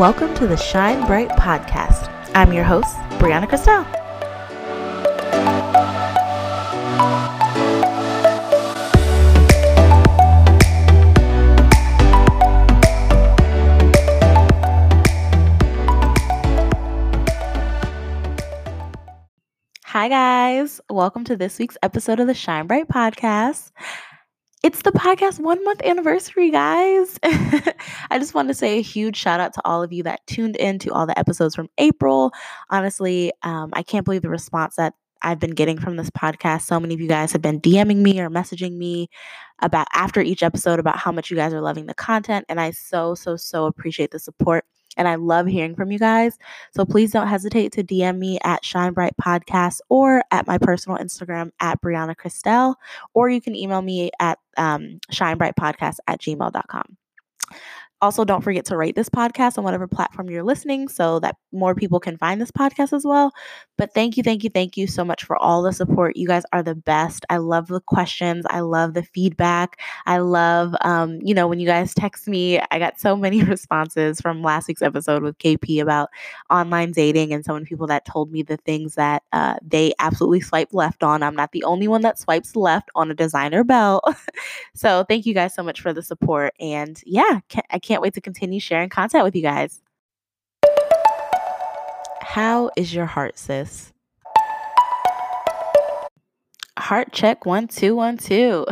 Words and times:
Welcome 0.00 0.34
to 0.36 0.46
the 0.46 0.56
Shine 0.56 1.06
Bright 1.06 1.28
Podcast. 1.28 2.08
I'm 2.34 2.54
your 2.54 2.64
host, 2.64 2.96
Brianna 3.20 3.46
Christel. 3.46 3.84
Hi, 19.84 20.08
guys. 20.08 20.80
Welcome 20.88 21.24
to 21.24 21.36
this 21.36 21.58
week's 21.58 21.76
episode 21.82 22.20
of 22.20 22.26
the 22.26 22.32
Shine 22.32 22.66
Bright 22.66 22.88
Podcast. 22.88 23.70
It's 24.62 24.82
the 24.82 24.92
podcast 24.92 25.40
one 25.40 25.64
month 25.64 25.80
anniversary, 25.84 26.50
guys. 26.50 27.18
I 27.22 28.18
just 28.18 28.34
want 28.34 28.48
to 28.48 28.54
say 28.54 28.78
a 28.78 28.82
huge 28.82 29.16
shout 29.16 29.40
out 29.40 29.54
to 29.54 29.62
all 29.64 29.82
of 29.82 29.90
you 29.90 30.02
that 30.02 30.20
tuned 30.26 30.56
in 30.56 30.78
to 30.80 30.90
all 30.92 31.06
the 31.06 31.18
episodes 31.18 31.54
from 31.54 31.70
April. 31.78 32.32
Honestly, 32.68 33.32
um, 33.42 33.70
I 33.72 33.82
can't 33.82 34.04
believe 34.04 34.20
the 34.20 34.28
response 34.28 34.76
that 34.76 34.92
I've 35.22 35.38
been 35.38 35.52
getting 35.52 35.78
from 35.80 35.96
this 35.96 36.10
podcast. 36.10 36.62
So 36.62 36.78
many 36.78 36.92
of 36.92 37.00
you 37.00 37.08
guys 37.08 37.32
have 37.32 37.40
been 37.40 37.58
DMing 37.58 37.98
me 37.98 38.20
or 38.20 38.28
messaging 38.28 38.76
me 38.76 39.08
about 39.60 39.86
after 39.94 40.20
each 40.20 40.42
episode 40.42 40.78
about 40.78 40.98
how 40.98 41.10
much 41.10 41.30
you 41.30 41.38
guys 41.38 41.54
are 41.54 41.62
loving 41.62 41.86
the 41.86 41.94
content. 41.94 42.44
And 42.50 42.60
I 42.60 42.72
so, 42.72 43.14
so, 43.14 43.36
so 43.36 43.64
appreciate 43.64 44.10
the 44.10 44.18
support. 44.18 44.66
And 45.00 45.08
I 45.08 45.14
love 45.14 45.46
hearing 45.46 45.74
from 45.74 45.90
you 45.90 45.98
guys. 45.98 46.36
So 46.74 46.84
please 46.84 47.10
don't 47.10 47.26
hesitate 47.26 47.72
to 47.72 47.82
DM 47.82 48.18
me 48.18 48.38
at 48.44 48.62
Shine 48.62 48.92
Bright 48.92 49.14
Podcast 49.18 49.80
or 49.88 50.22
at 50.30 50.46
my 50.46 50.58
personal 50.58 50.98
Instagram 50.98 51.52
at 51.58 51.80
Brianna 51.80 52.14
Christel, 52.14 52.74
or 53.14 53.30
you 53.30 53.40
can 53.40 53.56
email 53.56 53.80
me 53.80 54.10
at 54.20 54.38
um, 54.58 55.00
shinebrightpodcast 55.10 55.96
at 56.06 56.20
gmail.com. 56.20 56.98
Also, 58.02 58.24
don't 58.24 58.42
forget 58.42 58.64
to 58.66 58.76
rate 58.76 58.96
this 58.96 59.10
podcast 59.10 59.58
on 59.58 59.64
whatever 59.64 59.86
platform 59.86 60.30
you're 60.30 60.42
listening 60.42 60.88
so 60.88 61.20
that 61.20 61.36
more 61.52 61.74
people 61.74 62.00
can 62.00 62.16
find 62.16 62.40
this 62.40 62.50
podcast 62.50 62.94
as 62.94 63.04
well. 63.04 63.32
But 63.76 63.92
thank 63.92 64.16
you, 64.16 64.22
thank 64.22 64.42
you, 64.42 64.48
thank 64.48 64.76
you 64.76 64.86
so 64.86 65.04
much 65.04 65.24
for 65.24 65.36
all 65.36 65.62
the 65.62 65.72
support. 65.72 66.16
You 66.16 66.26
guys 66.26 66.44
are 66.52 66.62
the 66.62 66.74
best. 66.74 67.26
I 67.28 67.36
love 67.36 67.66
the 67.68 67.80
questions. 67.80 68.46
I 68.48 68.60
love 68.60 68.94
the 68.94 69.02
feedback. 69.02 69.78
I 70.06 70.18
love, 70.18 70.74
um, 70.80 71.18
you 71.22 71.34
know, 71.34 71.46
when 71.46 71.60
you 71.60 71.66
guys 71.66 71.92
text 71.92 72.26
me, 72.26 72.58
I 72.70 72.78
got 72.78 72.98
so 72.98 73.16
many 73.16 73.42
responses 73.44 74.20
from 74.20 74.42
last 74.42 74.68
week's 74.68 74.82
episode 74.82 75.22
with 75.22 75.36
KP 75.38 75.82
about 75.82 76.08
online 76.48 76.92
dating 76.92 77.34
and 77.34 77.44
so 77.44 77.52
many 77.52 77.66
people 77.66 77.86
that 77.88 78.06
told 78.06 78.32
me 78.32 78.42
the 78.42 78.56
things 78.58 78.94
that 78.94 79.22
uh, 79.32 79.56
they 79.62 79.92
absolutely 79.98 80.40
swipe 80.40 80.72
left 80.72 81.02
on. 81.02 81.22
I'm 81.22 81.36
not 81.36 81.52
the 81.52 81.64
only 81.64 81.88
one 81.88 82.00
that 82.02 82.18
swipes 82.18 82.56
left 82.56 82.90
on 82.94 83.10
a 83.10 83.14
designer 83.14 83.62
belt. 83.62 84.04
so 84.74 85.04
thank 85.08 85.26
you 85.26 85.34
guys 85.34 85.54
so 85.54 85.62
much 85.62 85.80
for 85.80 85.92
the 85.92 86.02
support. 86.02 86.54
And 86.58 86.98
yeah, 87.04 87.40
I 87.70 87.78
can't 87.78 87.89
can't 87.90 88.02
wait 88.02 88.14
to 88.14 88.20
continue 88.20 88.60
sharing 88.60 88.88
content 88.88 89.24
with 89.24 89.34
you 89.34 89.42
guys. 89.42 89.82
How 92.20 92.70
is 92.76 92.94
your 92.94 93.06
heart, 93.06 93.36
sis? 93.36 93.92
Heart 96.78 97.12
check 97.12 97.44
one, 97.44 97.66
two, 97.66 97.96
one, 97.96 98.16
two. 98.16 98.64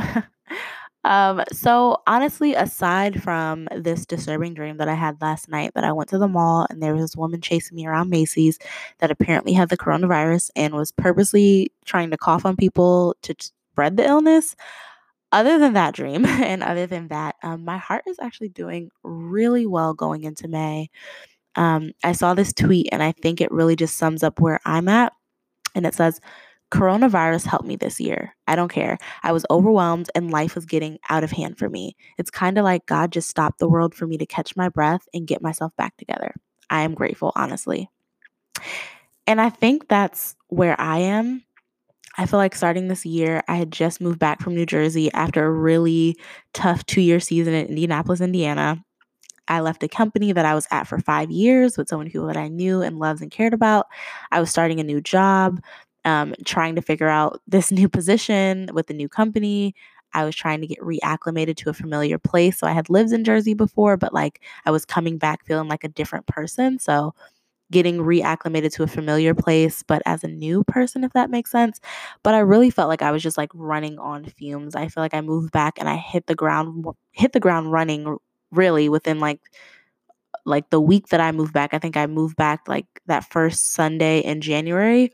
um, 1.04 1.42
so 1.52 2.00
honestly, 2.06 2.54
aside 2.54 3.20
from 3.20 3.66
this 3.74 4.06
disturbing 4.06 4.54
dream 4.54 4.76
that 4.76 4.88
I 4.88 4.94
had 4.94 5.20
last 5.20 5.48
night, 5.48 5.72
that 5.74 5.82
I 5.82 5.90
went 5.90 6.10
to 6.10 6.18
the 6.18 6.28
mall 6.28 6.68
and 6.70 6.80
there 6.80 6.94
was 6.94 7.02
this 7.02 7.16
woman 7.16 7.40
chasing 7.40 7.74
me 7.74 7.86
around 7.86 8.10
Macy's 8.10 8.60
that 9.00 9.10
apparently 9.10 9.52
had 9.52 9.68
the 9.68 9.76
coronavirus 9.76 10.50
and 10.54 10.74
was 10.74 10.92
purposely 10.92 11.72
trying 11.84 12.12
to 12.12 12.16
cough 12.16 12.46
on 12.46 12.54
people 12.54 13.16
to 13.22 13.34
spread 13.40 13.96
the 13.96 14.06
illness 14.06 14.54
other 15.32 15.58
than 15.58 15.74
that 15.74 15.94
dream 15.94 16.24
and 16.26 16.62
other 16.62 16.86
than 16.86 17.08
that, 17.08 17.36
um, 17.42 17.64
my 17.64 17.78
heart 17.78 18.04
is 18.06 18.18
actually 18.20 18.48
doing 18.48 18.90
really 19.02 19.66
well 19.66 19.94
going 19.94 20.24
into 20.24 20.48
May. 20.48 20.90
Um, 21.56 21.92
I 22.04 22.12
saw 22.12 22.34
this 22.34 22.52
tweet 22.52 22.88
and 22.92 23.02
I 23.02 23.12
think 23.12 23.40
it 23.40 23.50
really 23.50 23.76
just 23.76 23.96
sums 23.96 24.22
up 24.22 24.40
where 24.40 24.60
I'm 24.64 24.88
at. 24.88 25.12
And 25.74 25.86
it 25.86 25.94
says, 25.94 26.20
Coronavirus 26.70 27.46
helped 27.46 27.66
me 27.66 27.76
this 27.76 27.98
year. 27.98 28.36
I 28.46 28.54
don't 28.54 28.70
care. 28.70 28.98
I 29.22 29.32
was 29.32 29.46
overwhelmed 29.50 30.10
and 30.14 30.30
life 30.30 30.54
was 30.54 30.66
getting 30.66 30.98
out 31.08 31.24
of 31.24 31.30
hand 31.30 31.58
for 31.58 31.68
me. 31.70 31.96
It's 32.18 32.30
kind 32.30 32.58
of 32.58 32.64
like 32.64 32.84
God 32.84 33.10
just 33.10 33.30
stopped 33.30 33.58
the 33.58 33.68
world 33.68 33.94
for 33.94 34.06
me 34.06 34.18
to 34.18 34.26
catch 34.26 34.54
my 34.54 34.68
breath 34.68 35.08
and 35.14 35.26
get 35.26 35.40
myself 35.40 35.74
back 35.76 35.96
together. 35.96 36.34
I 36.68 36.82
am 36.82 36.94
grateful, 36.94 37.32
honestly. 37.34 37.88
And 39.26 39.40
I 39.40 39.48
think 39.48 39.88
that's 39.88 40.36
where 40.48 40.78
I 40.78 40.98
am 40.98 41.42
I 42.18 42.26
feel 42.26 42.38
like 42.38 42.56
starting 42.56 42.88
this 42.88 43.06
year, 43.06 43.42
I 43.48 43.56
had 43.56 43.72
just 43.72 44.00
moved 44.00 44.18
back 44.18 44.42
from 44.42 44.54
New 44.54 44.66
Jersey 44.66 45.12
after 45.14 45.44
a 45.46 45.50
really 45.52 46.16
tough 46.52 46.84
two 46.86 47.00
year 47.00 47.20
season 47.20 47.54
in 47.54 47.66
Indianapolis, 47.68 48.20
Indiana. 48.20 48.84
I 49.48 49.60
left 49.60 49.82
a 49.84 49.88
company 49.88 50.32
that 50.32 50.46
I 50.46 50.54
was 50.54 50.66
at 50.70 50.86
for 50.88 50.98
five 51.00 51.30
years 51.30 51.78
with 51.78 51.88
so 51.88 51.98
many 51.98 52.10
people 52.10 52.28
that 52.28 52.36
I 52.36 52.48
knew 52.48 52.82
and 52.82 52.98
loved 52.98 53.22
and 53.22 53.30
cared 53.30 53.54
about. 53.54 53.86
I 54.32 54.40
was 54.40 54.50
starting 54.50 54.80
a 54.80 54.84
new 54.84 55.00
job, 55.00 55.60
um, 56.04 56.34
trying 56.46 56.76
to 56.76 56.82
figure 56.82 57.08
out 57.08 57.40
this 57.48 57.72
new 57.72 57.88
position 57.88 58.70
with 58.74 58.88
the 58.88 58.94
new 58.94 59.08
company. 59.08 59.74
I 60.14 60.24
was 60.24 60.36
trying 60.36 60.60
to 60.62 60.68
get 60.68 60.80
reacclimated 60.80 61.56
to 61.58 61.70
a 61.70 61.74
familiar 61.74 62.18
place. 62.18 62.58
So 62.58 62.66
I 62.66 62.72
had 62.72 62.90
lived 62.90 63.12
in 63.12 63.24
Jersey 63.24 63.54
before, 63.54 63.96
but 63.96 64.14
like 64.14 64.42
I 64.66 64.70
was 64.70 64.84
coming 64.84 65.18
back 65.18 65.44
feeling 65.46 65.68
like 65.68 65.84
a 65.84 65.88
different 65.88 66.26
person. 66.26 66.78
So 66.78 67.14
getting 67.70 67.98
reacclimated 67.98 68.72
to 68.74 68.82
a 68.82 68.86
familiar 68.86 69.34
place, 69.34 69.82
but 69.86 70.02
as 70.06 70.24
a 70.24 70.28
new 70.28 70.64
person, 70.64 71.04
if 71.04 71.12
that 71.12 71.30
makes 71.30 71.50
sense. 71.50 71.80
But 72.22 72.34
I 72.34 72.38
really 72.40 72.70
felt 72.70 72.88
like 72.88 73.02
I 73.02 73.10
was 73.12 73.22
just 73.22 73.38
like 73.38 73.50
running 73.54 73.98
on 73.98 74.24
fumes. 74.24 74.74
I 74.74 74.88
feel 74.88 75.02
like 75.02 75.14
I 75.14 75.20
moved 75.20 75.52
back 75.52 75.78
and 75.78 75.88
I 75.88 75.96
hit 75.96 76.26
the 76.26 76.34
ground, 76.34 76.84
hit 77.12 77.32
the 77.32 77.40
ground 77.40 77.72
running 77.72 78.16
really 78.50 78.88
within 78.88 79.20
like 79.20 79.40
like 80.44 80.70
the 80.70 80.80
week 80.80 81.08
that 81.08 81.20
I 81.20 81.32
moved 81.32 81.52
back. 81.52 81.74
I 81.74 81.78
think 81.78 81.96
I 81.96 82.06
moved 82.06 82.36
back 82.36 82.68
like 82.68 82.86
that 83.06 83.24
first 83.30 83.72
Sunday 83.72 84.20
in 84.20 84.40
January 84.40 85.12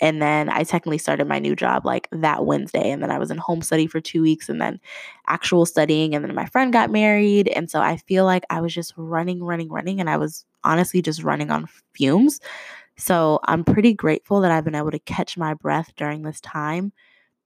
and 0.00 0.22
then 0.22 0.48
I 0.50 0.64
technically 0.64 0.98
started 0.98 1.28
my 1.28 1.38
new 1.40 1.56
job 1.56 1.86
like 1.86 2.08
that 2.12 2.46
Wednesday. 2.46 2.90
And 2.90 3.02
then 3.02 3.10
I 3.10 3.18
was 3.18 3.30
in 3.30 3.38
home 3.38 3.62
study 3.62 3.86
for 3.86 4.00
two 4.00 4.22
weeks 4.22 4.48
and 4.48 4.60
then 4.60 4.80
actual 5.28 5.66
studying. 5.66 6.14
And 6.14 6.24
then 6.24 6.34
my 6.34 6.46
friend 6.46 6.72
got 6.72 6.90
married. 6.90 7.48
And 7.48 7.70
so 7.70 7.80
I 7.80 7.98
feel 7.98 8.24
like 8.24 8.44
I 8.50 8.60
was 8.60 8.74
just 8.74 8.94
running, 8.96 9.42
running, 9.44 9.68
running. 9.70 10.00
And 10.00 10.10
I 10.10 10.16
was 10.16 10.46
honestly 10.64 11.02
just 11.02 11.22
running 11.22 11.50
on 11.50 11.68
fumes. 11.94 12.40
So 12.96 13.40
I'm 13.44 13.64
pretty 13.64 13.94
grateful 13.94 14.40
that 14.40 14.50
I've 14.50 14.64
been 14.64 14.74
able 14.74 14.90
to 14.90 14.98
catch 14.98 15.36
my 15.36 15.54
breath 15.54 15.92
during 15.96 16.22
this 16.22 16.40
time. 16.40 16.92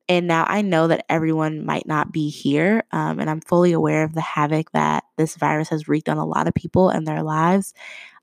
And 0.09 0.27
now 0.27 0.45
I 0.47 0.61
know 0.63 0.89
that 0.89 1.07
everyone 1.09 1.65
might 1.65 1.87
not 1.87 2.13
be 2.13 2.29
here. 2.29 2.85
Um, 2.93 3.21
and 3.21 3.31
I'm 3.31 3.41
fully 3.41 3.73
aware 3.73 4.05
of 4.05 4.15
the 4.15 4.21
havoc 4.21 4.73
that 4.73 5.05
this 5.17 5.37
virus 5.37 5.69
has 5.71 5.89
wreaked 5.89 6.09
on 6.09 6.19
a 6.19 6.27
lot 6.27 6.49
of 6.49 6.55
people 6.55 6.91
and 6.91 7.07
their 7.07 7.23
lives. 7.23 7.73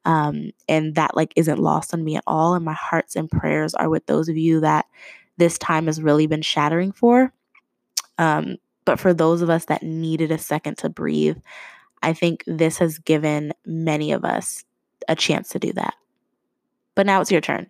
Um, 0.04 0.52
and 0.68 0.96
that 0.96 1.16
like 1.16 1.34
isn't 1.36 1.60
lost 1.60 1.94
on 1.94 2.04
me 2.04 2.18
at 2.18 2.24
all. 2.28 2.54
And 2.54 2.66
my 2.66 2.74
hearts 2.74 3.16
and 3.16 3.32
prayers 3.32 3.74
are 3.74 3.90
with 3.90 4.06
those 4.06 4.30
of 4.30 4.38
you 4.38 4.60
that 4.60 4.86
this 5.38 5.58
time 5.58 5.88
has 5.88 6.02
really 6.02 6.28
been 6.28 6.42
shattering 6.42 6.92
for. 6.92 7.34
Um, 8.18 8.58
but 8.86 9.00
for 9.00 9.14
those 9.14 9.42
of 9.42 9.50
us 9.50 9.66
that 9.66 9.84
needed 9.84 10.32
a 10.32 10.38
second 10.38 10.78
to 10.80 10.90
breathe, 10.90 11.38
I 12.04 12.14
think 12.14 12.44
this 12.46 12.78
has 12.80 13.00
given 13.00 13.54
many 13.66 14.12
of 14.12 14.26
us 14.26 14.64
a 15.08 15.16
chance 15.16 15.50
to 15.50 15.60
do 15.60 15.74
that. 15.74 15.96
But 16.96 17.06
now 17.06 17.22
it's 17.22 17.32
your 17.32 17.42
turn. 17.42 17.68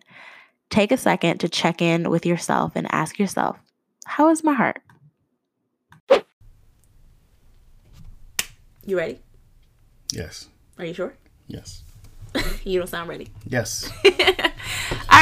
Take 0.70 0.92
a 0.92 0.96
second 0.96 1.38
to 1.38 1.48
check 1.48 1.82
in 1.82 2.10
with 2.10 2.24
yourself 2.26 2.72
and 2.74 2.86
ask 2.92 3.18
yourself, 3.18 3.58
how 4.04 4.30
is 4.30 4.42
my 4.42 4.54
heart? 4.54 4.80
You 8.84 8.96
ready? 8.96 9.20
Yes. 10.12 10.48
Are 10.78 10.84
you 10.84 10.94
sure? 10.94 11.14
Yes. 11.46 11.84
you 12.64 12.78
don't 12.78 12.88
sound 12.88 13.08
ready. 13.08 13.28
Yes. 13.46 13.88
All 14.04 14.12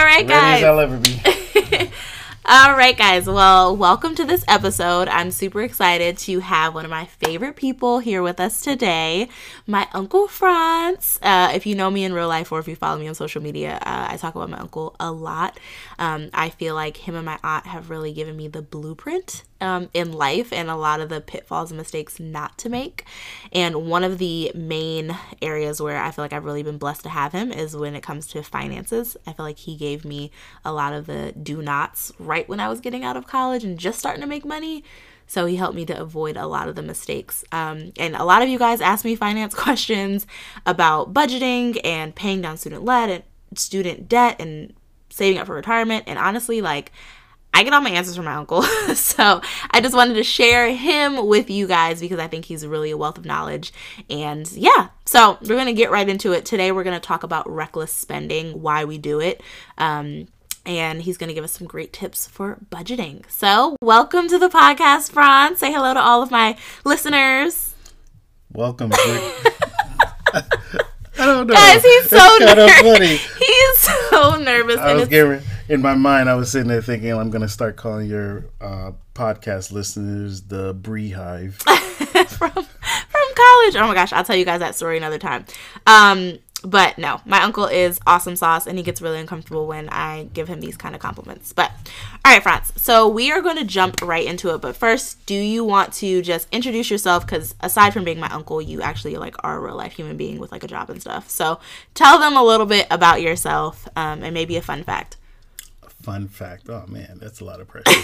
right, 0.04 0.26
ready 0.26 0.28
guys. 0.28 0.62
As 0.62 0.64
I'll 0.64 0.80
ever 0.80 0.96
be. 0.98 1.20
All 2.52 2.74
right, 2.74 2.98
guys. 2.98 3.28
Well, 3.28 3.76
welcome 3.76 4.16
to 4.16 4.24
this 4.24 4.44
episode. 4.48 5.06
I'm 5.06 5.30
super 5.30 5.62
excited 5.62 6.18
to 6.18 6.40
have 6.40 6.74
one 6.74 6.84
of 6.84 6.90
my 6.90 7.04
favorite 7.04 7.54
people 7.54 8.00
here 8.00 8.24
with 8.24 8.40
us 8.40 8.60
today, 8.60 9.28
my 9.68 9.86
Uncle 9.92 10.26
Franz. 10.26 11.20
Uh, 11.22 11.52
if 11.54 11.64
you 11.64 11.76
know 11.76 11.92
me 11.92 12.02
in 12.02 12.12
real 12.12 12.26
life 12.26 12.50
or 12.50 12.58
if 12.58 12.66
you 12.66 12.74
follow 12.74 12.98
me 12.98 13.06
on 13.06 13.14
social 13.14 13.40
media, 13.40 13.78
uh, 13.82 14.08
I 14.10 14.16
talk 14.16 14.34
about 14.34 14.50
my 14.50 14.58
uncle 14.58 14.96
a 14.98 15.12
lot. 15.12 15.60
Um, 16.00 16.28
I 16.34 16.50
feel 16.50 16.74
like 16.74 16.96
him 16.96 17.14
and 17.14 17.24
my 17.24 17.38
aunt 17.44 17.66
have 17.66 17.88
really 17.88 18.12
given 18.12 18.36
me 18.36 18.48
the 18.48 18.62
blueprint 18.62 19.44
um, 19.60 19.88
in 19.92 20.12
life 20.12 20.52
and 20.52 20.70
a 20.70 20.76
lot 20.76 21.00
of 21.00 21.08
the 21.08 21.20
pitfalls 21.20 21.70
and 21.70 21.78
mistakes 21.78 22.18
not 22.18 22.56
to 22.58 22.68
make. 22.68 23.04
And 23.52 23.86
one 23.88 24.04
of 24.04 24.18
the 24.18 24.50
main 24.54 25.16
areas 25.42 25.80
where 25.80 26.02
I 26.02 26.10
feel 26.10 26.24
like 26.24 26.32
I've 26.32 26.44
really 26.44 26.62
been 26.62 26.78
blessed 26.78 27.02
to 27.02 27.08
have 27.10 27.32
him 27.32 27.52
is 27.52 27.76
when 27.76 27.94
it 27.94 28.02
comes 28.02 28.26
to 28.28 28.42
finances. 28.42 29.16
I 29.26 29.32
feel 29.32 29.44
like 29.44 29.58
he 29.58 29.76
gave 29.76 30.04
me 30.04 30.30
a 30.64 30.72
lot 30.72 30.92
of 30.92 31.06
the 31.06 31.32
do 31.32 31.62
nots 31.62 32.12
right 32.18 32.39
when 32.48 32.60
I 32.60 32.68
was 32.68 32.80
getting 32.80 33.04
out 33.04 33.16
of 33.16 33.26
college 33.26 33.64
and 33.64 33.78
just 33.78 33.98
starting 33.98 34.20
to 34.20 34.26
make 34.26 34.44
money. 34.44 34.84
So 35.26 35.46
he 35.46 35.56
helped 35.56 35.76
me 35.76 35.86
to 35.86 36.00
avoid 36.00 36.36
a 36.36 36.46
lot 36.46 36.68
of 36.68 36.74
the 36.74 36.82
mistakes. 36.82 37.44
Um, 37.52 37.92
and 37.98 38.16
a 38.16 38.24
lot 38.24 38.42
of 38.42 38.48
you 38.48 38.58
guys 38.58 38.80
asked 38.80 39.04
me 39.04 39.14
finance 39.14 39.54
questions 39.66 40.26
about 40.66 41.14
budgeting 41.14 41.80
and 41.84 42.14
paying 42.14 42.42
down 42.42 42.56
student 42.56 42.84
debt 42.84 43.10
and 43.10 43.22
student 43.58 44.08
debt 44.08 44.40
and 44.40 44.74
saving 45.08 45.38
up 45.38 45.46
for 45.46 45.54
retirement. 45.54 46.04
And 46.06 46.18
honestly, 46.18 46.60
like 46.60 46.92
I 47.52 47.64
get 47.64 47.72
all 47.72 47.80
my 47.80 47.90
answers 47.90 48.16
from 48.16 48.24
my 48.24 48.34
uncle. 48.34 48.62
so 48.94 49.40
I 49.70 49.80
just 49.80 49.94
wanted 49.94 50.14
to 50.14 50.22
share 50.22 50.70
him 50.70 51.26
with 51.26 51.50
you 51.50 51.66
guys 51.66 52.00
because 52.00 52.18
I 52.18 52.28
think 52.28 52.44
he's 52.44 52.66
really 52.66 52.90
a 52.90 52.96
wealth 52.96 53.18
of 53.18 53.24
knowledge. 53.24 53.72
And 54.08 54.50
yeah, 54.52 54.88
so 55.04 55.38
we're 55.42 55.48
going 55.48 55.66
to 55.66 55.72
get 55.72 55.90
right 55.90 56.08
into 56.08 56.32
it. 56.32 56.44
Today, 56.44 56.72
we're 56.72 56.84
going 56.84 56.98
to 56.98 57.06
talk 57.06 57.22
about 57.22 57.50
reckless 57.50 57.92
spending, 57.92 58.62
why 58.62 58.84
we 58.84 58.98
do 58.98 59.20
it. 59.20 59.42
Um, 59.78 60.28
and 60.66 61.02
he's 61.02 61.16
going 61.16 61.28
to 61.28 61.34
give 61.34 61.44
us 61.44 61.52
some 61.52 61.66
great 61.66 61.92
tips 61.92 62.26
for 62.26 62.58
budgeting. 62.70 63.24
So, 63.30 63.76
welcome 63.80 64.28
to 64.28 64.38
the 64.38 64.48
podcast, 64.48 65.10
Franz. 65.12 65.58
Say 65.58 65.72
hello 65.72 65.94
to 65.94 66.00
all 66.00 66.22
of 66.22 66.30
my 66.30 66.56
listeners. 66.84 67.74
Welcome. 68.52 68.90
I 70.32 71.26
don't 71.26 71.46
know. 71.46 71.54
Guys, 71.54 71.82
he's 71.82 72.08
so 72.08 72.16
It's 72.18 72.54
nervous. 72.54 72.80
funny. 72.80 73.16
He's 73.46 73.78
so 73.78 74.36
nervous. 74.36 74.78
I 74.78 74.94
was 74.94 75.08
getting 75.08 75.42
in 75.68 75.82
my 75.82 75.94
mind. 75.94 76.30
I 76.30 76.34
was 76.34 76.50
sitting 76.50 76.68
there 76.68 76.80
thinking, 76.80 77.12
I'm 77.12 77.30
going 77.30 77.42
to 77.42 77.48
start 77.48 77.76
calling 77.76 78.08
your 78.08 78.46
uh, 78.60 78.92
podcast 79.14 79.70
listeners 79.70 80.42
the 80.42 80.72
Bree 80.74 81.10
Hive. 81.10 81.56
from 81.58 82.50
from 82.52 82.64
college. 83.34 83.76
Oh 83.76 83.84
my 83.86 83.94
gosh, 83.94 84.12
I'll 84.12 84.24
tell 84.24 84.36
you 84.36 84.44
guys 84.46 84.60
that 84.60 84.74
story 84.74 84.96
another 84.96 85.18
time. 85.18 85.44
Um, 85.86 86.38
but 86.62 86.98
no, 86.98 87.20
my 87.24 87.42
uncle 87.42 87.66
is 87.66 88.00
awesome 88.06 88.36
sauce, 88.36 88.66
and 88.66 88.76
he 88.76 88.84
gets 88.84 89.00
really 89.00 89.18
uncomfortable 89.18 89.66
when 89.66 89.88
I 89.88 90.28
give 90.34 90.48
him 90.48 90.60
these 90.60 90.76
kind 90.76 90.94
of 90.94 91.00
compliments. 91.00 91.52
But 91.52 91.72
all 92.24 92.32
right, 92.32 92.42
Franz. 92.42 92.72
So 92.76 93.08
we 93.08 93.32
are 93.32 93.40
going 93.40 93.56
to 93.56 93.64
jump 93.64 94.02
right 94.02 94.26
into 94.26 94.52
it. 94.54 94.60
But 94.60 94.76
first, 94.76 95.24
do 95.26 95.34
you 95.34 95.64
want 95.64 95.92
to 95.94 96.22
just 96.22 96.48
introduce 96.52 96.90
yourself? 96.90 97.24
Because 97.24 97.54
aside 97.60 97.92
from 97.92 98.04
being 98.04 98.20
my 98.20 98.28
uncle, 98.28 98.60
you 98.60 98.82
actually 98.82 99.16
like 99.16 99.36
are 99.42 99.56
a 99.56 99.60
real 99.60 99.76
life 99.76 99.92
human 99.92 100.16
being 100.16 100.38
with 100.38 100.52
like 100.52 100.62
a 100.62 100.68
job 100.68 100.90
and 100.90 101.00
stuff. 101.00 101.30
So 101.30 101.60
tell 101.94 102.18
them 102.18 102.36
a 102.36 102.42
little 102.42 102.66
bit 102.66 102.86
about 102.90 103.22
yourself, 103.22 103.88
um, 103.96 104.22
and 104.22 104.34
maybe 104.34 104.56
a 104.56 104.62
fun 104.62 104.84
fact. 104.84 105.16
Fun 106.02 106.28
fact. 106.28 106.68
Oh 106.68 106.84
man, 106.88 107.18
that's 107.20 107.40
a 107.40 107.44
lot 107.44 107.60
of 107.60 107.68
pressure. 107.68 108.00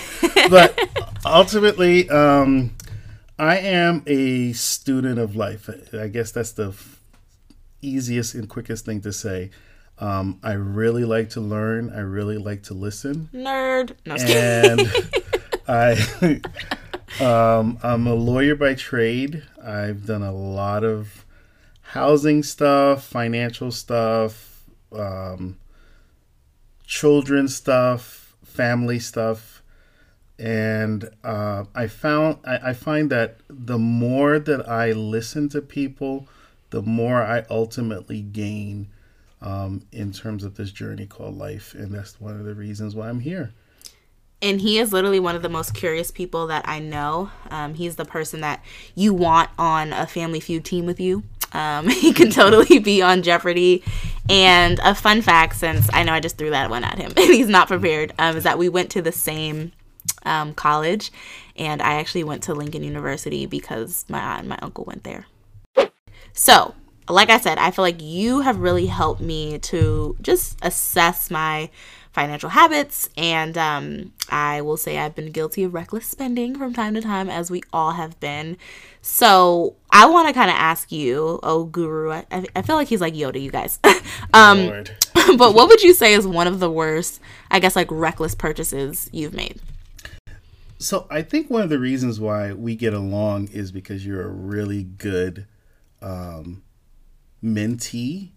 but 0.50 0.79
ultimately, 1.25 2.09
um, 2.11 2.75
I 3.38 3.59
am 3.59 4.02
a 4.06 4.52
student 4.52 5.19
of 5.19 5.37
life. 5.37 5.69
I 5.93 6.09
guess 6.09 6.32
that's 6.32 6.52
the 6.52 6.75
easiest 7.82 8.34
and 8.34 8.49
quickest 8.49 8.84
thing 8.84 9.00
to 9.02 9.12
say. 9.12 9.50
Um, 9.99 10.38
I 10.43 10.52
really 10.52 11.05
like 11.05 11.31
to 11.31 11.40
learn. 11.40 11.90
I 11.90 12.00
really 12.00 12.37
like 12.37 12.62
to 12.64 12.75
listen. 12.75 13.31
Nerd. 13.32 13.93
No, 14.05 14.17
and 14.17 14.82
I 15.69 16.40
um, 17.61 17.78
I'm 17.82 18.06
a 18.06 18.14
lawyer 18.14 18.55
by 18.55 18.75
trade. 18.75 19.43
I've 19.62 20.06
done 20.06 20.23
a 20.23 20.32
lot 20.32 20.84
of 20.84 21.25
housing 21.81 22.43
stuff, 22.43 23.05
financial 23.05 23.70
stuff, 23.70 24.64
um, 24.93 25.56
children 26.87 27.49
stuff, 27.49 28.37
family 28.44 28.99
stuff, 28.99 29.62
and 30.38 31.08
uh, 31.25 31.64
I 31.75 31.87
found 31.87 32.38
I, 32.44 32.70
I 32.70 32.73
find 32.75 33.11
that 33.11 33.38
the 33.49 33.78
more 33.78 34.38
that 34.38 34.69
I 34.69 34.93
listen 34.93 35.49
to 35.50 35.62
people, 35.62 36.28
the 36.71 36.83
more 36.83 37.23
I 37.23 37.45
ultimately 37.51 38.21
gain 38.21 38.89
um, 39.41 39.83
in 39.93 40.13
terms 40.13 40.45
of 40.45 40.57
this 40.57 40.73
journey 40.73 41.07
called 41.07 41.37
life, 41.37 41.75
and 41.75 41.93
that's 41.93 42.21
one 42.21 42.39
of 42.39 42.45
the 42.45 42.55
reasons 42.55 42.95
why 42.95 43.09
I'm 43.09 43.21
here. 43.21 43.53
and 44.43 44.61
he 44.61 44.79
is 44.79 44.93
literally 44.93 45.21
one 45.21 45.35
of 45.35 45.43
the 45.43 45.49
most 45.49 45.75
curious 45.75 46.11
people 46.11 46.47
that 46.49 46.69
I 46.69 46.79
know. 46.79 47.31
Um, 47.51 47.75
he's 47.75 47.97
the 47.97 48.05
person 48.05 48.41
that 48.43 48.63
you 48.95 49.15
want 49.15 49.49
on 49.59 49.93
a 49.93 50.07
Family 50.07 50.41
Feud 50.41 50.65
team 50.65 50.85
with 50.87 51.01
you. 51.01 51.23
Um, 51.53 51.89
he 52.05 52.13
can 52.13 52.31
totally 52.31 52.79
be 52.79 53.01
on 53.03 53.23
Jeopardy. 53.23 53.83
And 54.29 54.79
a 54.85 54.95
fun 54.95 55.23
fact, 55.23 55.57
since 55.57 55.89
I 55.93 56.03
know 56.03 56.12
I 56.12 56.21
just 56.21 56.37
threw 56.37 56.51
that 56.51 56.69
one 56.71 56.85
at 56.85 56.99
him 56.99 57.12
and 57.17 57.33
he's 57.33 57.49
not 57.49 57.69
prepared, 57.69 58.12
um, 58.19 58.37
is 58.37 58.45
that 58.45 58.59
we 58.59 58.69
went 58.69 58.91
to 58.91 59.03
the 59.03 59.12
same 59.12 59.73
um, 60.25 60.55
college, 60.55 61.11
and 61.57 61.81
I 61.81 61.95
actually 61.95 62.25
went 62.25 62.43
to 62.45 62.55
Lincoln 62.55 62.83
University 62.83 63.47
because 63.47 64.05
my 64.09 64.21
aunt 64.21 64.41
and 64.41 64.49
my 64.49 64.59
uncle 64.61 64.85
went 64.85 65.05
there. 65.05 65.27
So, 66.37 66.75
like 67.09 67.31
I 67.31 67.38
said, 67.41 67.56
I 67.56 67.71
feel 67.71 67.83
like 67.83 68.03
you 68.03 68.41
have 68.41 68.59
really 68.59 68.87
helped 68.87 69.23
me 69.23 69.59
to 69.61 70.17
just 70.21 70.59
assess 70.61 71.31
my 71.31 71.71
financial 72.12 72.50
habits. 72.50 73.09
And 73.17 73.56
um, 73.56 74.12
I 74.29 74.61
will 74.61 74.77
say 74.77 74.99
I've 74.99 75.15
been 75.15 75.33
guilty 75.33 75.65
of 75.65 75.73
reckless 75.73 76.06
spending 76.06 76.55
from 76.55 76.75
time 76.75 76.93
to 76.93 77.00
time, 77.00 77.31
as 77.31 77.50
we 77.50 77.62
all 77.73 77.93
have 77.93 78.21
been. 78.21 78.59
So, 79.00 79.77
I 79.91 80.05
want 80.05 80.29
to 80.29 80.35
kind 80.35 80.50
of 80.50 80.56
ask 80.56 80.93
you, 80.93 81.41
oh, 81.43 81.65
guru, 81.65 82.11
I, 82.12 82.27
I 82.55 82.61
feel 82.61 82.77
like 82.77 82.88
he's 82.88 83.00
like 83.00 83.15
Yoda, 83.15 83.41
you 83.41 83.50
guys. 83.50 83.79
um, 84.35 84.85
but 85.38 85.55
what 85.55 85.69
would 85.69 85.83
you 85.83 85.94
say 85.94 86.12
is 86.12 86.27
one 86.27 86.47
of 86.47 86.61
the 86.61 86.71
worst, 86.71 87.19
I 87.50 87.61
guess, 87.61 87.75
like 87.75 87.88
reckless 87.91 88.35
purchases 88.35 89.09
you've 89.11 89.33
made? 89.33 89.59
So 90.79 91.06
I 91.09 91.23
think 91.23 91.49
one 91.49 91.62
of 91.62 91.71
the 91.71 91.79
reasons 91.79 92.21
why 92.21 92.53
we 92.53 92.77
get 92.77 92.93
along 92.93 93.49
is 93.49 93.73
because 93.73 94.05
you're 94.05 94.23
a 94.23 94.29
really 94.29 94.83
good 94.83 95.47
um, 96.06 96.62
mentee, 97.43 98.31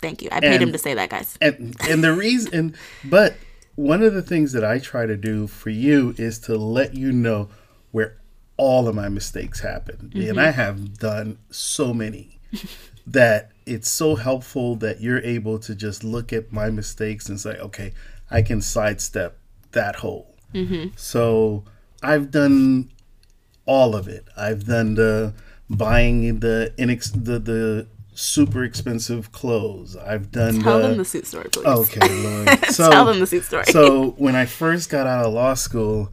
Thank 0.00 0.20
you. 0.22 0.28
I 0.30 0.40
paid 0.40 0.60
him 0.60 0.72
to 0.72 0.78
say 0.78 0.94
that, 0.94 1.08
guys. 1.08 1.38
and 1.40 1.74
and 1.88 2.04
the 2.04 2.12
reason, 2.12 2.74
but 3.04 3.36
one 3.74 4.02
of 4.02 4.12
the 4.12 4.22
things 4.22 4.52
that 4.52 4.64
I 4.64 4.78
try 4.78 5.06
to 5.06 5.16
do 5.16 5.46
for 5.46 5.70
you 5.70 6.14
is 6.18 6.38
to 6.40 6.56
let 6.56 6.94
you 6.94 7.10
know 7.10 7.48
where 7.90 8.16
all 8.56 8.86
of 8.86 8.94
my 8.94 9.08
mistakes 9.08 9.60
happen, 9.60 10.12
and 10.14 10.38
I 10.38 10.50
have 10.50 10.98
done 10.98 11.38
so 11.50 11.94
many 11.94 12.38
that 13.06 13.50
it's 13.66 13.88
so 13.88 14.14
helpful 14.16 14.76
that 14.76 15.00
you're 15.00 15.20
able 15.22 15.58
to 15.60 15.74
just 15.74 16.04
look 16.04 16.32
at 16.32 16.52
my 16.52 16.68
mistakes 16.70 17.28
and 17.28 17.40
say, 17.40 17.56
okay, 17.58 17.92
I 18.30 18.42
can 18.42 18.60
sidestep 18.60 19.38
that 19.72 19.96
hole. 19.96 20.36
So 20.94 21.64
I've 22.02 22.30
done 22.30 22.90
all 23.66 23.96
of 23.96 24.06
it. 24.06 24.24
I've 24.36 24.66
done 24.66 24.94
the 24.94 25.34
buying 25.70 26.40
the 26.40 26.72
inex- 26.78 27.12
the 27.12 27.38
the 27.38 27.86
super 28.14 28.62
expensive 28.64 29.32
clothes. 29.32 29.96
I've 29.96 30.30
done 30.30 30.60
Tell 30.60 30.80
the, 30.80 30.88
them 30.88 30.98
the 30.98 31.04
suit 31.04 31.26
story, 31.26 31.48
please. 31.50 31.66
Okay, 31.66 32.22
Lord. 32.22 32.64
So, 32.70 32.90
Tell 32.90 33.04
them 33.06 33.20
the 33.20 33.26
suit 33.26 33.44
story. 33.44 33.64
so 33.64 34.10
when 34.12 34.34
I 34.36 34.46
first 34.46 34.88
got 34.90 35.06
out 35.06 35.24
of 35.26 35.32
law 35.32 35.54
school, 35.54 36.12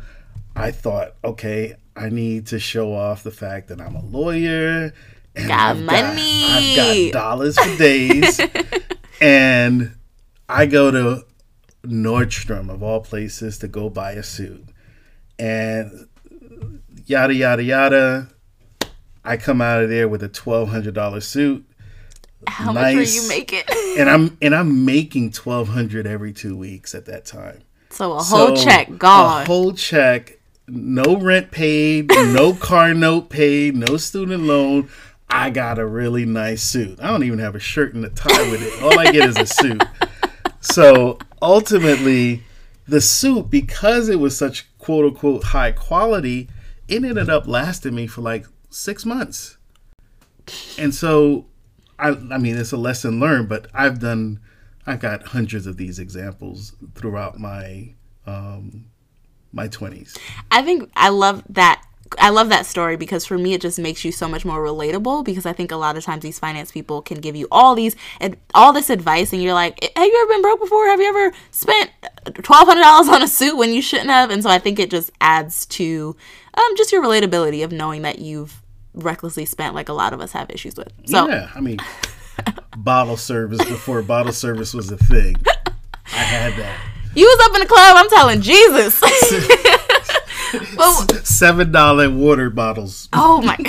I 0.56 0.72
thought, 0.72 1.14
okay, 1.24 1.76
I 1.96 2.10
need 2.10 2.48
to 2.48 2.60
show 2.60 2.94
off 2.94 3.24
the 3.24 3.32
fact 3.32 3.68
that 3.68 3.80
I'm 3.80 3.96
a 3.96 4.04
lawyer. 4.04 4.94
And 5.36 5.48
Got 5.48 5.60
I've 5.78 5.82
money. 5.82 6.44
I've 6.46 6.76
got 7.12 7.14
dollars 7.14 7.58
for 7.58 7.78
days. 7.78 8.40
and 9.22 9.96
I 10.50 10.66
go 10.66 10.92
to 10.92 11.26
Nordstrom, 11.86 12.70
of 12.70 12.82
all 12.84 13.02
places, 13.02 13.58
to 13.60 13.68
go 13.68 13.90
buy 13.90 14.14
a 14.14 14.24
suit. 14.24 14.66
And 15.40 16.08
yada, 17.06 17.34
yada, 17.34 17.64
yada. 17.64 18.28
I 19.24 19.38
come 19.38 19.62
out 19.62 19.84
of 19.84 19.90
there 19.90 20.08
with 20.08 20.24
a 20.24 20.30
$1,200 20.30 21.22
suit. 21.24 21.66
How 22.48 22.72
much 22.74 22.84
were 22.84 22.90
you 22.90 22.98
nice. 23.22 23.30
making? 23.30 23.62
and 24.00 24.10
I'm 24.10 24.36
and 24.42 24.56
I'm 24.56 24.84
making 24.84 25.32
twelve 25.32 25.68
hundred 25.68 26.08
every 26.08 26.34
two 26.34 26.58
weeks 26.58 26.96
at 26.96 27.06
that 27.06 27.24
time. 27.24 27.62
so 27.92 28.14
a 28.14 28.24
whole 28.24 28.56
So, 28.56 28.64
check 28.66 28.98
gone. 28.98 29.44
A 29.44 29.46
whole 29.46 29.74
check, 29.74 30.40
no 30.68 31.18
rent 31.18 31.52
paid, 31.52 32.10
no 32.10 32.54
car 32.60 32.96
note 32.96 33.30
paid, 33.30 33.76
no 33.76 33.96
student 33.98 34.44
loan. 34.46 34.90
I 35.30 35.52
got 35.52 35.78
a 35.78 35.86
really 35.86 36.26
nice 36.26 36.64
suit. 36.64 37.00
I 37.00 37.08
don't 37.12 37.24
even 37.24 37.38
have 37.38 37.54
a 37.56 37.60
shirt 37.60 37.94
and 37.94 38.04
a 38.04 38.10
tie 38.10 38.50
with 38.50 38.64
it. 38.64 38.82
All 38.82 38.98
I 38.98 39.12
get 39.12 39.30
is 39.30 39.38
a 39.38 39.46
suit. 39.62 39.84
So 40.62 41.20
ultimately, 41.44 42.42
the 42.88 43.02
suit, 43.02 43.52
because 43.52 44.10
it 44.10 44.20
was 44.20 44.36
such 44.36 44.68
quote 44.80 45.06
unquote 45.06 45.44
high 45.44 45.74
quality, 45.74 46.50
it 46.88 47.04
ended 47.04 47.30
up 47.30 47.48
lasting 47.48 47.94
me 47.94 48.08
for 48.08 48.22
like 48.22 48.46
six 48.72 49.06
months. 49.06 49.58
And 50.80 50.96
so, 50.96 51.46
I, 52.00 52.10
I 52.10 52.38
mean, 52.40 52.58
it's 52.58 52.72
a 52.72 52.78
lesson 52.78 53.20
learned, 53.20 53.48
but 53.48 53.68
I've 53.74 54.00
done, 54.00 54.40
I've 54.88 55.00
got 55.00 55.28
hundreds 55.28 55.68
of 55.68 55.78
these 55.78 56.00
examples 56.00 56.74
throughout 56.96 57.40
my, 57.40 57.94
um, 58.26 58.86
my 59.54 59.68
twenties. 59.68 60.18
I 60.50 60.64
think 60.64 60.90
I 60.96 61.10
love 61.10 61.44
that. 61.50 61.84
I 62.20 62.30
love 62.30 62.50
that 62.50 62.66
story 62.66 62.98
because 62.98 63.26
for 63.26 63.38
me 63.38 63.54
it 63.54 63.62
just 63.62 63.80
makes 63.80 64.04
you 64.04 64.12
so 64.12 64.28
much 64.28 64.44
more 64.44 64.62
relatable 64.62 65.24
because 65.24 65.46
I 65.46 65.54
think 65.54 65.72
a 65.72 65.78
lot 65.78 65.96
of 65.96 66.04
times 66.04 66.24
these 66.24 66.40
finance 66.40 66.70
people 66.70 67.02
can 67.02 67.22
give 67.22 67.38
you 67.38 67.48
all 67.50 67.74
these 67.74 67.96
and 68.20 68.36
all 68.54 68.74
this 68.74 68.90
advice 68.90 69.32
and 69.32 69.42
you're 69.42 69.54
like, 69.54 69.82
have 69.96 70.06
you 70.06 70.22
ever 70.22 70.34
been 70.34 70.42
broke 70.42 70.60
before? 70.60 70.88
Have 70.88 71.00
you 71.00 71.08
ever 71.08 71.34
spent 71.52 71.90
twelve 72.44 72.68
hundred 72.68 72.82
dollars 72.82 73.08
on 73.08 73.22
a 73.22 73.30
suit 73.30 73.56
when 73.56 73.72
you 73.72 73.82
shouldn't 73.82 74.10
have? 74.10 74.30
And 74.30 74.44
so 74.44 74.50
I 74.50 74.60
think 74.60 74.78
it 74.78 74.90
just 74.90 75.12
adds 75.22 75.66
to 75.68 76.18
um, 76.54 76.76
just 76.76 76.92
your 76.92 77.02
relatability 77.02 77.64
of 77.64 77.72
knowing 77.72 78.02
that 78.02 78.20
you've 78.20 78.61
recklessly 78.94 79.46
spent 79.46 79.74
like 79.76 79.90
a 79.90 79.94
lot 79.94 80.14
of 80.14 80.22
us 80.22 80.32
have 80.34 80.50
issues 80.50 80.76
with. 80.76 80.92
So 81.06 81.28
yeah, 81.28 81.50
I 81.56 81.62
mean, 81.62 81.78
bottle 82.78 83.18
service 83.18 83.60
before 83.66 84.02
bottle 84.02 84.34
service 84.34 84.74
was 84.74 84.92
a 84.92 84.98
thing. 84.98 85.36
I 86.14 86.24
had 86.24 86.54
that. 86.60 86.80
you 87.16 87.26
was 87.26 87.48
up 87.48 87.56
in 87.56 87.62
the 87.62 87.68
club, 87.68 87.96
I'm 87.98 88.10
telling 88.10 88.42
Jesus. 88.42 89.02
Seven 91.28 91.72
dollar 91.72 92.10
water 92.10 92.50
bottles. 92.50 93.10
Oh 93.14 93.42
my. 93.42 93.58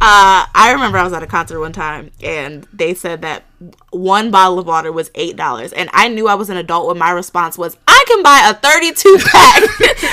Uh, 0.00 0.46
I 0.54 0.70
remember 0.74 0.96
I 0.96 1.02
was 1.02 1.12
at 1.12 1.24
a 1.24 1.26
concert 1.26 1.58
one 1.58 1.72
time 1.72 2.12
and 2.22 2.68
they 2.72 2.94
said 2.94 3.22
that 3.22 3.42
one 3.90 4.30
bottle 4.30 4.60
of 4.60 4.64
water 4.68 4.92
was 4.92 5.10
eight 5.16 5.34
dollars, 5.34 5.72
and 5.72 5.90
I 5.92 6.06
knew 6.06 6.28
I 6.28 6.34
was 6.36 6.50
an 6.50 6.56
adult 6.56 6.86
when 6.86 6.98
my 6.98 7.10
response 7.10 7.58
was, 7.58 7.76
"I 7.88 8.04
can 8.06 8.22
buy 8.22 8.48
a 8.48 8.54
thirty-two 8.54 9.18
pack, 9.26 9.62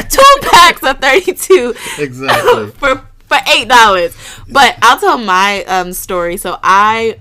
two 0.09 0.23
packs 0.41 0.81
of 0.81 0.97
thirty-two, 0.97 1.75
Exactly. 1.99 2.71
for 2.71 3.07
for 3.27 3.37
eight 3.55 3.67
dollars." 3.67 4.15
But 4.49 4.77
I'll 4.81 4.99
tell 4.99 5.17
my 5.17 5.63
um, 5.65 5.93
story. 5.93 6.37
So 6.37 6.57
I 6.63 7.19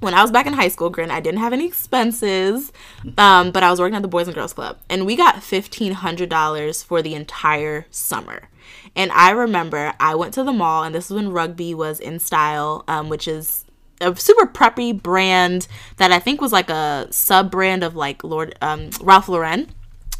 when 0.00 0.14
I 0.14 0.22
was 0.22 0.30
back 0.30 0.46
in 0.46 0.52
high 0.52 0.68
school, 0.68 0.90
granted, 0.90 1.14
I 1.14 1.20
didn't 1.20 1.40
have 1.40 1.52
any 1.54 1.66
expenses, 1.66 2.72
um, 3.16 3.50
but 3.50 3.62
I 3.62 3.70
was 3.70 3.80
working 3.80 3.96
at 3.96 4.02
the 4.02 4.08
Boys 4.08 4.28
and 4.28 4.34
Girls 4.34 4.52
Club, 4.52 4.78
and 4.90 5.06
we 5.06 5.16
got 5.16 5.42
fifteen 5.42 5.92
hundred 5.92 6.28
dollars 6.28 6.82
for 6.82 7.02
the 7.02 7.14
entire 7.14 7.86
summer. 7.90 8.48
And 8.96 9.10
I 9.12 9.30
remember 9.30 9.94
I 9.98 10.14
went 10.14 10.34
to 10.34 10.44
the 10.44 10.52
mall, 10.52 10.84
and 10.84 10.94
this 10.94 11.06
is 11.06 11.16
when 11.16 11.32
Rugby 11.32 11.74
was 11.74 11.98
in 12.00 12.18
style, 12.18 12.84
um, 12.86 13.08
which 13.08 13.26
is 13.26 13.64
a 14.00 14.14
super 14.14 14.46
preppy 14.46 15.00
brand 15.00 15.66
that 15.96 16.12
I 16.12 16.18
think 16.18 16.40
was 16.40 16.52
like 16.52 16.70
a 16.70 17.08
sub 17.10 17.50
brand 17.50 17.82
of 17.82 17.96
like 17.96 18.22
Lord 18.22 18.56
um, 18.60 18.90
Ralph 19.00 19.28
Lauren. 19.28 19.70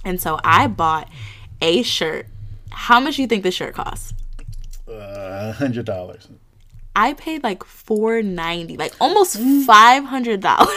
And 0.05 0.21
so 0.21 0.38
I 0.45 0.67
bought 0.67 1.09
a 1.61 1.83
shirt. 1.83 2.26
How 2.71 3.00
much 3.00 3.17
do 3.17 3.23
you 3.23 3.29
think 3.29 3.43
this 3.43 3.55
shirt 3.55 3.75
cost? 3.75 4.13
Uh, 4.88 5.53
hundred 5.53 5.87
dollars. 5.87 6.29
I 6.97 7.14
paid 7.14 7.43
like 7.43 7.64
four 7.64 8.23
ninety, 8.23 8.76
like 8.76 8.95
almost 9.00 9.38
five 9.67 10.05
hundred 10.05 10.41
dollars. 10.41 10.69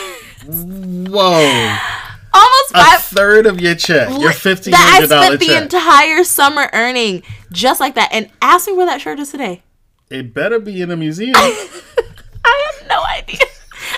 Whoa! 0.45 1.77
almost 2.33 2.71
A 2.73 2.99
third 2.99 3.45
of 3.45 3.59
your 3.59 3.75
check, 3.75 4.09
your 4.19 4.31
fifteen 4.31 4.71
that 4.71 4.87
I 4.87 4.93
hundred 4.93 5.09
dollar 5.09 5.25
spent 5.25 5.39
the 5.41 5.61
entire 5.61 6.23
summer 6.23 6.69
earning 6.73 7.23
just 7.51 7.79
like 7.79 7.95
that. 7.95 8.09
And 8.11 8.29
ask 8.41 8.67
me 8.67 8.73
where 8.73 8.85
that 8.85 9.01
shirt 9.01 9.19
is 9.19 9.31
today. 9.31 9.63
it 10.09 10.33
better 10.33 10.59
be 10.59 10.81
in 10.81 10.89
a 10.91 10.97
museum. 10.97 11.33
I 11.35 12.71
have 12.79 12.87
no 12.87 13.03
idea. 13.03 13.39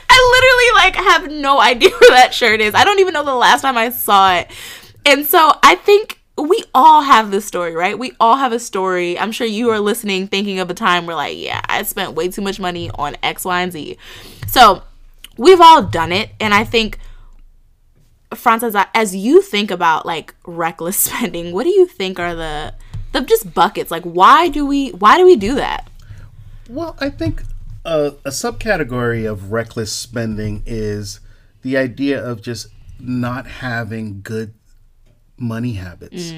I 0.10 0.76
literally 0.82 0.84
like 0.84 1.12
have 1.12 1.32
no 1.42 1.60
idea 1.62 1.90
where 2.00 2.10
that 2.18 2.34
shirt 2.34 2.60
is. 2.62 2.74
I 2.76 2.84
don't 2.84 3.00
even 3.00 3.14
know 3.14 3.24
the 3.24 3.36
last 3.36 3.62
time 3.62 3.78
I 3.78 3.90
saw 3.90 4.36
it. 4.36 4.50
And 5.06 5.26
so 5.26 5.52
I 5.64 5.76
think 5.76 6.19
we 6.42 6.64
all 6.74 7.02
have 7.02 7.32
this 7.32 7.46
story, 7.46 7.74
right? 7.74 7.98
We 7.98 8.14
all 8.20 8.38
have 8.38 8.52
a 8.52 8.60
story. 8.60 9.18
I'm 9.18 9.32
sure 9.32 9.48
you 9.48 9.70
are 9.72 9.80
listening 9.80 10.28
thinking 10.28 10.60
of 10.60 10.70
a 10.70 10.74
time 10.74 11.06
where 11.06 11.16
like, 11.16 11.38
yeah, 11.38 11.62
I 11.66 11.84
spent 11.84 12.14
way 12.14 12.30
too 12.30 12.42
much 12.42 12.60
money 12.60 12.90
on 12.96 13.18
X, 13.24 13.46
Y, 13.46 13.62
and 13.62 13.72
Z. 13.72 13.98
So 14.48 14.84
we've 15.38 15.62
all 15.62 15.84
done 15.84 16.12
it. 16.12 16.32
And 16.40 16.54
I 16.54 16.64
think 16.64 17.00
Franz, 18.36 18.64
as 18.94 19.16
you 19.16 19.42
think 19.42 19.72
about 19.72 20.06
like 20.06 20.36
reckless 20.46 20.98
spending, 20.98 21.52
what 21.54 21.64
do 21.64 21.70
you 21.70 21.86
think 21.86 22.20
are 22.20 22.36
the 22.36 22.74
the 23.12 23.22
just 23.22 23.54
buckets? 23.54 23.92
Like 23.92 24.04
why 24.04 24.50
do 24.50 24.66
we 24.66 24.90
why 24.90 25.18
do 25.18 25.26
we 25.26 25.36
do 25.36 25.56
that? 25.56 25.90
Well, 26.70 26.96
I 27.00 27.10
think 27.10 27.44
a, 27.84 28.14
a 28.24 28.30
subcategory 28.30 29.30
of 29.30 29.52
reckless 29.52 29.92
spending 29.92 30.62
is 30.66 31.20
the 31.64 31.78
idea 31.78 32.24
of 32.24 32.42
just 32.42 32.68
not 33.00 33.48
having 33.48 34.22
good 34.22 34.54
money 35.40 35.74
habits. 35.74 36.34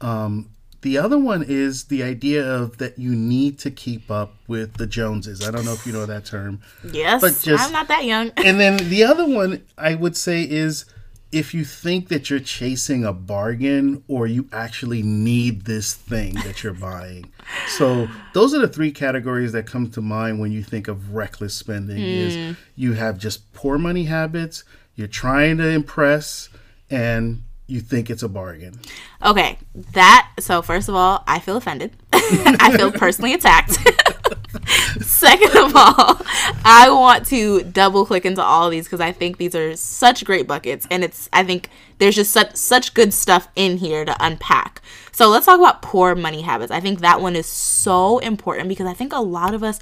Um, 0.00 0.50
the 0.82 0.98
other 0.98 1.18
one 1.18 1.42
is 1.46 1.84
the 1.84 2.02
idea 2.02 2.44
of 2.46 2.76
that 2.78 2.98
you 2.98 3.14
need 3.14 3.58
to 3.60 3.70
keep 3.70 4.10
up 4.10 4.34
with 4.46 4.74
the 4.74 4.86
Joneses. 4.86 5.46
I 5.46 5.50
don't 5.50 5.64
know 5.64 5.72
if 5.72 5.86
you 5.86 5.92
know 5.94 6.04
that 6.04 6.26
term. 6.26 6.60
Yes, 6.92 7.20
But 7.22 7.40
just- 7.42 7.64
I'm 7.64 7.72
not 7.72 7.88
that 7.88 8.04
young. 8.04 8.32
And 8.36 8.60
then 8.60 8.76
the 8.90 9.02
other 9.04 9.26
one 9.26 9.62
I 9.78 9.94
would 9.94 10.14
say 10.16 10.42
is 10.42 10.84
if 11.32 11.52
you 11.54 11.64
think 11.64 12.08
that 12.08 12.28
you're 12.30 12.38
chasing 12.38 13.02
a 13.04 13.12
bargain 13.14 14.04
or 14.08 14.26
you 14.26 14.46
actually 14.52 15.02
need 15.02 15.64
this 15.64 15.92
thing 15.94 16.34
that 16.44 16.62
you're 16.62 16.74
buying. 16.74 17.32
So 17.66 18.06
those 18.34 18.54
are 18.54 18.60
the 18.60 18.68
three 18.68 18.92
categories 18.92 19.50
that 19.52 19.66
come 19.66 19.90
to 19.92 20.00
mind 20.02 20.38
when 20.38 20.52
you 20.52 20.62
think 20.62 20.86
of 20.86 21.14
reckless 21.14 21.54
spending 21.54 21.98
is 21.98 22.56
you 22.76 22.92
have 22.92 23.18
just 23.18 23.52
poor 23.54 23.78
money 23.78 24.04
habits, 24.04 24.62
you're 24.94 25.08
trying 25.08 25.56
to 25.56 25.66
impress 25.68 26.50
and 26.90 27.42
you 27.66 27.80
think 27.80 28.10
it's 28.10 28.22
a 28.22 28.28
bargain. 28.28 28.78
Okay, 29.24 29.58
that 29.92 30.30
so 30.38 30.60
first 30.60 30.88
of 30.88 30.94
all, 30.94 31.24
I 31.26 31.38
feel 31.38 31.56
offended. 31.56 31.92
I 32.12 32.76
feel 32.76 32.92
personally 32.92 33.32
attacked. 33.32 33.72
Second 35.00 35.56
of 35.56 35.74
all, 35.74 36.20
I 36.64 36.88
want 36.90 37.26
to 37.26 37.62
double 37.62 38.04
click 38.04 38.24
into 38.24 38.42
all 38.42 38.68
these 38.70 38.84
because 38.84 39.00
I 39.00 39.12
think 39.12 39.38
these 39.38 39.54
are 39.54 39.76
such 39.76 40.24
great 40.24 40.46
buckets, 40.46 40.86
and 40.90 41.02
it's 41.02 41.28
I 41.32 41.42
think 41.42 41.70
there's 41.98 42.16
just 42.16 42.32
such 42.32 42.54
such 42.54 42.92
good 42.92 43.14
stuff 43.14 43.48
in 43.56 43.78
here 43.78 44.04
to 44.04 44.16
unpack. 44.20 44.82
So 45.12 45.28
let's 45.28 45.46
talk 45.46 45.58
about 45.58 45.80
poor 45.80 46.14
money 46.14 46.42
habits. 46.42 46.70
I 46.70 46.80
think 46.80 47.00
that 47.00 47.20
one 47.20 47.36
is 47.36 47.46
so 47.46 48.18
important 48.18 48.68
because 48.68 48.86
I 48.86 48.94
think 48.94 49.12
a 49.12 49.20
lot 49.20 49.54
of 49.54 49.62
us 49.62 49.80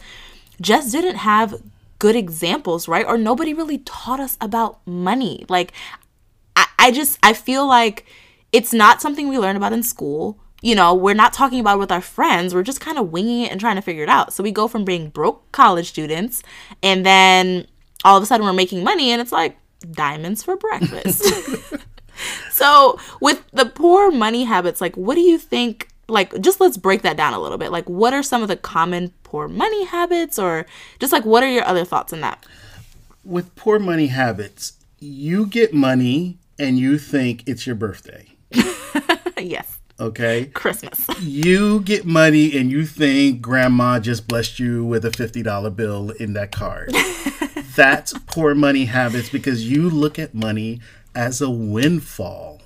just 0.61 0.93
didn't 0.93 1.17
have 1.17 1.61
good 1.99 2.17
examples, 2.17 2.89
right? 2.89 3.07
Or 3.07 3.17
nobody 3.17 3.55
really 3.55 3.79
taught 3.79 4.21
us 4.21 4.37
about 4.41 4.85
money. 4.87 5.45
Like 5.49 5.73
I, 6.83 6.91
just 6.91 7.19
I 7.23 7.33
feel 7.33 7.67
like 7.67 8.07
it's 8.53 8.73
not 8.73 9.01
something 9.01 9.29
we 9.29 9.39
learn 9.39 9.57
about 9.57 9.73
in 9.73 9.83
school. 9.83 10.39
You 10.61 10.75
know, 10.75 10.95
we're 10.95 11.15
not 11.15 11.33
talking 11.33 11.61
about 11.61 11.77
it 11.77 11.81
with 11.81 11.93
our 11.93 12.01
friends. 12.01 12.55
We're 12.55 12.63
just 12.63 12.81
kind 12.81 12.99
of 12.99 13.11
winging 13.11 13.43
it 13.43 13.51
and 13.51 13.61
trying 13.61 13.77
to 13.77 13.83
figure 13.83 14.03
it 14.03 14.09
out. 14.09 14.33
So 14.33 14.43
we 14.43 14.53
go 14.53 14.69
from 14.69 14.85
being 14.85 15.09
broke 15.09 15.51
college 15.53 15.89
students, 15.89 16.43
and 16.83 17.05
then 17.05 17.67
all 18.05 18.17
of 18.17 18.23
a 18.23 18.27
sudden 18.27 18.47
we're 18.47 18.53
making 18.53 18.85
money, 18.85 19.11
and 19.11 19.21
it's 19.21 19.33
like 19.33 19.57
diamonds 19.91 20.43
for 20.43 20.57
breakfast. 20.57 21.25
so 22.51 22.99
with 23.21 23.43
the 23.53 23.67
poor 23.67 24.11
money 24.11 24.45
habits, 24.45 24.81
like 24.81 24.97
what 24.97 25.15
do 25.15 25.21
you 25.21 25.39
think? 25.39 25.89
Like, 26.09 26.41
just 26.41 26.61
let's 26.61 26.77
break 26.77 27.03
that 27.03 27.17
down 27.17 27.33
a 27.33 27.39
little 27.39 27.59
bit. 27.59 27.73
Like, 27.73 27.89
what 27.89 28.13
are 28.13 28.23
some 28.23 28.43
of 28.43 28.49
the 28.49 28.57
common 28.57 29.15
poor 29.23 29.49
money 29.49 29.85
habits, 29.85 30.39
or 30.39 30.67
just 30.99 31.13
like 31.13 31.25
what 31.25 31.43
are 31.43 31.49
your 31.49 31.65
other 31.65 31.85
thoughts 31.85 32.13
on 32.13 32.21
that? 32.21 32.45
With 33.25 33.55
poor 33.57 33.79
money 33.79 34.09
habits, 34.09 34.75
you 34.99 35.47
get 35.47 35.73
money 35.73 36.39
and 36.63 36.79
you 36.79 36.97
think 36.97 37.43
it's 37.49 37.67
your 37.67 37.75
birthday. 37.75 38.27
yes, 39.39 39.79
Okay? 39.99 40.47
Christmas. 40.47 41.07
you 41.21 41.81
get 41.81 42.05
money 42.05 42.57
and 42.57 42.71
you 42.71 42.87
think 42.87 43.41
grandma 43.41 43.99
just 43.99 44.27
blessed 44.27 44.59
you 44.59 44.85
with 44.85 45.05
a 45.05 45.11
$50 45.11 45.77
bill 45.77 46.11
in 46.11 46.33
that 46.35 46.53
card. 46.53 46.93
That's 47.77 48.13
poor 48.27 48.55
money 48.55 48.85
habits 48.85 49.29
because 49.29 49.69
you 49.69 49.91
look 49.91 50.19
at 50.19 50.35
money 50.35 50.81
as 51.15 51.41
a 51.41 51.51
windfall. 51.51 52.61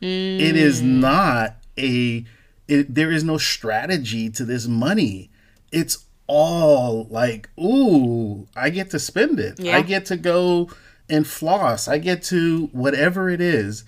It 0.00 0.56
is 0.56 0.82
mm. 0.82 1.00
not 1.00 1.56
a, 1.78 2.24
it, 2.66 2.92
there 2.94 3.12
is 3.12 3.22
no 3.22 3.38
strategy 3.38 4.28
to 4.30 4.44
this 4.44 4.66
money. 4.66 5.30
It's 5.70 6.06
all 6.26 7.06
like, 7.10 7.48
ooh, 7.58 8.48
I 8.56 8.70
get 8.70 8.90
to 8.90 8.98
spend 8.98 9.38
it. 9.38 9.60
Yeah. 9.60 9.76
I 9.76 9.82
get 9.82 10.06
to 10.06 10.16
go 10.16 10.70
and 11.08 11.26
floss. 11.26 11.88
I 11.88 11.98
get 11.98 12.22
to 12.24 12.68
whatever 12.72 13.28
it 13.28 13.40
is. 13.40 13.84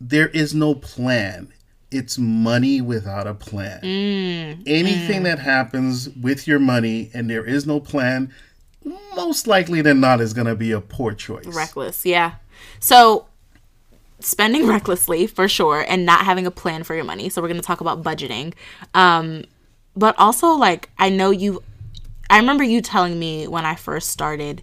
There 0.00 0.28
is 0.28 0.54
no 0.54 0.74
plan. 0.74 1.52
It's 1.90 2.18
money 2.18 2.80
without 2.80 3.26
a 3.26 3.34
plan. 3.34 3.80
Anything 4.66 5.22
that 5.24 5.38
happens 5.38 6.10
with 6.10 6.46
your 6.48 6.58
money 6.58 7.10
and 7.14 7.30
there 7.30 7.44
is 7.44 7.66
no 7.66 7.78
plan, 7.80 8.32
most 9.16 9.46
likely 9.46 9.80
than 9.80 10.00
not 10.00 10.20
is 10.20 10.32
going 10.32 10.46
to 10.46 10.54
be 10.56 10.72
a 10.72 10.80
poor 10.80 11.12
choice. 11.14 11.46
reckless 11.46 12.04
yeah 12.04 12.34
so 12.80 13.26
spending 14.20 14.66
recklessly 14.74 15.26
for 15.26 15.48
sure 15.48 15.84
and 15.88 16.04
not 16.04 16.24
having 16.24 16.46
a 16.46 16.50
plan 16.50 16.82
for 16.84 16.94
your 16.94 17.04
money 17.04 17.28
so 17.28 17.40
we're 17.40 17.48
going 17.48 17.60
to 17.60 17.66
talk 17.66 17.80
about 17.80 18.02
budgeting 18.02 18.52
um 18.94 19.44
but 19.96 20.14
also 20.18 20.48
like 20.48 20.90
i 20.98 21.08
know 21.08 21.30
you 21.30 21.62
i 22.28 22.36
remember 22.38 22.62
you 22.64 22.82
telling 22.82 23.18
me 23.18 23.46
when 23.48 23.64
i 23.64 23.74
first 23.74 24.10
started 24.10 24.62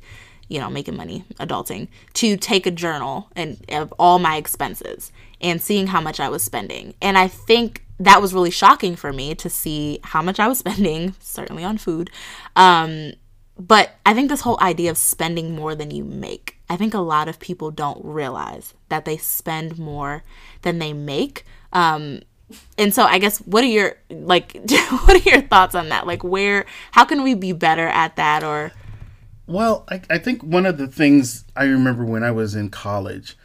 you 0.52 0.60
know 0.60 0.70
making 0.70 0.98
money 0.98 1.24
adulting 1.40 1.88
to 2.14 2.36
take 2.36 2.66
a 2.66 2.72
journal 2.72 3.30
and 3.36 3.64
of 3.70 3.94
all 3.98 4.20
my 4.20 4.36
expenses 4.36 5.12
and 5.40 5.62
seeing 5.62 5.88
how 5.88 6.02
much 6.02 6.20
i 6.20 6.28
was 6.28 6.44
spending 6.44 6.94
and 7.02 7.18
i 7.18 7.28
think 7.28 7.86
that 8.00 8.22
was 8.22 8.34
really 8.34 8.52
shocking 8.52 8.96
for 8.96 9.14
me 9.14 9.34
to 9.34 9.50
see 9.50 10.00
how 10.04 10.22
much 10.22 10.40
i 10.40 10.48
was 10.48 10.60
spending 10.66 11.16
certainly 11.20 11.64
on 11.64 11.78
food 11.78 12.10
um 12.58 13.14
but 13.58 13.92
I 14.08 14.16
think 14.16 14.30
this 14.30 14.42
whole 14.42 14.58
idea 14.60 14.90
of 14.90 14.98
spending 14.98 15.54
more 15.54 15.76
than 15.76 15.92
you 15.92 16.04
make, 16.04 16.58
I 16.68 16.78
think 16.78 16.96
a 16.96 17.00
lot 17.00 17.28
of 17.28 17.40
people 17.40 17.70
don't 17.70 18.04
realize 18.04 18.74
that 18.90 19.06
they 19.06 19.18
spend 19.18 19.78
more 19.78 20.24
than 20.64 20.80
they 20.80 20.94
make. 20.94 21.46
Um, 21.72 22.22
and 22.78 22.92
so 22.92 23.04
I 23.04 23.20
guess 23.20 23.38
what 23.40 23.64
are 23.64 23.68
your 23.68 23.98
like 24.10 24.58
what 25.04 25.16
are 25.16 25.30
your 25.30 25.42
thoughts 25.42 25.76
on 25.76 25.90
that? 25.90 26.08
Like 26.08 26.24
where 26.24 26.66
how 26.92 27.06
can 27.06 27.22
we 27.22 27.36
be 27.36 27.52
better 27.52 27.88
at 27.88 28.16
that 28.16 28.44
or 28.44 28.72
Well, 29.48 29.86
I, 29.90 30.02
I 30.10 30.18
think 30.18 30.44
one 30.44 30.66
of 30.66 30.78
the 30.78 30.88
things 30.88 31.46
I 31.56 31.66
remember 31.66 32.06
when 32.06 32.24
I 32.24 32.32
was 32.32 32.56
in 32.56 32.70
college, 32.70 33.38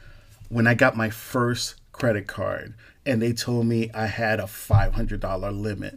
when 0.49 0.67
I 0.67 0.75
got 0.75 0.97
my 0.97 1.11
first 1.11 1.77
credit 1.93 2.27
card, 2.27 2.75
and 3.05 3.23
they 3.23 3.33
told 3.33 3.67
me 3.67 3.91
I 3.95 4.07
had 4.07 4.41
a 4.41 4.45
$500 4.45 5.61
limit. 5.61 5.97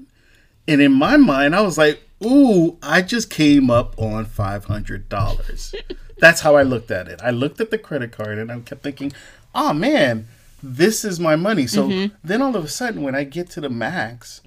And 0.67 0.81
in 0.81 0.93
my 0.93 1.17
mind, 1.17 1.55
I 1.55 1.61
was 1.61 1.77
like, 1.77 2.01
ooh, 2.23 2.77
I 2.83 3.01
just 3.01 3.29
came 3.29 3.69
up 3.69 3.97
on 3.97 4.25
$500. 4.25 5.75
That's 6.19 6.41
how 6.41 6.55
I 6.55 6.63
looked 6.63 6.91
at 6.91 7.07
it. 7.07 7.19
I 7.23 7.31
looked 7.31 7.59
at 7.59 7.71
the 7.71 7.77
credit 7.77 8.11
card 8.11 8.37
and 8.37 8.51
I 8.51 8.59
kept 8.59 8.83
thinking, 8.83 9.11
oh 9.55 9.73
man, 9.73 10.27
this 10.61 11.03
is 11.03 11.19
my 11.19 11.35
money. 11.35 11.65
So 11.65 11.87
mm-hmm. 11.87 12.15
then 12.23 12.41
all 12.41 12.55
of 12.55 12.63
a 12.63 12.67
sudden, 12.67 13.01
when 13.01 13.15
I 13.15 13.23
get 13.23 13.49
to 13.51 13.61
the 13.61 13.69
max 13.69 14.41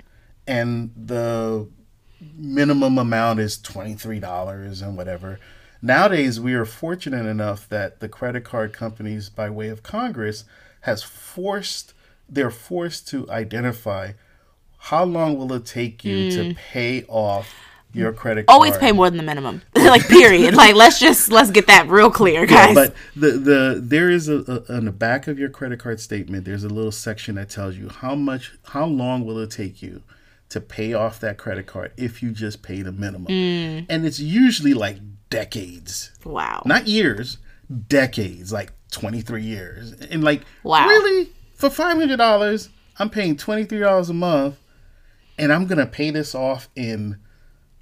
and 0.46 0.92
the 0.96 1.66
minimum 2.36 2.98
amount 2.98 3.40
is 3.40 3.56
$23 3.58 4.82
and 4.82 4.96
whatever. 4.96 5.38
Nowadays, 5.80 6.38
we 6.40 6.54
are 6.54 6.64
fortunate 6.64 7.26
enough 7.26 7.68
that 7.68 8.00
the 8.00 8.08
credit 8.08 8.44
card 8.44 8.72
companies, 8.72 9.28
by 9.28 9.50
way 9.50 9.68
of 9.68 9.82
Congress, 9.82 10.44
has 10.82 11.02
forced 11.02 11.94
they're 12.28 12.50
forced 12.50 13.06
to 13.08 13.28
identify 13.30 14.12
how 14.78 15.04
long 15.04 15.36
will 15.36 15.52
it 15.52 15.66
take 15.66 16.02
you 16.04 16.28
Mm. 16.28 16.30
to 16.32 16.54
pay 16.54 17.04
off 17.08 17.54
your 17.92 18.10
credit 18.12 18.46
card. 18.46 18.54
Always 18.54 18.76
pay 18.78 18.90
more 18.90 19.10
than 19.10 19.18
the 19.18 19.22
minimum. 19.22 19.60
like 19.74 20.08
period. 20.08 20.54
like 20.54 20.74
let's 20.74 20.98
just 20.98 21.30
let's 21.30 21.50
get 21.50 21.66
that 21.66 21.88
real 21.88 22.10
clear, 22.10 22.46
guys. 22.46 22.68
Yeah, 22.68 22.74
but 22.74 22.94
the 23.14 23.30
the 23.32 23.80
there 23.84 24.08
is 24.08 24.28
a, 24.28 24.64
a 24.68 24.76
on 24.76 24.86
the 24.86 24.92
back 24.92 25.26
of 25.28 25.38
your 25.38 25.50
credit 25.50 25.78
card 25.78 26.00
statement. 26.00 26.44
There's 26.46 26.64
a 26.64 26.68
little 26.70 26.92
section 26.92 27.34
that 27.34 27.50
tells 27.50 27.76
you 27.76 27.90
how 27.90 28.14
much, 28.14 28.52
how 28.68 28.86
long 28.86 29.26
will 29.26 29.38
it 29.38 29.50
take 29.50 29.82
you 29.82 30.02
to 30.52 30.60
pay 30.60 30.94
off 30.94 31.20
that 31.20 31.36
credit 31.38 31.66
card 31.66 31.92
if 31.96 32.22
you 32.22 32.30
just 32.30 32.62
pay 32.62 32.82
the 32.82 32.92
minimum, 32.92 33.26
Mm. 33.26 33.86
and 33.88 34.06
it's 34.06 34.20
usually 34.20 34.74
like 34.74 34.98
decades, 35.30 36.10
wow. 36.24 36.62
not 36.64 36.86
years, 36.86 37.38
decades, 37.88 38.52
like 38.52 38.72
23 38.90 39.42
years, 39.42 39.92
and 40.10 40.22
like 40.22 40.42
Wow. 40.62 40.86
really 40.86 41.30
for 41.54 41.70
five 41.70 41.96
hundred 41.96 42.16
dollars, 42.16 42.68
I'm 42.98 43.08
paying 43.10 43.36
twenty 43.36 43.64
three 43.64 43.78
dollars 43.80 44.10
a 44.10 44.14
month, 44.14 44.56
and 45.38 45.52
I'm 45.52 45.66
gonna 45.66 45.86
pay 45.86 46.10
this 46.10 46.34
off 46.34 46.68
in. 46.76 47.16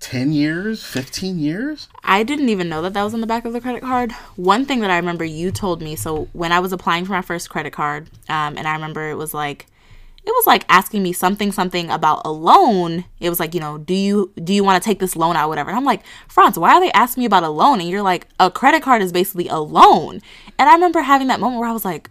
10 0.03 0.33
years 0.33 0.83
15 0.83 1.39
years 1.39 1.87
I 2.03 2.23
didn't 2.23 2.49
even 2.49 2.71
know 2.71 2.81
that 2.81 2.95
that 2.95 3.03
was 3.05 3.13
on 3.13 3.21
the 3.21 3.27
back 3.27 3.45
of 3.45 3.53
the 3.53 3.61
credit 3.61 3.83
card. 3.83 4.13
One 4.37 4.65
thing 4.65 4.81
that 4.81 4.91
I 4.91 4.97
remember 4.97 5.27
you 5.27 5.51
told 5.51 5.83
me. 5.83 5.95
So 5.95 6.27
when 6.33 6.53
I 6.53 6.59
was 6.61 6.73
applying 6.73 7.05
for 7.05 7.13
my 7.13 7.21
first 7.21 7.51
credit 7.51 7.75
card, 7.75 8.09
um, 8.31 8.57
and 8.57 8.67
I 8.67 8.73
remember 8.73 9.11
it 9.11 9.17
was 9.17 9.35
like, 9.35 9.67
it 10.25 10.31
was 10.31 10.47
like 10.47 10.65
asking 10.69 11.03
me 11.03 11.13
something 11.13 11.51
something 11.51 11.91
about 11.91 12.23
a 12.25 12.31
loan. 12.31 13.05
It 13.21 13.31
was 13.31 13.41
like, 13.41 13.55
you 13.55 13.61
know, 13.61 13.79
do 13.79 13.95
you 13.95 14.33
do 14.43 14.53
you 14.53 14.63
want 14.63 14.83
to 14.83 14.87
take 14.87 14.99
this 14.99 15.17
loan 15.17 15.37
out, 15.37 15.49
whatever. 15.49 15.71
And 15.71 15.79
I'm 15.79 15.85
like, 15.85 16.03
Franz, 16.29 16.59
why 16.59 16.75
are 16.75 16.81
they 16.81 16.93
asking 16.93 17.23
me 17.23 17.27
about 17.27 17.43
a 17.43 17.49
loan? 17.49 17.81
And 17.81 17.89
you're 17.89 18.03
like, 18.03 18.27
a 18.39 18.51
credit 18.51 18.83
card 18.83 19.03
is 19.03 19.13
basically 19.13 19.49
a 19.49 19.59
loan. 19.59 20.21
And 20.59 20.69
I 20.69 20.75
remember 20.75 21.01
having 21.01 21.29
that 21.29 21.41
moment 21.41 21.61
where 21.61 21.69
I 21.69 21.73
was 21.73 21.85
like, 21.85 22.11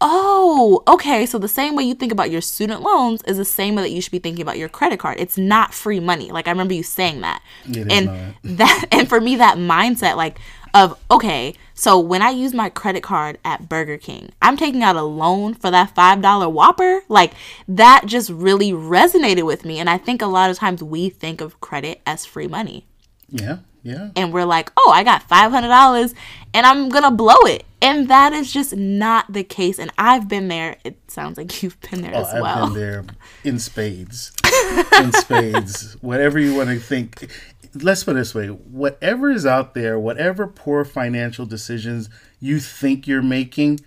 Oh, 0.00 0.82
okay. 0.86 1.24
So 1.24 1.38
the 1.38 1.48
same 1.48 1.76
way 1.76 1.84
you 1.84 1.94
think 1.94 2.12
about 2.12 2.30
your 2.30 2.40
student 2.40 2.82
loans 2.82 3.22
is 3.22 3.38
the 3.38 3.44
same 3.44 3.74
way 3.74 3.82
that 3.82 3.90
you 3.90 4.02
should 4.02 4.12
be 4.12 4.18
thinking 4.18 4.42
about 4.42 4.58
your 4.58 4.68
credit 4.68 4.98
card. 4.98 5.18
It's 5.18 5.38
not 5.38 5.72
free 5.72 6.00
money. 6.00 6.30
Like 6.30 6.46
I 6.46 6.50
remember 6.50 6.74
you 6.74 6.82
saying 6.82 7.22
that. 7.22 7.42
It 7.66 7.76
is 7.76 7.86
and 7.90 8.06
not. 8.06 8.58
that 8.58 8.84
and 8.92 9.08
for 9.08 9.20
me 9.20 9.36
that 9.36 9.56
mindset 9.56 10.16
like 10.16 10.38
of 10.74 10.98
okay, 11.10 11.54
so 11.72 11.98
when 11.98 12.20
I 12.20 12.30
use 12.30 12.52
my 12.52 12.68
credit 12.68 13.02
card 13.02 13.38
at 13.44 13.68
Burger 13.68 13.96
King, 13.96 14.30
I'm 14.42 14.56
taking 14.56 14.82
out 14.82 14.96
a 14.96 15.02
loan 15.02 15.54
for 15.54 15.70
that 15.70 15.94
$5 15.94 16.52
Whopper. 16.52 17.02
Like 17.08 17.32
that 17.68 18.04
just 18.06 18.28
really 18.30 18.72
resonated 18.72 19.46
with 19.46 19.64
me 19.64 19.78
and 19.78 19.88
I 19.88 19.96
think 19.98 20.20
a 20.20 20.26
lot 20.26 20.50
of 20.50 20.58
times 20.58 20.82
we 20.82 21.08
think 21.08 21.40
of 21.40 21.60
credit 21.60 22.00
as 22.06 22.26
free 22.26 22.46
money 22.48 22.86
yeah 23.30 23.58
yeah 23.82 24.10
and 24.16 24.32
we're 24.32 24.44
like, 24.44 24.70
oh, 24.76 24.92
I 24.94 25.02
got 25.02 25.28
$500 25.28 26.14
and 26.52 26.66
I'm 26.66 26.88
going 26.88 27.04
to 27.04 27.10
blow 27.10 27.36
it. 27.46 27.64
And 27.82 28.08
that 28.08 28.32
is 28.32 28.50
just 28.52 28.74
not 28.74 29.30
the 29.32 29.44
case. 29.44 29.78
And 29.78 29.90
I've 29.98 30.26
been 30.28 30.48
there. 30.48 30.76
It 30.84 30.96
sounds 31.08 31.36
like 31.36 31.62
you've 31.62 31.78
been 31.82 32.00
there 32.02 32.12
Oh, 32.14 32.20
as 32.22 32.28
I've 32.28 32.42
well. 32.42 32.66
been 32.68 32.74
there 32.74 33.04
in 33.44 33.58
spades. 33.58 34.32
in 34.98 35.12
spades. 35.12 35.94
Whatever 36.00 36.38
you 36.38 36.54
want 36.54 36.70
to 36.70 36.78
think. 36.78 37.30
Let's 37.74 38.04
put 38.04 38.12
it 38.12 38.20
this 38.20 38.34
way 38.34 38.48
whatever 38.48 39.30
is 39.30 39.46
out 39.46 39.74
there, 39.74 39.98
whatever 39.98 40.46
poor 40.46 40.84
financial 40.84 41.46
decisions 41.46 42.08
you 42.40 42.60
think 42.60 43.06
you're 43.06 43.22
making, 43.22 43.80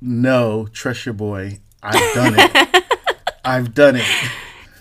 no, 0.00 0.68
trust 0.72 1.06
your 1.06 1.14
boy. 1.14 1.60
I've 1.82 2.14
done 2.14 2.34
it. 2.36 2.84
I've 3.44 3.74
done 3.74 3.96
it. 3.96 4.06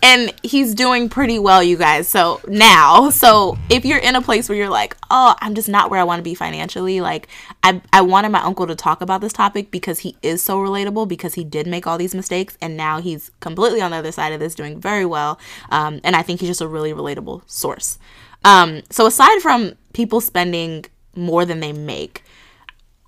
And 0.04 0.34
he's 0.42 0.74
doing 0.74 1.10
pretty 1.10 1.38
well, 1.38 1.62
you 1.62 1.78
guys. 1.78 2.08
So 2.08 2.42
now, 2.48 3.12
so 3.12 3.58
if 3.70 3.86
you're 3.86 4.00
in 4.00 4.16
a 4.16 4.22
place 4.22 4.50
where 4.50 4.58
you're 4.58 4.70
like, 4.70 4.98
oh, 5.12 5.36
I'm 5.40 5.54
just 5.54 5.70
not 5.70 5.92
where 5.92 6.00
I 6.00 6.04
want 6.04 6.20
to 6.20 6.24
be 6.24 6.34
financially, 6.34 7.02
like, 7.02 7.28
I, 7.62 7.82
I 7.94 8.02
wanted 8.02 8.30
my 8.30 8.42
uncle 8.42 8.66
to 8.66 8.76
talk 8.76 9.02
about 9.02 9.22
this 9.22 9.32
topic 9.32 9.70
because 9.70 10.00
he 10.00 10.16
is 10.24 10.42
so 10.42 10.58
relatable 10.58 11.08
because 11.08 11.36
he 11.36 11.44
did 11.44 11.68
make 11.68 11.86
all 11.86 12.00
these 12.00 12.16
mistakes 12.16 12.58
and 12.62 12.76
now 12.76 13.00
he's 13.00 13.30
completely 13.42 13.80
on 13.80 13.92
the 13.92 13.98
other 13.98 14.12
side 14.12 14.34
of 14.34 14.40
this 14.40 14.56
doing 14.56 14.80
very 14.82 15.06
well. 15.06 15.40
Um, 15.70 16.02
and 16.04 16.16
I 16.16 16.24
think 16.24 16.40
he's 16.40 16.50
just 16.50 16.62
a 16.62 16.68
really 16.68 16.94
relatable 16.94 17.44
source. 17.46 18.00
Um, 18.44 18.82
so 18.90 19.06
aside 19.06 19.42
from 19.42 19.74
people 19.94 20.22
spending 20.22 20.86
more 21.16 21.46
than 21.46 21.60
they 21.60 21.74
make, 21.74 22.24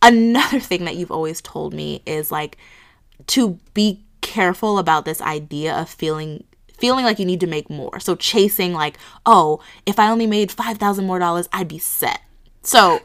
another 0.01 0.59
thing 0.69 0.85
that 0.85 0.95
you've 0.95 1.11
always 1.11 1.41
told 1.41 1.73
me 1.73 2.01
is 2.05 2.31
like 2.31 2.57
to 3.27 3.59
be 3.73 4.03
careful 4.21 4.77
about 4.77 5.05
this 5.05 5.21
idea 5.21 5.75
of 5.75 5.89
feeling 5.89 6.43
feeling 6.77 7.05
like 7.05 7.19
you 7.19 7.25
need 7.25 7.39
to 7.39 7.47
make 7.47 7.69
more. 7.69 7.99
So 7.99 8.15
chasing 8.15 8.73
like, 8.73 8.97
oh, 9.25 9.61
if 9.85 9.99
I 9.99 10.09
only 10.09 10.27
made 10.27 10.51
5,000 10.51 11.05
more 11.05 11.19
dollars, 11.19 11.47
I'd 11.53 11.67
be 11.67 11.77
set. 11.79 12.19
So, 12.63 12.99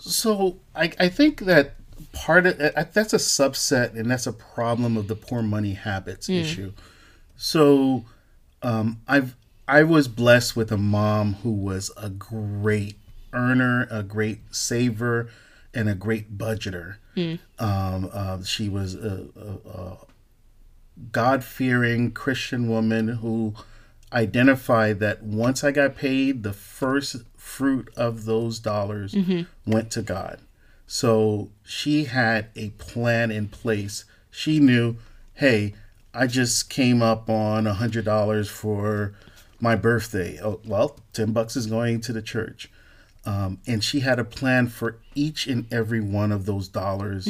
So 0.00 0.58
I, 0.74 0.92
I 0.98 1.08
think 1.08 1.40
that 1.40 1.74
part 2.12 2.46
of 2.46 2.58
that's 2.58 3.12
a 3.12 3.18
subset 3.18 3.96
and 3.96 4.10
that's 4.10 4.26
a 4.26 4.32
problem 4.32 4.96
of 4.96 5.06
the 5.06 5.14
poor 5.14 5.42
money 5.42 5.74
habits 5.74 6.28
issue. 6.28 6.72
So 7.36 8.04
um, 8.62 9.00
I've 9.06 9.36
I 9.68 9.82
was 9.84 10.08
blessed 10.08 10.56
with 10.56 10.72
a 10.72 10.76
mom 10.76 11.34
who 11.42 11.52
was 11.52 11.90
a 11.96 12.08
great 12.10 12.96
earner, 13.32 13.86
a 13.90 14.02
great 14.02 14.40
saver, 14.50 15.28
and 15.72 15.88
a 15.88 15.94
great 15.94 16.36
budgeter. 16.36 16.96
Um, 17.58 18.10
uh, 18.12 18.42
she 18.44 18.68
was 18.68 18.94
a, 18.94 19.26
a, 19.36 19.68
a 19.70 19.96
God 21.10 21.44
fearing 21.44 22.10
Christian 22.12 22.68
woman 22.68 23.08
who 23.08 23.54
identified 24.12 24.98
that 25.00 25.22
once 25.22 25.64
I 25.64 25.70
got 25.70 25.96
paid, 25.96 26.42
the 26.42 26.52
first 26.52 27.16
fruit 27.36 27.88
of 27.96 28.24
those 28.24 28.58
dollars 28.58 29.14
went 29.66 29.90
to 29.92 30.02
God. 30.02 30.40
So 30.86 31.50
she 31.64 32.04
had 32.04 32.48
a 32.54 32.70
plan 32.70 33.30
in 33.30 33.48
place. 33.48 34.04
She 34.30 34.58
knew, 34.60 34.96
hey, 35.34 35.74
I 36.12 36.26
just 36.26 36.68
came 36.68 37.00
up 37.00 37.30
on 37.30 37.66
a 37.66 37.74
hundred 37.74 38.04
dollars 38.04 38.50
for 38.50 39.14
my 39.62 39.76
birthday. 39.76 40.38
Oh, 40.42 40.60
well, 40.66 40.98
ten 41.12 41.32
bucks 41.32 41.56
is 41.56 41.66
going 41.66 42.00
to 42.02 42.12
the 42.12 42.20
church. 42.20 42.70
Um, 43.24 43.60
and 43.68 43.84
she 43.84 44.00
had 44.00 44.18
a 44.18 44.24
plan 44.24 44.66
for 44.66 44.98
each 45.14 45.46
and 45.46 45.72
every 45.72 46.00
one 46.00 46.32
of 46.32 46.44
those 46.44 46.66
dollars 46.66 47.26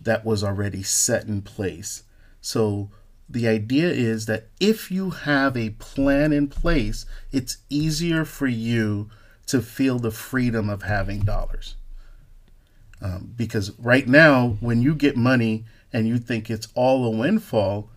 that 0.00 0.24
was 0.24 0.44
already 0.44 0.84
set 0.84 1.24
in 1.24 1.42
place. 1.42 2.04
So 2.40 2.90
the 3.28 3.48
idea 3.48 3.88
is 3.90 4.26
that 4.26 4.46
if 4.60 4.92
you 4.92 5.10
have 5.10 5.56
a 5.56 5.70
plan 5.70 6.32
in 6.32 6.46
place, 6.46 7.04
it's 7.32 7.56
easier 7.68 8.24
for 8.24 8.46
you 8.46 9.10
to 9.46 9.60
feel 9.60 9.98
the 9.98 10.12
freedom 10.12 10.70
of 10.70 10.82
having 10.82 11.22
dollars. 11.22 11.74
Um, 13.00 13.32
because 13.36 13.76
right 13.80 14.06
now, 14.06 14.58
when 14.60 14.80
you 14.80 14.94
get 14.94 15.16
money 15.16 15.64
and 15.92 16.06
you 16.06 16.18
think 16.18 16.48
it's 16.48 16.68
all 16.76 17.04
a 17.04 17.10
windfall, 17.10 17.90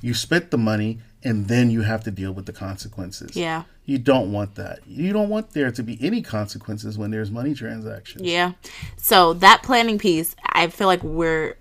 you 0.00 0.14
spent 0.14 0.52
the 0.52 0.58
money 0.58 1.00
and 1.24 1.48
then 1.48 1.70
you 1.70 1.82
have 1.82 2.04
to 2.04 2.10
deal 2.10 2.32
with 2.32 2.46
the 2.46 2.52
consequences. 2.52 3.36
yeah. 3.36 3.64
You 3.86 3.98
don't 3.98 4.32
want 4.32 4.54
that. 4.54 4.78
You 4.86 5.12
don't 5.12 5.28
want 5.28 5.50
there 5.50 5.70
to 5.70 5.82
be 5.82 5.98
any 6.00 6.22
consequences 6.22 6.96
when 6.96 7.10
there's 7.10 7.30
money 7.30 7.52
transactions. 7.52 8.22
Yeah. 8.22 8.52
So 8.96 9.34
that 9.34 9.62
planning 9.62 9.98
piece, 9.98 10.34
I 10.42 10.68
feel 10.68 10.86
like 10.86 11.02
we're 11.02 11.58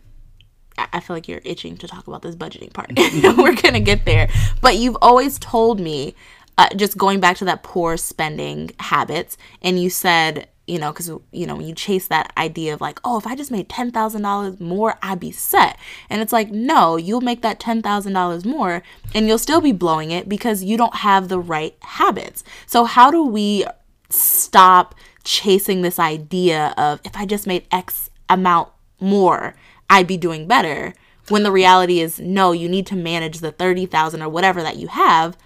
I 0.78 1.02
feel 1.02 1.16
like 1.16 1.28
you're 1.28 1.42
itching 1.44 1.78
to 1.78 1.88
talk 1.88 2.08
about 2.08 2.22
this 2.22 2.36
budgeting 2.36 2.74
part. 2.74 2.92
we're 3.38 3.56
going 3.56 3.74
to 3.74 3.80
get 3.80 4.06
there. 4.06 4.30
But 4.62 4.78
you've 4.78 4.98
always 5.02 5.38
told 5.38 5.80
me 5.80 6.16
uh, 6.58 6.70
just 6.76 6.98
going 6.98 7.20
back 7.20 7.38
to 7.38 7.46
that 7.46 7.64
poor 7.64 7.98
spending 7.98 8.72
habits 8.80 9.38
and 9.62 9.82
you 9.82 9.90
said 9.90 10.48
you 10.68 10.80
know 10.80 10.92
because 10.92 11.10
you 11.32 11.46
know 11.46 11.56
when 11.56 11.68
you 11.68 11.76
chase 11.76 12.08
that 12.08 12.32
idea 12.38 12.74
of 12.74 12.80
like 12.80 13.00
oh 13.04 13.18
if 13.18 13.28
i 13.28 13.36
just 13.36 13.52
made 13.52 13.68
$10000 13.70 14.60
more 14.60 14.98
i'd 15.02 15.20
be 15.20 15.32
set. 15.32 15.78
And 16.10 16.22
it's 16.22 16.34
like 16.34 16.52
no 16.52 16.96
you'll 16.96 17.22
make 17.22 17.42
that 17.42 17.60
$10000 17.60 18.46
more 18.46 18.84
and 19.14 19.28
you'll 19.28 19.38
still 19.38 19.62
be 19.62 19.72
blowing 19.72 20.12
it 20.12 20.30
because 20.30 20.64
you 20.64 20.78
don't 20.78 20.98
have 20.98 21.28
the 21.28 21.40
right 21.40 21.76
habits. 21.82 22.44
So 22.66 22.86
how 22.86 23.12
do 23.12 23.24
we 23.24 23.66
stop 24.10 24.96
chasing 25.24 25.82
this 25.82 26.00
idea 26.00 26.74
of 26.78 27.00
if 27.04 27.16
i 27.16 27.26
just 27.26 27.48
made 27.48 27.66
x 27.72 28.10
amount 28.30 28.70
more 29.00 29.56
i'd 29.90 30.06
be 30.06 30.18
doing 30.18 30.48
better 30.48 30.94
when 31.30 31.44
the 31.44 31.52
reality 31.52 32.00
is 32.00 32.20
no 32.20 32.52
you 32.52 32.68
need 32.68 32.86
to 32.86 32.96
manage 32.96 33.40
the 33.40 33.52
30000 33.52 34.22
or 34.22 34.30
whatever 34.30 34.62
that 34.62 34.76
you 34.78 34.88
have 34.88 35.38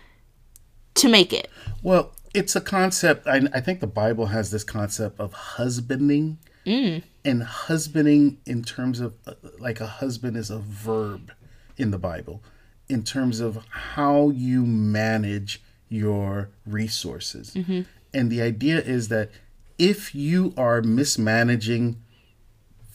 to 0.98 1.10
make 1.10 1.32
it? 1.34 1.50
Well, 1.84 2.12
it's 2.38 2.56
a 2.56 2.62
concept. 2.62 3.28
I, 3.28 3.41
I 3.52 3.60
think 3.62 3.80
the 3.80 3.88
Bible 3.88 4.28
has 4.28 4.52
this 4.52 4.63
concept 4.63 5.19
of 5.19 5.34
husbanding. 5.34 6.38
Mm. 6.65 7.02
And 7.26 7.43
husbanding, 7.43 8.38
in 8.45 8.63
terms 8.63 9.00
of 9.00 9.15
uh, 9.26 9.34
like 9.58 9.82
a 9.82 9.88
husband, 9.88 10.38
is 10.38 10.50
a 10.50 10.60
verb 10.60 11.32
in 11.78 11.91
the 11.91 11.97
Bible, 11.97 12.43
in 12.88 13.04
terms 13.04 13.39
of 13.39 13.65
how 13.69 14.30
you 14.30 14.65
manage 14.65 15.62
your 15.89 16.50
resources. 16.65 17.54
Mm-hmm. 17.54 17.82
And 18.13 18.32
the 18.32 18.41
idea 18.41 18.80
is 18.82 19.08
that 19.08 19.32
if 19.78 20.13
you 20.13 20.54
are 20.58 20.82
mismanaging 20.82 22.02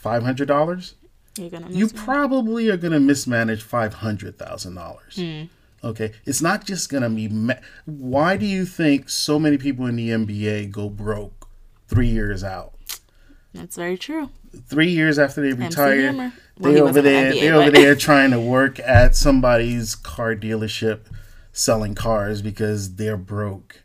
$500, 0.02 0.94
you're 1.38 1.50
gonna 1.50 1.70
you 1.70 1.88
probably 1.88 2.68
are 2.68 2.76
going 2.76 2.92
to 2.92 3.00
mismanage 3.00 3.62
five 3.62 3.94
hundred 3.94 4.38
thousand 4.38 4.74
dollars. 4.74 5.16
Mm. 5.16 5.48
Okay, 5.84 6.12
it's 6.24 6.40
not 6.40 6.64
just 6.64 6.88
gonna 6.90 7.10
be. 7.10 7.28
Ma- 7.28 7.54
Why 7.86 8.36
do 8.36 8.46
you 8.46 8.64
think 8.64 9.08
so 9.08 9.38
many 9.38 9.58
people 9.58 9.86
in 9.86 9.96
the 9.96 10.10
NBA 10.10 10.70
go 10.70 10.88
broke 10.88 11.48
three 11.88 12.08
years 12.08 12.44
out? 12.44 12.72
That's 13.52 13.76
very 13.76 13.98
true. 13.98 14.30
Three 14.66 14.90
years 14.90 15.18
after 15.18 15.40
they 15.42 15.52
retire. 15.52 16.12
Well, 16.58 16.72
they 16.72 16.74
he 16.74 16.80
over 16.80 17.02
there. 17.02 17.32
NBA, 17.32 17.40
They 17.40 17.50
over 17.50 17.70
there 17.70 17.94
trying 17.96 18.30
to 18.30 18.40
work 18.40 18.78
at 18.80 19.16
somebody's 19.16 19.94
car 19.94 20.34
dealership, 20.36 21.00
selling 21.52 21.94
cars 21.94 22.42
because 22.42 22.94
they're 22.94 23.16
broke, 23.16 23.82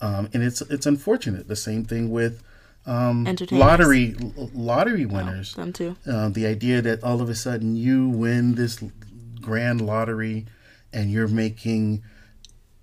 um, 0.00 0.28
and 0.32 0.42
it's 0.42 0.62
it's 0.62 0.86
unfortunate. 0.86 1.46
The 1.48 1.56
same 1.56 1.84
thing 1.84 2.10
with 2.10 2.42
um, 2.86 3.26
lottery 3.58 4.16
l- 4.20 4.50
lottery 4.54 5.04
winners. 5.06 5.54
Them 5.54 5.72
too. 5.72 5.96
Uh, 6.06 6.28
the 6.30 6.46
idea 6.46 6.80
that 6.82 7.02
all 7.04 7.20
of 7.20 7.28
a 7.28 7.34
sudden 7.34 7.76
you 7.76 8.08
win 8.08 8.54
this 8.54 8.82
grand 9.40 9.80
lottery 9.80 10.46
and 10.94 11.10
you're 11.10 11.28
making 11.28 12.02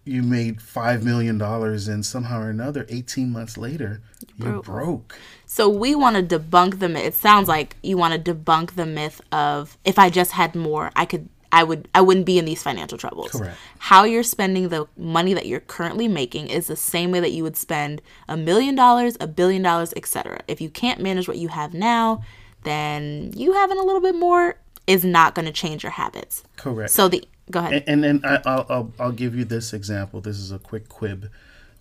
you 0.03 0.23
made 0.23 0.61
five 0.61 1.03
million 1.03 1.37
dollars 1.37 1.87
and 1.87 2.05
somehow 2.05 2.41
or 2.41 2.49
another 2.49 2.85
18 2.89 3.31
months 3.31 3.57
later 3.57 4.01
you're 4.37 4.61
Broke. 4.61 4.65
broke 4.65 5.19
So 5.45 5.69
we 5.69 5.95
want 5.95 6.15
to 6.15 6.39
debunk 6.39 6.79
the 6.79 6.89
myth. 6.89 7.05
It 7.05 7.13
sounds 7.13 7.47
like 7.47 7.75
you 7.83 7.97
want 7.97 8.13
to 8.13 8.33
debunk 8.33 8.75
the 8.75 8.85
myth 8.85 9.21
of 9.31 9.77
if 9.85 9.99
I 9.99 10.09
just 10.09 10.31
had 10.31 10.55
more, 10.55 10.91
I 10.95 11.05
could 11.05 11.29
I 11.51 11.63
would 11.63 11.87
I 11.93 12.01
wouldn't 12.01 12.25
be 12.25 12.39
in 12.39 12.45
these 12.45 12.63
financial 12.63 12.97
troubles. 12.97 13.31
Correct. 13.31 13.57
How 13.79 14.03
you're 14.05 14.23
spending 14.23 14.69
the 14.69 14.87
money 14.97 15.33
that 15.33 15.45
you're 15.45 15.59
currently 15.59 16.07
making 16.07 16.47
is 16.47 16.67
the 16.67 16.75
same 16.75 17.11
way 17.11 17.19
that 17.19 17.31
you 17.31 17.43
would 17.43 17.57
spend 17.57 18.01
a 18.27 18.37
million 18.37 18.75
dollars, 18.75 19.17
a 19.19 19.27
billion 19.27 19.61
dollars, 19.61 19.93
etc. 19.95 20.41
If 20.47 20.61
you 20.61 20.69
can't 20.69 21.01
manage 21.01 21.27
what 21.27 21.37
you 21.37 21.49
have 21.49 21.73
now, 21.73 22.23
then 22.63 23.33
you 23.35 23.53
having 23.53 23.77
a 23.77 23.83
little 23.83 24.01
bit 24.01 24.15
more 24.15 24.57
is 24.87 25.03
not 25.03 25.35
going 25.35 25.45
to 25.45 25.51
change 25.51 25.83
your 25.83 25.91
habits. 25.91 26.43
correct 26.57 26.91
So 26.91 27.07
the 27.07 27.23
go 27.51 27.59
ahead. 27.59 27.83
and 27.87 28.03
and, 28.05 28.23
and 28.23 28.25
I, 28.25 28.41
I'll, 28.45 28.65
I'll 28.69 28.93
I'll 28.99 29.11
give 29.11 29.35
you 29.35 29.45
this 29.45 29.73
example. 29.73 30.21
This 30.21 30.37
is 30.37 30.51
a 30.51 30.59
quick 30.59 30.89
quib 30.89 31.29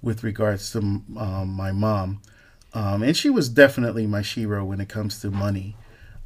with 0.02 0.22
regards 0.24 0.70
to 0.72 0.78
um, 0.78 1.48
my 1.48 1.72
mom, 1.72 2.20
um, 2.74 3.02
and 3.02 3.16
she 3.16 3.30
was 3.30 3.48
definitely 3.48 4.06
my 4.06 4.20
shero 4.20 4.64
when 4.66 4.80
it 4.80 4.88
comes 4.88 5.20
to 5.20 5.30
money. 5.30 5.76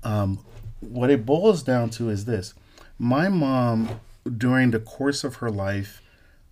Um, 0.02 0.44
what 0.80 1.10
it 1.10 1.24
boils 1.24 1.62
down 1.62 1.90
to 1.90 2.10
is 2.10 2.24
this: 2.24 2.54
my 2.98 3.28
mom, 3.28 4.00
during 4.36 4.70
the 4.70 4.80
course 4.80 5.24
of 5.24 5.36
her 5.36 5.50
life, 5.50 6.02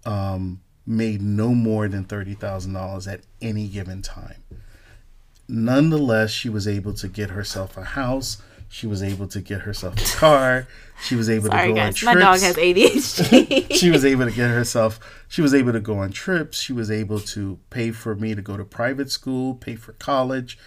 um, 0.04 0.60
made 0.86 1.22
no 1.22 1.54
more 1.54 1.88
than 1.88 2.04
thirty 2.04 2.34
thousand 2.34 2.72
dollars 2.74 3.06
at 3.08 3.20
any 3.40 3.68
given 3.68 4.02
time. 4.02 4.42
Nonetheless, 5.48 6.30
she 6.30 6.48
was 6.48 6.66
able 6.66 6.94
to 6.94 7.08
get 7.08 7.30
herself 7.30 7.76
a 7.76 7.84
house. 7.84 8.40
She 8.72 8.86
was 8.86 9.02
able 9.02 9.28
to 9.28 9.42
get 9.42 9.60
herself 9.60 10.00
a 10.00 10.16
car. 10.16 10.66
She 11.02 11.14
was 11.14 11.28
able 11.28 11.50
Sorry 11.50 11.68
to 11.68 11.74
go 11.74 11.80
on 11.80 11.92
trips 11.92 12.14
my 12.14 12.14
dog 12.14 12.40
has 12.40 12.56
ADHD. 12.56 13.70
she 13.78 13.90
was 13.90 14.02
able 14.02 14.24
to 14.24 14.30
get 14.30 14.48
herself 14.48 14.98
she 15.28 15.42
was 15.42 15.52
able 15.52 15.72
to 15.72 15.80
go 15.80 15.98
on 15.98 16.10
trips. 16.10 16.58
She 16.58 16.72
was 16.72 16.90
able 16.90 17.20
to 17.20 17.58
pay 17.68 17.90
for 17.90 18.14
me 18.14 18.34
to 18.34 18.40
go 18.40 18.56
to 18.56 18.64
private 18.64 19.10
school 19.10 19.54
pay 19.54 19.76
for 19.76 19.92
college. 19.92 20.58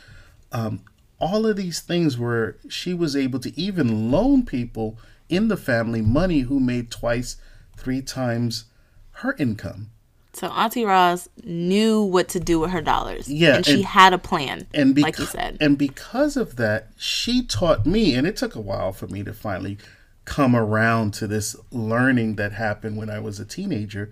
Um, 0.52 0.84
all 1.20 1.48
of 1.48 1.58
these 1.58 1.80
things 1.80 2.16
where 2.16 2.58
she 2.70 2.94
was 2.94 3.16
able 3.16 3.40
to 3.40 3.60
even 3.60 4.12
loan 4.12 4.46
people 4.46 5.00
in 5.28 5.48
the 5.48 5.58
family 5.58 6.04
money 6.04 6.42
who 6.42 6.60
made 6.60 6.92
twice 6.92 7.38
three 7.76 8.04
times 8.04 8.66
her 9.14 9.36
income 9.40 9.90
so 10.36 10.48
Auntie 10.48 10.84
Roz 10.86 11.30
knew 11.44 12.02
what 12.02 12.28
to 12.30 12.40
do 12.40 12.60
with 12.60 12.72
her 12.72 12.82
dollars. 12.82 13.30
Yeah, 13.30 13.56
and 13.58 13.66
she 13.66 13.74
and- 13.76 13.86
had 13.86 14.14
a 14.14 14.18
plan. 14.18 14.68
and 14.74 14.96
beca- 14.96 15.02
like 15.04 15.20
you 15.20 15.26
said. 15.26 15.58
and 15.62 15.78
because 15.78 16.36
of 16.38 16.56
that 16.58 16.90
she 16.98 17.44
taught 17.44 17.86
me 17.86 18.14
and 18.16 18.28
it 18.28 18.36
took 18.36 18.54
a 18.56 18.62
while 18.62 18.92
for 18.92 19.08
me 19.08 19.24
to 19.24 19.34
finally 19.34 19.78
come 20.26 20.56
around 20.56 21.14
to 21.14 21.28
this 21.28 21.56
learning 21.72 22.36
that 22.36 22.52
happened 22.52 22.98
when 22.98 23.10
i 23.12 23.20
was 23.20 23.40
a 23.40 23.46
teenager 23.46 24.12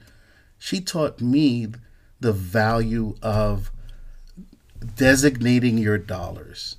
she 0.59 0.79
taught 0.79 1.19
me 1.19 1.67
the 2.19 2.31
value 2.31 3.15
of 3.23 3.71
designating 4.95 5.77
your 5.77 5.97
dollars 5.97 6.77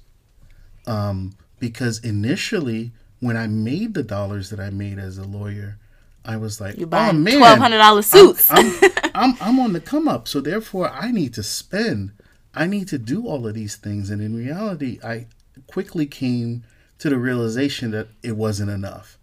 um, 0.87 1.35
because 1.59 1.99
initially 2.05 2.93
when 3.21 3.37
i 3.37 3.47
made 3.47 3.95
the 3.95 4.03
dollars 4.03 4.51
that 4.51 4.61
i 4.61 4.71
made 4.71 4.99
as 4.99 5.19
a 5.19 5.25
lawyer 5.25 5.79
i 6.25 6.37
was 6.37 6.61
like 6.61 6.77
You 6.77 6.87
oh 6.87 6.89
buying 6.89 7.23
man 7.23 7.39
twelve 7.39 7.59
hundred 7.59 7.79
dollar 7.79 8.03
suits. 8.03 8.49
I'm, 8.51 8.73
I'm 9.15 9.37
I'm 9.41 9.61
on 9.61 9.73
the 9.73 9.81
come 9.81 10.09
up, 10.09 10.27
so 10.29 10.41
therefore 10.41 10.91
I 10.91 11.11
need 11.11 11.35
to 11.35 11.43
spend. 11.43 12.13
I 12.55 12.67
need 12.67 12.89
to 12.89 12.99
do 12.99 13.27
all 13.27 13.47
of 13.47 13.55
these 13.55 13.77
things, 13.77 14.11
and 14.11 14.23
in 14.23 14.37
reality, 14.37 15.01
I 15.03 15.27
quickly 15.67 16.07
came 16.07 16.65
to 16.99 17.11
the 17.11 17.19
realization 17.19 17.91
that 17.91 18.09
it 18.23 18.37
wasn't 18.37 18.71
enough. 18.71 19.19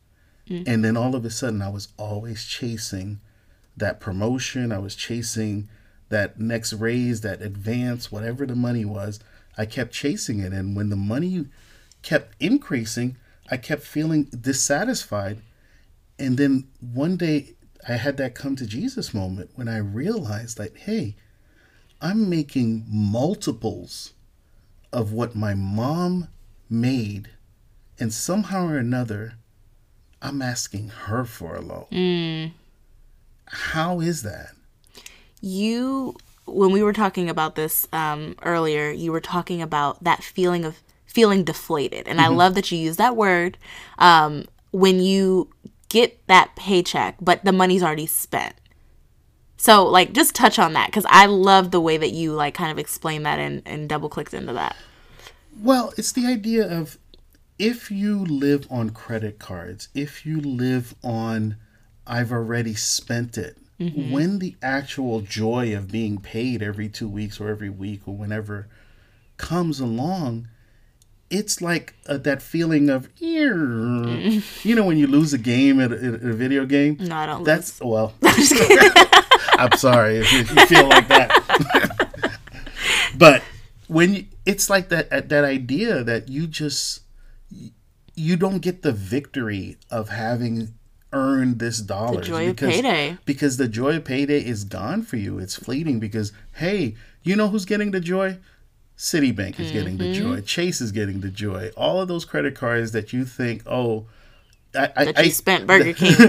Mm. 0.49 0.63
And 0.67 0.85
then 0.85 0.97
all 0.97 1.15
of 1.15 1.23
a 1.23 1.29
sudden, 1.29 1.61
I 1.61 1.69
was 1.69 1.89
always 1.97 2.45
chasing 2.45 3.21
that 3.77 3.99
promotion. 3.99 4.71
I 4.71 4.79
was 4.79 4.95
chasing 4.95 5.69
that 6.09 6.39
next 6.39 6.73
raise, 6.73 7.21
that 7.21 7.41
advance, 7.41 8.11
whatever 8.11 8.45
the 8.45 8.55
money 8.55 8.85
was. 8.85 9.19
I 9.57 9.65
kept 9.65 9.93
chasing 9.93 10.39
it, 10.39 10.53
and 10.53 10.75
when 10.75 10.89
the 10.89 10.95
money 10.95 11.45
kept 12.01 12.35
increasing, 12.39 13.17
I 13.49 13.57
kept 13.57 13.83
feeling 13.83 14.25
dissatisfied. 14.25 15.39
And 16.21 16.37
then 16.37 16.67
one 16.79 17.17
day 17.17 17.55
I 17.87 17.93
had 17.93 18.17
that 18.17 18.35
come 18.35 18.55
to 18.57 18.65
Jesus 18.67 19.13
moment 19.13 19.49
when 19.55 19.67
I 19.67 19.77
realized 19.77 20.57
that, 20.57 20.77
hey, 20.77 21.15
I'm 21.99 22.29
making 22.29 22.85
multiples 22.87 24.13
of 24.93 25.13
what 25.13 25.35
my 25.35 25.53
mom 25.55 26.27
made. 26.69 27.29
And 27.99 28.13
somehow 28.13 28.67
or 28.67 28.77
another, 28.77 29.33
I'm 30.21 30.41
asking 30.41 30.89
her 30.89 31.25
for 31.25 31.55
a 31.55 31.61
loan. 31.61 31.87
How 33.45 33.99
is 33.99 34.23
that? 34.23 34.51
you 35.41 36.15
when 36.45 36.71
we 36.71 36.83
were 36.83 36.93
talking 36.93 37.29
about 37.29 37.55
this 37.55 37.87
um, 37.93 38.35
earlier 38.43 38.91
you 38.91 39.11
were 39.11 39.21
talking 39.21 39.61
about 39.61 40.03
that 40.03 40.23
feeling 40.23 40.63
of 40.65 40.77
feeling 41.05 41.43
deflated 41.43 42.07
and 42.07 42.21
i 42.21 42.27
love 42.27 42.53
that 42.55 42.71
you 42.71 42.77
use 42.77 42.97
that 42.97 43.15
word 43.15 43.57
um, 43.97 44.45
when 44.71 44.99
you 45.01 45.49
get 45.91 46.25
that 46.27 46.55
paycheck 46.55 47.17
but 47.19 47.43
the 47.43 47.51
money's 47.51 47.83
already 47.83 48.07
spent. 48.07 48.55
So 49.57 49.85
like 49.85 50.13
just 50.13 50.33
touch 50.33 50.57
on 50.57 50.73
that 50.73 50.87
because 50.87 51.05
i 51.09 51.27
love 51.27 51.69
the 51.69 51.81
way 51.81 51.97
that 51.97 52.11
you 52.11 52.31
like 52.31 52.55
kind 52.55 52.71
of 52.71 52.79
explain 52.79 53.23
that 53.23 53.37
and, 53.37 53.61
and 53.65 53.89
double 53.89 54.09
clicked 54.09 54.33
into 54.33 54.53
that. 54.53 54.75
Well, 55.61 55.93
it's 55.97 56.13
the 56.13 56.25
idea 56.25 56.65
of 56.65 56.97
if 57.59 57.91
you 57.91 58.25
live 58.25 58.65
on 58.71 58.91
credit 58.91 59.37
cards, 59.37 59.89
if 59.93 60.25
you 60.25 60.39
live 60.39 60.95
on 61.03 61.57
I've 62.07 62.31
already 62.31 62.73
spent 62.73 63.37
it, 63.37 63.57
mm-hmm. 63.77 64.11
when 64.11 64.39
the 64.39 64.55
actual 64.63 65.19
joy 65.19 65.75
of 65.75 65.91
being 65.91 66.19
paid 66.19 66.63
every 66.63 66.87
two 66.87 67.09
weeks 67.09 67.39
or 67.39 67.49
every 67.49 67.69
week 67.69 68.07
or 68.07 68.15
whenever 68.15 68.67
comes 69.35 69.81
along, 69.81 70.47
it's 71.31 71.61
like 71.61 71.95
uh, 72.07 72.17
that 72.17 72.41
feeling 72.41 72.89
of, 72.89 73.09
you 74.63 74.75
know, 74.75 74.83
when 74.83 74.97
you 74.97 75.07
lose 75.07 75.33
a 75.33 75.37
game 75.37 75.79
at 75.79 75.91
a, 75.91 75.95
at 75.95 76.13
a 76.23 76.33
video 76.33 76.65
game. 76.65 76.97
no 76.99 77.15
i 77.15 77.25
don't 77.25 77.43
That's 77.43 77.79
well. 77.81 78.13
I'm 79.57 79.71
sorry 79.77 80.17
if 80.17 80.31
you, 80.31 80.43
feel 80.65 80.87
like 80.87 81.07
that, 81.07 82.39
but 83.17 83.43
when 83.87 84.15
you, 84.15 84.25
it's 84.45 84.69
like 84.69 84.89
that 84.89 85.29
that 85.29 85.43
idea 85.43 86.03
that 86.03 86.29
you 86.29 86.47
just 86.47 87.01
you 88.15 88.35
don't 88.37 88.59
get 88.59 88.81
the 88.81 88.91
victory 88.91 89.77
of 89.89 90.09
having 90.09 90.73
earned 91.13 91.59
this 91.59 91.79
of 92.47 92.57
payday. 92.57 93.17
because 93.25 93.57
the 93.57 93.67
joy 93.67 93.97
of 93.97 94.05
payday 94.05 94.43
is 94.43 94.63
gone 94.63 95.03
for 95.03 95.17
you. 95.17 95.37
It's 95.37 95.55
fleeting 95.55 95.99
because 95.99 96.31
hey, 96.53 96.95
you 97.23 97.35
know 97.35 97.49
who's 97.49 97.65
getting 97.65 97.91
the 97.91 97.99
joy? 97.99 98.37
Citibank 99.01 99.59
is 99.59 99.71
getting 99.71 99.97
the 99.97 100.03
Mm-hmm. 100.03 100.33
joy. 100.35 100.41
Chase 100.41 100.79
is 100.79 100.91
getting 100.91 101.21
the 101.21 101.29
joy. 101.29 101.71
All 101.75 101.99
of 101.99 102.07
those 102.07 102.23
credit 102.23 102.53
cards 102.53 102.91
that 102.91 103.11
you 103.11 103.25
think, 103.25 103.63
oh, 103.65 104.05
I, 104.75 104.91
I, 104.95 105.05
that 105.05 105.17
I 105.17 105.29
spent 105.29 105.65
burger 105.67 105.91
king 105.93 106.13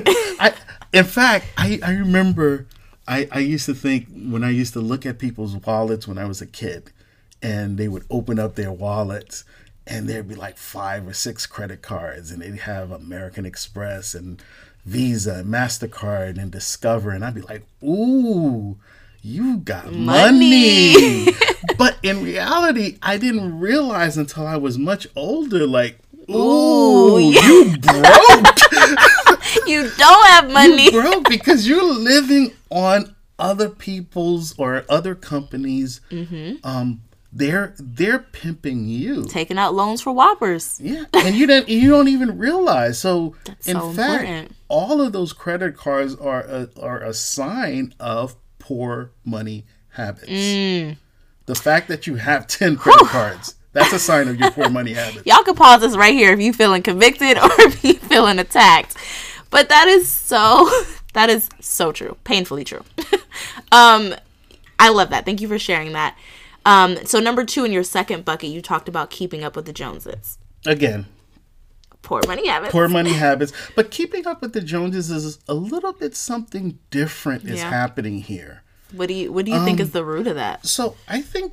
I, 0.40 0.54
in 0.90 1.04
fact, 1.04 1.44
I, 1.58 1.78
I 1.82 1.92
remember 1.92 2.66
I, 3.06 3.28
I 3.30 3.40
used 3.40 3.66
to 3.66 3.74
think 3.74 4.06
when 4.14 4.42
I 4.42 4.48
used 4.48 4.72
to 4.72 4.80
look 4.80 5.04
at 5.04 5.18
people's 5.18 5.54
wallets 5.54 6.08
when 6.08 6.16
I 6.16 6.24
was 6.24 6.40
a 6.40 6.46
kid, 6.46 6.90
and 7.42 7.76
they 7.76 7.88
would 7.88 8.04
open 8.08 8.38
up 8.38 8.54
their 8.54 8.72
wallets, 8.72 9.44
and 9.87 10.08
there'd 10.08 10.28
be 10.28 10.35
like 10.35 10.56
five 10.56 11.06
or 11.06 11.12
six 11.12 11.44
credit 11.44 11.82
cards, 11.82 12.30
and 12.30 12.40
they'd 12.40 12.61
have 12.61 12.90
American 12.90 13.44
Express 13.44 14.14
and 14.14 14.42
Visa, 14.87 15.35
and 15.40 15.48
Mastercard, 15.52 16.38
and 16.38 16.50
Discover, 16.50 17.11
and 17.11 17.22
I'd 17.22 17.35
be 17.35 17.42
like, 17.42 17.64
ooh. 17.85 18.78
You 19.22 19.58
got 19.58 19.92
Money. 19.92 20.94
money. 21.24 21.26
but 21.78 21.96
in 22.02 22.22
reality, 22.24 22.98
I 23.02 23.18
didn't 23.18 23.61
realize 23.61 24.16
until 24.18 24.46
I 24.46 24.56
was 24.56 24.78
much 24.78 25.06
older, 25.14 25.64
like, 25.66 25.98
ooh, 26.28 26.35
Ooh, 26.35 27.20
you 27.20 27.76
broke. 27.78 28.46
you 29.66 29.90
don't 29.96 30.26
have 30.28 30.50
money 30.50 30.90
broke 30.90 31.28
because 31.28 31.68
you're 31.68 31.85
living 31.85 32.52
on 32.70 33.14
other 33.38 33.68
people's 33.68 34.54
or 34.58 34.85
other 34.88 35.14
companies' 35.14 36.00
um, 36.64 37.02
they're 37.32 37.74
they're 37.78 38.18
pimping 38.18 38.87
you. 38.87 39.24
Taking 39.26 39.56
out 39.58 39.74
loans 39.74 40.02
for 40.02 40.12
whoppers. 40.12 40.78
Yeah, 40.82 41.04
and 41.14 41.35
you 41.35 41.46
don't 41.46 41.68
you 41.68 41.90
don't 41.90 42.08
even 42.08 42.38
realize. 42.38 42.98
So 42.98 43.35
That's 43.44 43.68
in 43.68 43.76
so 43.76 43.92
fact, 43.92 44.22
important. 44.24 44.56
all 44.68 45.00
of 45.00 45.12
those 45.12 45.32
credit 45.32 45.76
cards 45.76 46.14
are 46.16 46.40
a, 46.42 46.68
are 46.80 47.00
a 47.02 47.14
sign 47.14 47.94
of 47.98 48.37
poor 48.72 49.11
money 49.24 49.64
habits. 49.90 50.28
Mm. 50.28 50.96
The 51.46 51.54
fact 51.54 51.88
that 51.88 52.06
you 52.06 52.14
have 52.14 52.46
ten 52.46 52.76
credit 52.76 53.06
cards, 53.08 53.54
that's 53.72 53.92
a 53.92 53.98
sign 53.98 54.28
of 54.28 54.38
your 54.40 54.50
poor 54.50 54.70
money 54.70 54.92
habits. 55.02 55.26
Y'all 55.26 55.42
can 55.42 55.54
pause 55.54 55.82
this 55.82 55.96
right 55.96 56.14
here 56.14 56.32
if 56.32 56.40
you 56.40 56.52
feeling 56.52 56.82
convicted 56.82 57.37
or 57.42 57.50
if 57.58 57.85
you 57.85 57.94
feeling 57.94 58.38
attacked. 58.38 58.96
But 59.50 59.68
that 59.68 59.88
is 59.88 60.08
so 60.08 60.70
that 61.12 61.28
is 61.28 61.50
so 61.61 61.92
true. 61.92 62.16
Painfully 62.24 62.64
true. 62.64 62.85
um 63.70 64.14
I 64.78 64.88
love 64.88 65.11
that. 65.11 65.24
Thank 65.26 65.40
you 65.42 65.48
for 65.48 65.58
sharing 65.58 65.92
that. 65.92 66.16
Um 66.64 66.96
so 67.04 67.20
number 67.20 67.44
2 67.44 67.64
in 67.64 67.72
your 67.72 67.85
second 67.85 68.24
bucket 68.24 68.48
you 68.48 68.62
talked 68.62 68.88
about 68.88 69.11
keeping 69.11 69.44
up 69.44 69.54
with 69.54 69.66
the 69.66 69.72
Joneses. 69.74 70.38
Again, 70.64 71.06
Poor 72.02 72.20
money 72.26 72.48
habits. 72.48 72.72
poor 72.72 72.88
money 72.88 73.12
habits. 73.26 73.52
But 73.76 73.90
keeping 73.90 74.26
up 74.26 74.42
with 74.42 74.52
the 74.52 74.60
Joneses 74.60 75.10
is 75.10 75.38
a 75.48 75.54
little 75.54 75.92
bit 75.92 76.16
something 76.16 76.78
different 76.90 77.44
is 77.44 77.58
Yeah. 77.60 77.70
happening 77.70 78.18
here. 78.20 78.62
What 78.92 79.08
do 79.08 79.14
you 79.14 79.32
what 79.32 79.44
do 79.46 79.52
you 79.52 79.64
think 79.64 79.78
Um, 79.80 79.86
is 79.86 79.92
the 79.92 80.04
root 80.04 80.26
of 80.26 80.34
that? 80.34 80.66
So 80.66 80.96
I 81.08 81.22
think 81.22 81.52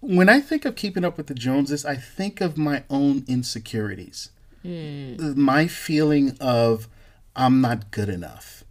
when 0.00 0.28
I 0.28 0.40
think 0.40 0.64
of 0.64 0.74
keeping 0.76 1.04
up 1.04 1.16
with 1.16 1.28
the 1.28 1.34
Joneses, 1.34 1.84
I 1.84 1.96
think 1.96 2.40
of 2.40 2.58
my 2.58 2.84
own 2.90 3.24
insecurities. 3.26 4.30
My 4.64 5.66
feeling 5.66 6.36
of 6.40 6.88
I'm 7.34 7.60
not 7.60 7.90
good 7.90 8.08
enough. 8.08 8.64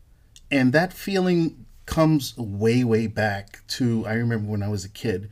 And 0.51 0.71
that 0.73 0.93
feeling 0.93 1.65
comes 1.85 2.37
way, 2.37 2.83
way 2.83 3.07
back 3.07 3.61
to 3.69 4.05
I 4.05 4.13
remember 4.13 4.49
when 4.51 4.61
I 4.61 4.67
was 4.67 4.85
a 4.85 4.89
kid. 4.89 5.29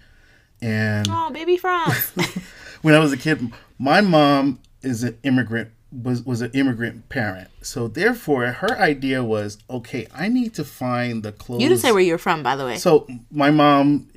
And 0.61 1.07
Oh, 1.09 1.29
baby 1.31 1.57
Franz. 1.57 2.11
when 2.81 2.95
I 2.95 2.99
was 2.99 3.11
a 3.13 3.17
kid, 3.17 3.51
my 3.77 4.01
mom 4.01 4.59
is 4.85 5.03
an 5.03 5.17
immigrant 5.23 5.71
was 5.91 6.23
was 6.23 6.41
an 6.41 6.51
immigrant 6.53 7.09
parent. 7.09 7.49
So 7.61 7.87
therefore 7.87 8.45
her 8.47 8.77
idea 8.79 9.23
was, 9.23 9.57
okay, 9.69 10.07
I 10.13 10.27
need 10.27 10.53
to 10.55 10.63
find 10.65 11.23
the 11.23 11.31
clothes 11.31 11.61
you 11.61 11.69
didn't 11.69 11.81
say 11.81 11.91
where 11.91 12.01
you're 12.01 12.17
from, 12.17 12.43
by 12.43 12.55
the 12.55 12.65
way. 12.65 12.77
so 12.77 13.07
my 13.31 13.51
mom 13.51 14.07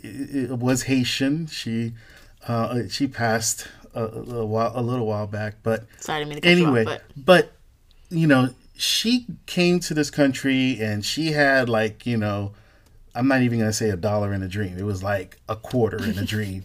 was 0.50 0.85
Haitian. 0.85 1.46
She 1.46 1.92
uh, 2.46 2.88
she 2.88 3.07
passed 3.07 3.68
a, 3.94 4.04
a 4.04 4.46
while, 4.46 4.72
a 4.74 4.83
little 4.83 5.07
while 5.07 5.26
back, 5.26 5.57
but 5.62 5.85
Sorry, 6.00 6.24
to 6.24 6.35
cut 6.35 6.44
anyway, 6.44 6.85
you 6.85 6.90
off, 6.90 7.00
but 7.14 7.24
but 7.24 7.52
you 8.11 8.26
know, 8.26 8.50
she 8.76 9.26
came 9.46 9.81
to 9.81 9.94
this 9.94 10.11
country 10.11 10.78
and 10.81 11.04
she 11.04 11.33
had 11.33 11.68
like 11.68 12.07
you 12.07 12.16
know, 12.16 12.52
I'm 13.14 13.28
not 13.28 13.42
even 13.42 13.59
gonna 13.59 13.72
say 13.72 13.90
a 13.90 13.96
dollar 13.96 14.33
in 14.33 14.42
a 14.42 14.48
dream. 14.48 14.78
It 14.78 14.85
was 14.85 15.02
like 15.02 15.38
a 15.48 15.57
quarter 15.57 16.02
in 16.02 16.18
a 16.18 16.24
dream, 16.35 16.64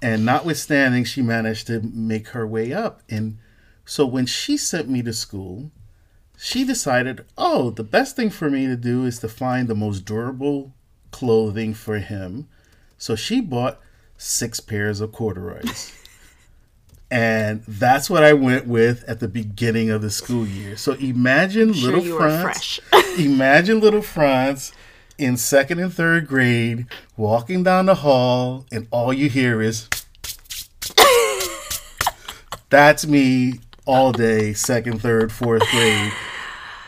and 0.00 0.24
notwithstanding, 0.24 1.04
she 1.04 1.22
managed 1.22 1.66
to 1.66 1.80
make 1.80 2.28
her 2.28 2.46
way 2.46 2.72
up. 2.72 3.02
And 3.08 3.38
so 3.84 4.06
when 4.06 4.26
she 4.26 4.56
sent 4.56 4.88
me 4.88 5.02
to 5.02 5.12
school, 5.12 5.70
she 6.36 6.64
decided, 6.64 7.24
oh, 7.36 7.70
the 7.70 7.82
best 7.82 8.14
thing 8.14 8.30
for 8.30 8.48
me 8.48 8.66
to 8.66 8.76
do 8.76 9.04
is 9.04 9.18
to 9.20 9.28
find 9.28 9.66
the 9.66 9.74
most 9.74 10.04
durable 10.04 10.72
clothing 11.10 11.74
for 11.74 11.98
him. 11.98 12.48
So 12.96 13.16
she 13.16 13.40
bought 13.40 13.80
six 14.16 14.60
pairs 14.60 15.00
of 15.00 15.10
corduroys. 15.12 15.92
and 17.10 17.64
that's 17.66 18.08
what 18.08 18.22
I 18.22 18.34
went 18.34 18.66
with 18.66 19.04
at 19.08 19.18
the 19.18 19.28
beginning 19.28 19.90
of 19.90 20.00
the 20.00 20.10
school 20.10 20.46
year. 20.46 20.76
So 20.76 20.92
imagine 20.92 21.72
sure 21.72 21.92
little 21.92 22.04
you 22.04 22.14
were 22.14 22.20
Franz. 22.20 22.42
fresh. 22.42 22.80
imagine 23.18 23.80
little 23.80 24.02
Franz 24.02 24.72
in 25.18 25.36
second 25.36 25.78
and 25.80 25.92
third 25.92 26.26
grade 26.28 26.86
walking 27.16 27.62
down 27.62 27.86
the 27.86 27.96
hall, 27.96 28.64
and 28.72 28.86
all 28.90 29.12
you 29.12 29.28
hear 29.28 29.60
is 29.60 29.88
that's 32.70 33.06
me 33.06 33.54
all 33.84 34.12
day, 34.12 34.52
second, 34.52 35.00
third, 35.00 35.32
fourth 35.32 35.62
grade. 35.70 36.12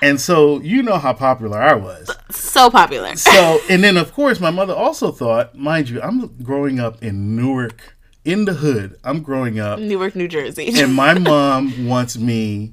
And 0.02 0.20
so 0.20 0.60
you 0.60 0.82
know 0.82 0.96
how 0.98 1.12
popular 1.12 1.60
I 1.60 1.74
was. 1.74 2.10
so 2.30 2.70
popular. 2.70 3.16
So, 3.16 3.60
and 3.68 3.82
then 3.84 3.96
of 3.96 4.12
course, 4.14 4.40
my 4.40 4.50
mother 4.50 4.74
also 4.74 5.12
thought, 5.12 5.54
mind 5.56 5.88
you, 5.90 6.00
I'm 6.00 6.28
growing 6.42 6.80
up 6.80 7.02
in 7.02 7.36
Newark, 7.36 7.96
in 8.24 8.44
the 8.46 8.54
hood. 8.54 8.98
I'm 9.04 9.22
growing 9.22 9.58
up, 9.58 9.78
Newark, 9.78 10.16
New 10.16 10.28
Jersey. 10.28 10.72
and 10.80 10.94
my 10.94 11.14
mom 11.18 11.86
wants 11.86 12.16
me 12.16 12.72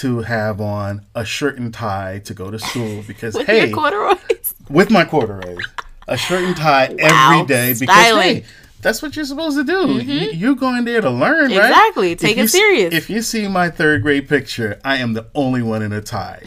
to 0.00 0.20
have 0.20 0.60
on 0.60 1.04
a 1.14 1.24
shirt 1.24 1.58
and 1.58 1.72
tie 1.72 2.20
to 2.24 2.34
go 2.34 2.50
to 2.50 2.58
school 2.58 3.02
because 3.06 3.34
With 3.34 3.46
hey, 3.46 3.70
corduroys. 3.70 4.54
with 4.70 4.90
my 4.90 5.04
corduroys, 5.04 5.64
a 6.06 6.16
shirt 6.16 6.44
and 6.44 6.56
tie 6.56 6.94
Wow, 6.98 7.32
every 7.40 7.46
day 7.46 7.74
because 7.78 7.80
styling. 7.94 8.22
hey, 8.36 8.44
that's 8.80 9.02
what 9.02 9.16
you're 9.16 9.24
supposed 9.24 9.56
to 9.56 9.64
do. 9.64 9.78
Mm-hmm. 9.86 10.08
You- 10.08 10.30
You're 10.30 10.54
going 10.54 10.84
there 10.84 11.00
to 11.00 11.10
learn, 11.10 11.50
right? 11.50 11.68
Exactly. 11.70 12.14
Take 12.16 12.32
If 12.32 12.38
it 12.38 12.40
you 12.42 12.46
serious. 12.48 12.94
If 12.94 13.10
you 13.10 13.22
see 13.22 13.48
my 13.48 13.70
third 13.70 14.02
grade 14.02 14.28
picture, 14.28 14.80
I 14.84 14.98
am 14.98 15.14
the 15.14 15.26
only 15.34 15.62
one 15.62 15.82
in 15.82 15.92
a 15.92 16.00
tie. 16.00 16.42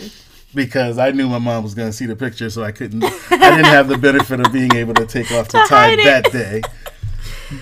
Because 0.54 0.98
I 0.98 1.12
knew 1.12 1.30
my 1.30 1.40
mom 1.40 1.64
was 1.64 1.74
going 1.74 1.88
to 1.90 1.94
see 1.94 2.06
the 2.06 2.16
picture, 2.16 2.50
so 2.50 2.62
I 2.62 2.74
couldn't. 2.74 3.04
I 3.06 3.10
didn't 3.38 3.66
have 3.66 3.88
the 3.88 3.98
benefit 3.98 4.42
of 4.46 4.52
being 4.52 4.74
able 4.76 4.94
to 4.96 5.06
take 5.06 5.32
off 5.32 5.48
the 5.50 5.66
tie 5.70 5.96
that 5.96 6.30
day. 6.32 6.62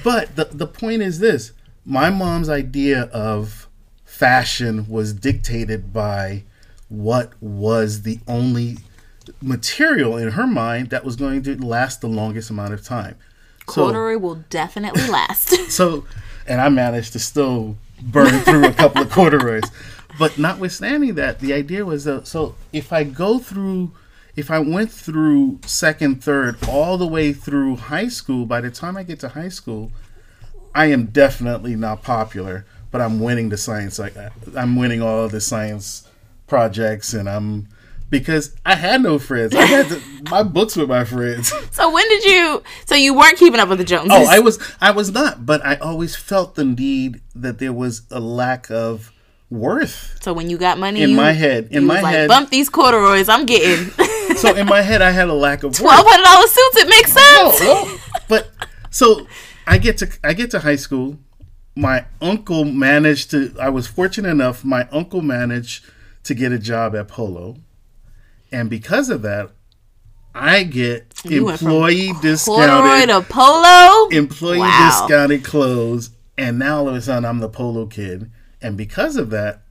But 0.03 0.35
the 0.35 0.45
the 0.45 0.65
point 0.67 1.01
is 1.03 1.19
this: 1.19 1.51
my 1.85 2.09
mom's 2.09 2.49
idea 2.49 3.03
of 3.13 3.58
fashion 4.19 4.85
was 4.89 5.13
dictated 5.13 5.93
by 5.93 6.43
what 6.89 7.31
was 7.39 8.01
the 8.01 8.19
only 8.27 8.77
material 9.41 10.17
in 10.17 10.31
her 10.31 10.45
mind 10.45 10.89
that 10.89 11.05
was 11.05 11.15
going 11.15 11.41
to 11.41 11.55
last 11.65 12.01
the 12.01 12.07
longest 12.07 12.49
amount 12.49 12.73
of 12.73 12.83
time. 12.83 13.15
So, 13.69 13.83
Corduroy 13.83 14.17
will 14.17 14.43
definitely 14.49 15.07
last. 15.09 15.71
so, 15.71 16.05
and 16.45 16.59
I 16.59 16.67
managed 16.67 17.13
to 17.13 17.19
still 17.19 17.77
burn 18.01 18.41
through 18.41 18.65
a 18.65 18.73
couple 18.73 19.03
of 19.03 19.09
corduroys. 19.19 19.63
But 20.17 20.37
notwithstanding 20.37 21.15
that, 21.15 21.39
the 21.39 21.53
idea 21.53 21.85
was 21.85 22.03
that 22.03 22.27
so 22.27 22.55
if 22.73 22.91
I 22.91 23.05
go 23.05 23.39
through, 23.39 23.93
if 24.35 24.51
I 24.51 24.59
went 24.59 24.91
through 24.91 25.59
second, 25.65 26.21
third, 26.21 26.57
all 26.67 26.97
the 26.97 27.07
way 27.07 27.31
through 27.31 27.77
high 27.77 28.09
school, 28.09 28.45
by 28.45 28.59
the 28.59 28.69
time 28.69 28.97
I 28.97 29.03
get 29.03 29.21
to 29.21 29.29
high 29.29 29.47
school, 29.47 29.93
I 30.75 30.87
am 30.87 31.05
definitely 31.05 31.77
not 31.77 32.03
popular, 32.03 32.65
but 32.91 33.01
I'm 33.01 33.19
winning 33.19 33.49
the 33.49 33.57
science. 33.57 33.99
Like 33.99 34.15
I'm 34.55 34.75
winning 34.75 35.01
all 35.01 35.25
of 35.25 35.31
the 35.31 35.41
science 35.41 36.07
projects, 36.47 37.13
and 37.13 37.29
I'm 37.29 37.67
because 38.09 38.55
I 38.65 38.75
had 38.75 39.03
no 39.03 39.19
friends. 39.19 39.53
I 39.55 39.61
had 39.65 39.87
to, 39.89 40.01
my 40.31 40.43
books 40.43 40.75
with 40.75 40.89
my 40.89 41.05
friends. 41.05 41.53
so 41.71 41.91
when 41.91 42.07
did 42.09 42.23
you? 42.25 42.63
So 42.85 42.95
you 42.95 43.13
weren't 43.13 43.37
keeping 43.37 43.59
up 43.59 43.69
with 43.69 43.77
the 43.77 43.83
Joneses. 43.85 44.11
Oh, 44.11 44.25
I 44.29 44.39
was 44.39 44.59
I 44.81 44.91
was 44.91 45.11
not, 45.11 45.45
but 45.45 45.65
I 45.65 45.75
always 45.75 46.15
felt 46.15 46.55
the 46.55 46.65
need 46.65 47.21
that 47.35 47.59
there 47.59 47.73
was 47.73 48.03
a 48.11 48.19
lack 48.19 48.69
of 48.71 49.11
worth 49.51 50.15
So 50.21 50.31
when 50.31 50.47
you 50.49 50.57
got 50.59 50.77
money, 50.77 51.01
in 51.01 51.09
you, 51.11 51.15
my 51.15 51.31
head. 51.31 51.69
In 51.71 51.85
my 51.85 52.01
like, 52.01 52.13
head, 52.13 52.27
bump 52.27 52.49
these 52.51 52.69
corduroys. 52.69 53.29
I'm 53.29 53.45
getting 53.45 53.89
so 54.35 54.55
in 54.55 54.67
my 54.67 54.81
head, 54.81 55.01
I 55.01 55.09
had 55.11 55.27
a 55.27 55.33
lack 55.33 55.63
of 55.63 55.75
twelve 55.75 56.05
hundred 56.07 56.23
dollar 56.23 56.47
suits. 56.47 56.77
It 56.77 56.87
makes 56.87 57.15
No, 57.15 57.51
sense. 57.51 57.61
no. 57.61 57.97
But 58.27 58.49
so 58.91 59.27
I 59.67 59.77
get 59.79 59.97
to 59.99 60.09
I 60.23 60.33
get 60.33 60.51
to 60.51 60.59
high 60.59 60.75
school. 60.75 61.17
My 61.79 62.05
uncle 62.21 62.65
managed 62.65 63.31
to. 63.31 63.55
I 63.59 63.69
was 63.69 63.87
fortunate 63.87 64.29
enough. 64.29 64.65
My 64.65 64.87
uncle 64.91 65.21
managed 65.21 65.85
to 66.23 66.33
get 66.33 66.51
a 66.51 66.59
job 66.59 66.95
at 66.95 67.07
Polo, 67.07 67.55
and 68.51 68.69
because 68.69 69.09
of 69.09 69.21
that, 69.21 69.51
I 70.35 70.63
get 70.63 71.13
You 71.23 71.49
employee 71.49 72.11
discounted 72.21 73.09
to 73.09 73.21
polo. 73.21 74.09
employee 74.11 74.59
Wow. 74.59 75.01
discounted 75.07 75.43
clothes, 75.45 76.09
and 76.37 76.59
now 76.59 76.79
all 76.79 76.89
of 76.89 76.95
a 76.95 77.01
sudden 77.01 77.23
I'm 77.25 77.39
the 77.39 77.49
polo 77.49 77.85
kid, 77.85 78.29
and 78.61 78.75
because 78.75 79.15
of 79.15 79.29
that, 79.29 79.61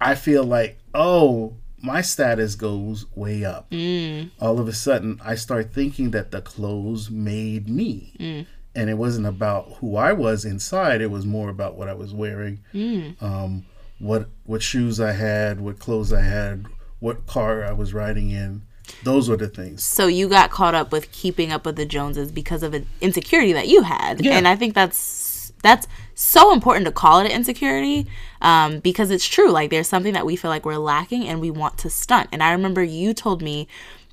I 0.00 0.14
feel 0.14 0.42
like 0.44 0.78
oh 0.94 1.56
my 1.82 2.00
status 2.00 2.54
goes 2.54 3.04
way 3.14 3.44
up. 3.44 3.70
Mm. 3.70 4.30
All 4.40 4.58
of 4.58 4.66
a 4.66 4.72
sudden, 4.72 5.20
I 5.22 5.34
start 5.34 5.72
thinking 5.74 6.10
that 6.12 6.30
the 6.30 6.40
clothes 6.40 7.10
made 7.10 7.68
me, 7.68 8.14
Mm. 8.18 8.46
And 8.76 8.88
it 8.90 8.94
wasn't 8.98 9.26
about 9.26 9.72
who 9.80 9.96
I 9.96 10.12
was 10.12 10.44
inside. 10.44 11.00
It 11.00 11.10
was 11.10 11.24
more 11.26 11.48
about 11.48 11.76
what 11.76 11.88
I 11.88 11.94
was 11.94 12.12
wearing, 12.14 12.60
Mm. 12.74 13.20
um, 13.22 13.64
what 13.98 14.28
what 14.44 14.62
shoes 14.62 15.00
I 15.00 15.12
had, 15.12 15.60
what 15.60 15.78
clothes 15.78 16.12
I 16.12 16.20
had, 16.22 16.66
what 17.00 17.26
car 17.26 17.64
I 17.64 17.72
was 17.72 17.92
riding 17.94 18.30
in. 18.30 18.62
Those 19.02 19.28
were 19.28 19.36
the 19.36 19.48
things. 19.48 19.82
So 19.82 20.06
you 20.06 20.28
got 20.28 20.50
caught 20.50 20.74
up 20.76 20.92
with 20.92 21.10
keeping 21.10 21.50
up 21.50 21.66
with 21.66 21.74
the 21.76 21.84
Joneses 21.86 22.30
because 22.30 22.62
of 22.62 22.72
an 22.74 22.86
insecurity 23.00 23.52
that 23.54 23.66
you 23.68 23.82
had, 23.82 24.24
Yeah. 24.24 24.36
and 24.36 24.46
I 24.46 24.54
think 24.56 24.74
that's 24.74 25.52
that's 25.62 25.88
so 26.14 26.52
important 26.52 26.86
to 26.86 26.92
call 26.92 27.18
it 27.20 27.26
an 27.26 27.32
insecurity 27.32 28.06
um, 28.42 28.78
because 28.80 29.10
it's 29.10 29.26
true. 29.26 29.50
Like 29.50 29.70
there's 29.70 29.88
something 29.88 30.12
that 30.12 30.24
we 30.26 30.36
feel 30.36 30.50
like 30.50 30.64
we're 30.64 30.76
lacking 30.76 31.26
and 31.26 31.40
we 31.40 31.50
want 31.50 31.78
to 31.78 31.90
stunt. 31.90 32.28
And 32.30 32.42
I 32.42 32.52
remember 32.52 32.84
you 32.84 33.12
told 33.14 33.42
me 33.42 33.66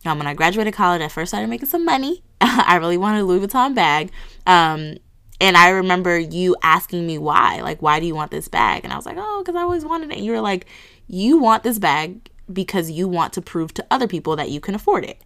um, 0.05 0.17
when 0.17 0.25
I 0.27 0.33
graduated 0.33 0.73
college, 0.73 1.01
I 1.01 1.09
first 1.09 1.29
started 1.29 1.49
making 1.49 1.69
some 1.69 1.85
money. 1.85 2.23
I 2.67 2.75
really 2.75 2.97
wanted 2.97 3.21
a 3.21 3.23
Louis 3.23 3.45
Vuitton 3.45 3.73
bag. 3.73 4.11
Um, 4.45 4.97
and 5.39 5.57
I 5.57 5.69
remember 5.69 6.17
you 6.17 6.55
asking 6.61 7.05
me 7.07 7.17
why, 7.17 7.61
like, 7.61 7.81
why 7.81 7.99
do 7.99 8.05
you 8.05 8.15
want 8.15 8.31
this 8.31 8.47
bag? 8.47 8.83
And 8.83 8.93
I 8.93 8.95
was 8.95 9.05
like, 9.05 9.17
oh, 9.17 9.41
because 9.43 9.55
I 9.55 9.61
always 9.61 9.85
wanted 9.85 10.11
it. 10.11 10.17
And 10.17 10.25
you 10.25 10.31
were 10.31 10.41
like, 10.41 10.65
you 11.07 11.37
want 11.37 11.63
this 11.63 11.79
bag 11.79 12.29
because 12.51 12.91
you 12.91 13.07
want 13.07 13.33
to 13.33 13.41
prove 13.41 13.73
to 13.75 13.85
other 13.89 14.07
people 14.07 14.35
that 14.35 14.51
you 14.51 14.59
can 14.59 14.75
afford 14.75 15.05
it. 15.05 15.21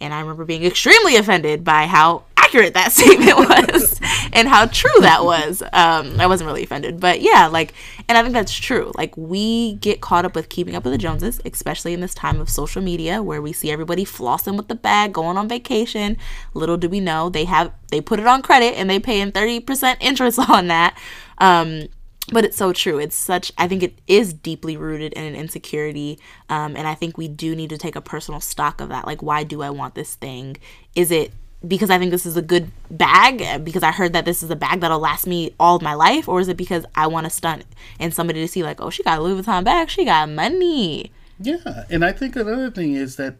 And 0.00 0.14
I 0.14 0.20
remember 0.20 0.44
being 0.44 0.64
extremely 0.64 1.16
offended 1.16 1.62
by 1.62 1.86
how 1.86 2.24
accurate 2.50 2.74
that 2.74 2.90
statement 2.92 3.38
was 3.38 4.00
and 4.32 4.48
how 4.48 4.66
true 4.66 5.00
that 5.00 5.24
was. 5.24 5.62
Um, 5.72 6.20
I 6.20 6.26
wasn't 6.26 6.48
really 6.48 6.64
offended, 6.64 6.98
but 6.98 7.20
yeah, 7.20 7.46
like, 7.46 7.74
and 8.08 8.18
I 8.18 8.22
think 8.22 8.34
that's 8.34 8.52
true. 8.52 8.92
Like, 8.96 9.16
we 9.16 9.74
get 9.74 10.00
caught 10.00 10.24
up 10.24 10.34
with 10.34 10.48
keeping 10.48 10.74
up 10.74 10.84
with 10.84 10.92
the 10.92 10.98
Joneses, 10.98 11.40
especially 11.44 11.94
in 11.94 12.00
this 12.00 12.14
time 12.14 12.40
of 12.40 12.50
social 12.50 12.82
media 12.82 13.22
where 13.22 13.40
we 13.40 13.52
see 13.52 13.70
everybody 13.70 14.04
flossing 14.04 14.56
with 14.56 14.68
the 14.68 14.74
bag, 14.74 15.12
going 15.12 15.36
on 15.36 15.48
vacation. 15.48 16.16
Little 16.52 16.76
do 16.76 16.88
we 16.88 17.00
know 17.00 17.28
they 17.28 17.44
have 17.44 17.72
they 17.90 18.00
put 18.00 18.20
it 18.20 18.26
on 18.26 18.42
credit 18.42 18.74
and 18.74 18.90
they 18.90 18.98
pay 18.98 19.20
in 19.20 19.32
thirty 19.32 19.60
percent 19.60 19.98
interest 20.00 20.38
on 20.50 20.66
that. 20.68 20.98
Um, 21.38 21.88
but 22.32 22.44
it's 22.44 22.56
so 22.56 22.72
true. 22.72 22.98
It's 22.98 23.16
such, 23.16 23.50
I 23.58 23.66
think 23.66 23.82
it 23.82 23.98
is 24.06 24.32
deeply 24.32 24.76
rooted 24.76 25.12
in 25.14 25.24
an 25.24 25.34
insecurity. 25.34 26.20
Um, 26.48 26.76
and 26.76 26.86
I 26.86 26.94
think 26.94 27.18
we 27.18 27.26
do 27.26 27.56
need 27.56 27.70
to 27.70 27.78
take 27.78 27.96
a 27.96 28.00
personal 28.00 28.40
stock 28.40 28.80
of 28.80 28.88
that. 28.90 29.04
Like, 29.04 29.20
why 29.20 29.42
do 29.42 29.62
I 29.62 29.70
want 29.70 29.96
this 29.96 30.14
thing? 30.14 30.56
Is 30.94 31.10
it 31.10 31.32
because 31.66 31.90
I 31.90 31.98
think 31.98 32.10
this 32.10 32.26
is 32.26 32.36
a 32.36 32.42
good 32.42 32.70
bag? 32.90 33.64
Because 33.64 33.82
I 33.82 33.92
heard 33.92 34.12
that 34.12 34.24
this 34.24 34.42
is 34.42 34.50
a 34.50 34.56
bag 34.56 34.80
that'll 34.80 34.98
last 34.98 35.26
me 35.26 35.54
all 35.60 35.76
of 35.76 35.82
my 35.82 35.94
life? 35.94 36.28
Or 36.28 36.40
is 36.40 36.48
it 36.48 36.56
because 36.56 36.84
I 36.94 37.06
want 37.06 37.24
to 37.24 37.30
stunt 37.30 37.64
and 37.98 38.14
somebody 38.14 38.40
to 38.40 38.48
see, 38.48 38.62
like, 38.62 38.80
oh, 38.80 38.90
she 38.90 39.02
got 39.02 39.18
a 39.18 39.22
Louis 39.22 39.42
Vuitton 39.42 39.64
bag, 39.64 39.90
she 39.90 40.04
got 40.04 40.28
money? 40.28 41.12
Yeah. 41.38 41.84
And 41.90 42.04
I 42.04 42.12
think 42.12 42.36
another 42.36 42.70
thing 42.70 42.94
is 42.94 43.16
that, 43.16 43.36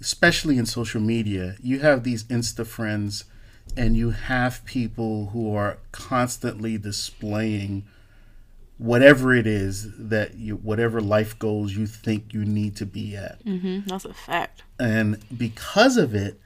especially 0.00 0.58
in 0.58 0.66
social 0.66 1.00
media, 1.00 1.56
you 1.62 1.80
have 1.80 2.04
these 2.04 2.24
Insta 2.24 2.66
friends 2.66 3.24
and 3.76 3.96
you 3.96 4.10
have 4.10 4.64
people 4.64 5.26
who 5.26 5.54
are 5.54 5.78
constantly 5.92 6.78
displaying 6.78 7.86
whatever 8.78 9.34
it 9.34 9.46
is 9.46 9.88
that 9.98 10.36
you 10.36 10.54
whatever 10.54 11.00
life 11.00 11.36
goals 11.38 11.72
you 11.72 11.86
think 11.86 12.32
you 12.32 12.44
need 12.44 12.76
to 12.76 12.86
be 12.86 13.16
at 13.16 13.44
mm-hmm, 13.44 13.80
that's 13.88 14.04
a 14.04 14.14
fact 14.14 14.62
and 14.78 15.18
because 15.36 15.96
of 15.96 16.14
it 16.14 16.40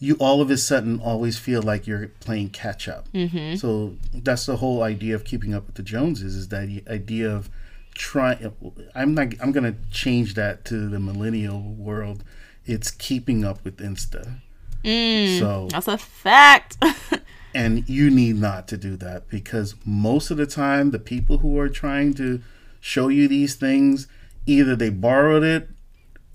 you 0.00 0.16
all 0.18 0.40
of 0.40 0.50
a 0.50 0.56
sudden 0.56 1.00
always 1.00 1.38
feel 1.38 1.62
like 1.62 1.86
you're 1.86 2.08
playing 2.20 2.50
catch 2.50 2.88
up. 2.88 3.10
Mm-hmm. 3.12 3.56
so 3.56 3.96
that's 4.14 4.46
the 4.46 4.56
whole 4.56 4.82
idea 4.82 5.14
of 5.14 5.24
keeping 5.24 5.54
up 5.54 5.66
with 5.66 5.76
the 5.76 5.82
joneses 5.82 6.36
is 6.36 6.48
that 6.48 6.68
idea 6.88 7.30
of 7.30 7.48
trying 7.94 8.52
i'm 8.94 9.14
not 9.14 9.28
i'm 9.40 9.52
gonna 9.52 9.74
change 9.90 10.34
that 10.34 10.64
to 10.66 10.88
the 10.88 11.00
millennial 11.00 11.60
world. 11.60 12.24
It's 12.64 12.90
keeping 12.90 13.44
up 13.44 13.62
with 13.64 13.76
insta. 13.78 14.40
Mm, 14.84 15.38
so 15.38 15.68
that's 15.70 15.88
a 15.88 15.98
fact. 15.98 16.76
And 17.56 17.88
you 17.88 18.10
need 18.10 18.36
not 18.36 18.68
to 18.68 18.76
do 18.76 18.96
that 18.96 19.30
because 19.30 19.76
most 19.86 20.30
of 20.30 20.36
the 20.36 20.44
time, 20.44 20.90
the 20.90 20.98
people 20.98 21.38
who 21.38 21.58
are 21.58 21.70
trying 21.70 22.12
to 22.14 22.42
show 22.80 23.08
you 23.08 23.28
these 23.28 23.54
things, 23.54 24.08
either 24.44 24.76
they 24.76 24.90
borrowed 24.90 25.42
it 25.42 25.70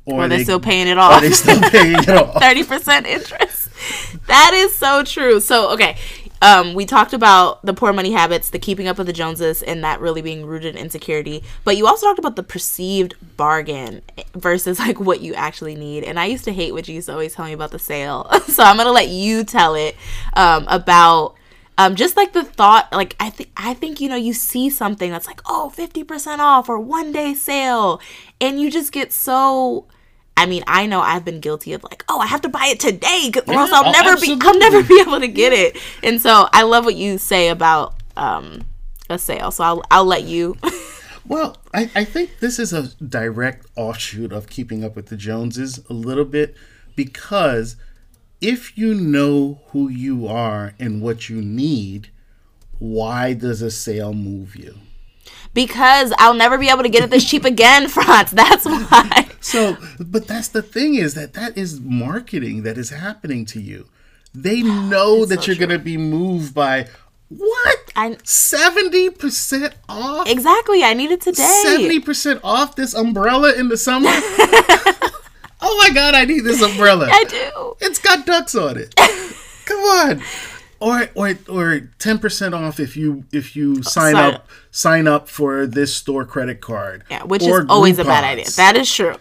or, 0.05 0.27
they're 0.27 0.39
they, 0.39 0.43
still 0.43 0.59
paying 0.71 0.87
it 0.87 0.97
off. 0.97 1.21
They 1.21 1.31
still 1.31 1.61
paying 1.69 1.95
it 1.95 2.09
off. 2.09 2.35
30% 2.35 3.05
interest. 3.05 3.69
That 4.27 4.51
is 4.53 4.73
so 4.75 5.03
true. 5.03 5.39
So, 5.39 5.71
okay. 5.73 5.97
Um, 6.43 6.73
we 6.73 6.87
talked 6.87 7.13
about 7.13 7.63
the 7.63 7.73
poor 7.73 7.93
money 7.93 8.11
habits, 8.11 8.49
the 8.49 8.57
keeping 8.57 8.87
up 8.87 8.97
with 8.97 9.05
the 9.05 9.13
Joneses, 9.13 9.61
and 9.61 9.83
that 9.83 10.01
really 10.01 10.23
being 10.23 10.43
rooted 10.43 10.75
in 10.75 10.81
insecurity. 10.81 11.43
But 11.63 11.77
you 11.77 11.85
also 11.85 12.07
talked 12.07 12.17
about 12.17 12.35
the 12.35 12.41
perceived 12.41 13.13
bargain 13.37 14.01
versus 14.33 14.79
like 14.79 14.99
what 14.99 15.21
you 15.21 15.35
actually 15.35 15.75
need. 15.75 16.03
And 16.03 16.19
I 16.19 16.25
used 16.25 16.43
to 16.45 16.53
hate 16.53 16.71
what 16.71 16.87
you 16.87 16.95
used 16.95 17.07
to 17.07 17.13
always 17.13 17.35
tell 17.35 17.45
me 17.45 17.53
about 17.53 17.69
the 17.69 17.77
sale. 17.77 18.27
so 18.47 18.63
I'm 18.63 18.75
gonna 18.75 18.91
let 18.91 19.09
you 19.09 19.43
tell 19.43 19.75
it 19.75 19.95
um, 20.33 20.65
about 20.67 21.35
um, 21.81 21.95
just 21.95 22.15
like 22.15 22.33
the 22.33 22.43
thought 22.43 22.91
like 22.91 23.15
i 23.19 23.29
think 23.29 23.49
i 23.57 23.73
think 23.73 23.99
you 23.99 24.07
know 24.07 24.15
you 24.15 24.33
see 24.33 24.69
something 24.69 25.11
that's 25.11 25.27
like 25.27 25.41
oh 25.45 25.71
50% 25.75 26.39
off 26.39 26.69
or 26.69 26.79
one 26.79 27.11
day 27.11 27.33
sale 27.33 27.99
and 28.39 28.59
you 28.59 28.69
just 28.69 28.91
get 28.91 29.11
so 29.11 29.87
I 30.37 30.47
mean, 30.47 30.63
I 30.65 30.87
know 30.87 31.01
I've 31.01 31.23
been 31.23 31.39
guilty 31.39 31.73
of 31.73 31.83
like, 31.83 32.03
oh, 32.09 32.19
I 32.19 32.25
have 32.25 32.41
to 32.41 32.49
buy 32.49 32.65
it 32.65 32.79
today, 32.79 33.29
because 33.31 33.43
or 33.47 33.53
else 33.53 33.71
I'll 33.71 33.85
oh, 33.85 33.91
never 33.91 34.11
absolutely. 34.11 34.41
be, 34.41 34.47
I'll 34.47 34.57
never 34.57 34.81
be 34.81 34.99
able 34.99 35.19
to 35.19 35.27
get 35.27 35.53
it. 35.53 35.77
And 36.01 36.19
so 36.19 36.47
I 36.51 36.63
love 36.63 36.83
what 36.83 36.95
you 36.95 37.19
say 37.19 37.49
about 37.49 37.93
um, 38.17 38.65
a 39.07 39.19
sale. 39.19 39.51
So 39.51 39.63
I'll, 39.63 39.83
I'll 39.91 40.05
let 40.05 40.23
you. 40.23 40.57
well, 41.27 41.57
I, 41.75 41.91
I 41.93 42.05
think 42.05 42.39
this 42.39 42.57
is 42.57 42.73
a 42.73 42.87
direct 43.03 43.67
offshoot 43.75 44.31
of 44.31 44.47
keeping 44.47 44.83
up 44.83 44.95
with 44.95 45.07
the 45.07 45.17
Joneses 45.17 45.79
a 45.89 45.93
little 45.93 46.25
bit 46.25 46.55
because 46.95 47.75
if 48.41 48.77
you 48.77 48.93
know 48.93 49.61
who 49.67 49.87
you 49.87 50.27
are 50.27 50.73
and 50.79 51.01
what 51.01 51.29
you 51.29 51.41
need, 51.41 52.09
why 52.79 53.33
does 53.33 53.61
a 53.61 53.71
sale 53.71 54.13
move 54.13 54.55
you? 54.55 54.75
because 55.53 56.13
I'll 56.17 56.33
never 56.33 56.57
be 56.57 56.69
able 56.69 56.83
to 56.83 56.89
get 56.89 57.03
it 57.03 57.09
this 57.09 57.29
cheap 57.29 57.45
again, 57.45 57.87
Franz. 57.89 58.31
That's 58.31 58.65
why. 58.65 59.27
So, 59.39 59.77
but 59.99 60.27
that's 60.27 60.47
the 60.49 60.61
thing 60.61 60.95
is 60.95 61.13
that 61.15 61.33
that 61.33 61.57
is 61.57 61.79
marketing 61.79 62.63
that 62.63 62.77
is 62.77 62.89
happening 62.89 63.45
to 63.47 63.61
you. 63.61 63.87
They 64.33 64.61
know 64.61 65.25
that 65.25 65.43
so 65.43 65.47
you're 65.47 65.59
going 65.59 65.69
to 65.69 65.79
be 65.79 65.97
moved 65.97 66.53
by 66.53 66.87
what? 67.29 68.27
Seventy 68.27 69.09
percent 69.09 69.73
off? 69.87 70.29
Exactly. 70.29 70.83
I 70.83 70.93
need 70.93 71.11
it 71.11 71.21
today. 71.21 71.61
Seventy 71.63 71.99
percent 71.99 72.41
off 72.43 72.75
this 72.75 72.93
umbrella 72.93 73.53
in 73.53 73.69
the 73.69 73.77
summer. 73.77 74.09
oh 75.61 75.77
my 75.77 75.93
god, 75.93 76.15
I 76.15 76.25
need 76.25 76.41
this 76.41 76.61
umbrella. 76.61 77.07
I 77.11 77.23
do. 77.25 77.75
It's 77.79 77.99
got 77.99 78.25
ducks 78.25 78.55
on 78.55 78.77
it. 78.77 78.95
Come 79.65 79.79
on 79.79 80.21
or 80.81 81.09
or 81.15 81.37
or 81.47 81.79
ten 81.99 82.17
percent 82.17 82.53
off 82.53 82.79
if 82.79 82.97
you 82.97 83.23
if 83.31 83.55
you 83.55 83.81
sign, 83.83 84.13
sign 84.13 84.33
up 84.33 84.47
sign 84.71 85.07
up 85.07 85.29
for 85.29 85.65
this 85.65 85.93
store 85.93 86.25
credit 86.25 86.59
card. 86.59 87.03
Yeah, 87.09 87.23
which 87.23 87.43
is 87.43 87.65
always 87.69 87.99
a 87.99 88.03
bad 88.03 88.23
idea. 88.23 88.49
That 88.57 88.75
is 88.75 88.93
true. 88.93 89.15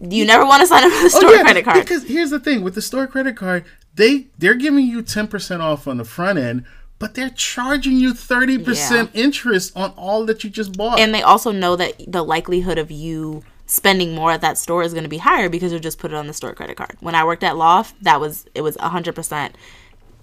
You 0.00 0.24
never 0.24 0.44
want 0.44 0.62
to 0.62 0.66
sign 0.66 0.82
up 0.82 0.90
for 0.90 0.98
the 0.98 1.14
oh, 1.14 1.20
store 1.20 1.30
oh, 1.30 1.34
yeah, 1.34 1.42
credit 1.42 1.64
card 1.64 1.84
because 1.84 2.04
here's 2.04 2.30
the 2.30 2.40
thing 2.40 2.62
with 2.62 2.74
the 2.74 2.82
store 2.82 3.06
credit 3.06 3.36
card, 3.36 3.64
they 3.94 4.28
they're 4.38 4.54
giving 4.54 4.86
you 4.86 5.02
ten 5.02 5.28
percent 5.28 5.62
off 5.62 5.86
on 5.86 5.98
the 5.98 6.04
front 6.04 6.38
end. 6.38 6.64
But 7.00 7.14
they're 7.14 7.28
charging 7.28 7.98
you 7.98 8.14
30% 8.14 8.64
yeah. 8.90 9.06
interest 9.20 9.76
on 9.76 9.90
all 9.96 10.24
that 10.26 10.44
you 10.44 10.48
just 10.48 10.78
bought. 10.78 11.00
And 11.00 11.12
they 11.12 11.22
also 11.22 11.50
know 11.50 11.74
that 11.74 12.00
the 12.06 12.22
likelihood 12.22 12.78
of 12.78 12.90
you 12.90 13.42
spending 13.66 14.14
more 14.14 14.30
at 14.30 14.40
that 14.42 14.58
store 14.58 14.82
is 14.82 14.92
going 14.92 15.04
to 15.04 15.08
be 15.08 15.18
higher 15.18 15.48
because 15.48 15.72
you 15.72 15.78
just 15.78 15.98
put 15.98 16.12
it 16.12 16.16
on 16.16 16.26
the 16.26 16.32
store 16.34 16.54
credit 16.54 16.76
card. 16.76 16.96
When 17.00 17.14
I 17.14 17.24
worked 17.24 17.44
at 17.44 17.56
Loft, 17.56 18.02
that 18.02 18.20
was 18.20 18.46
it 18.54 18.60
was 18.62 18.76
100% 18.76 19.52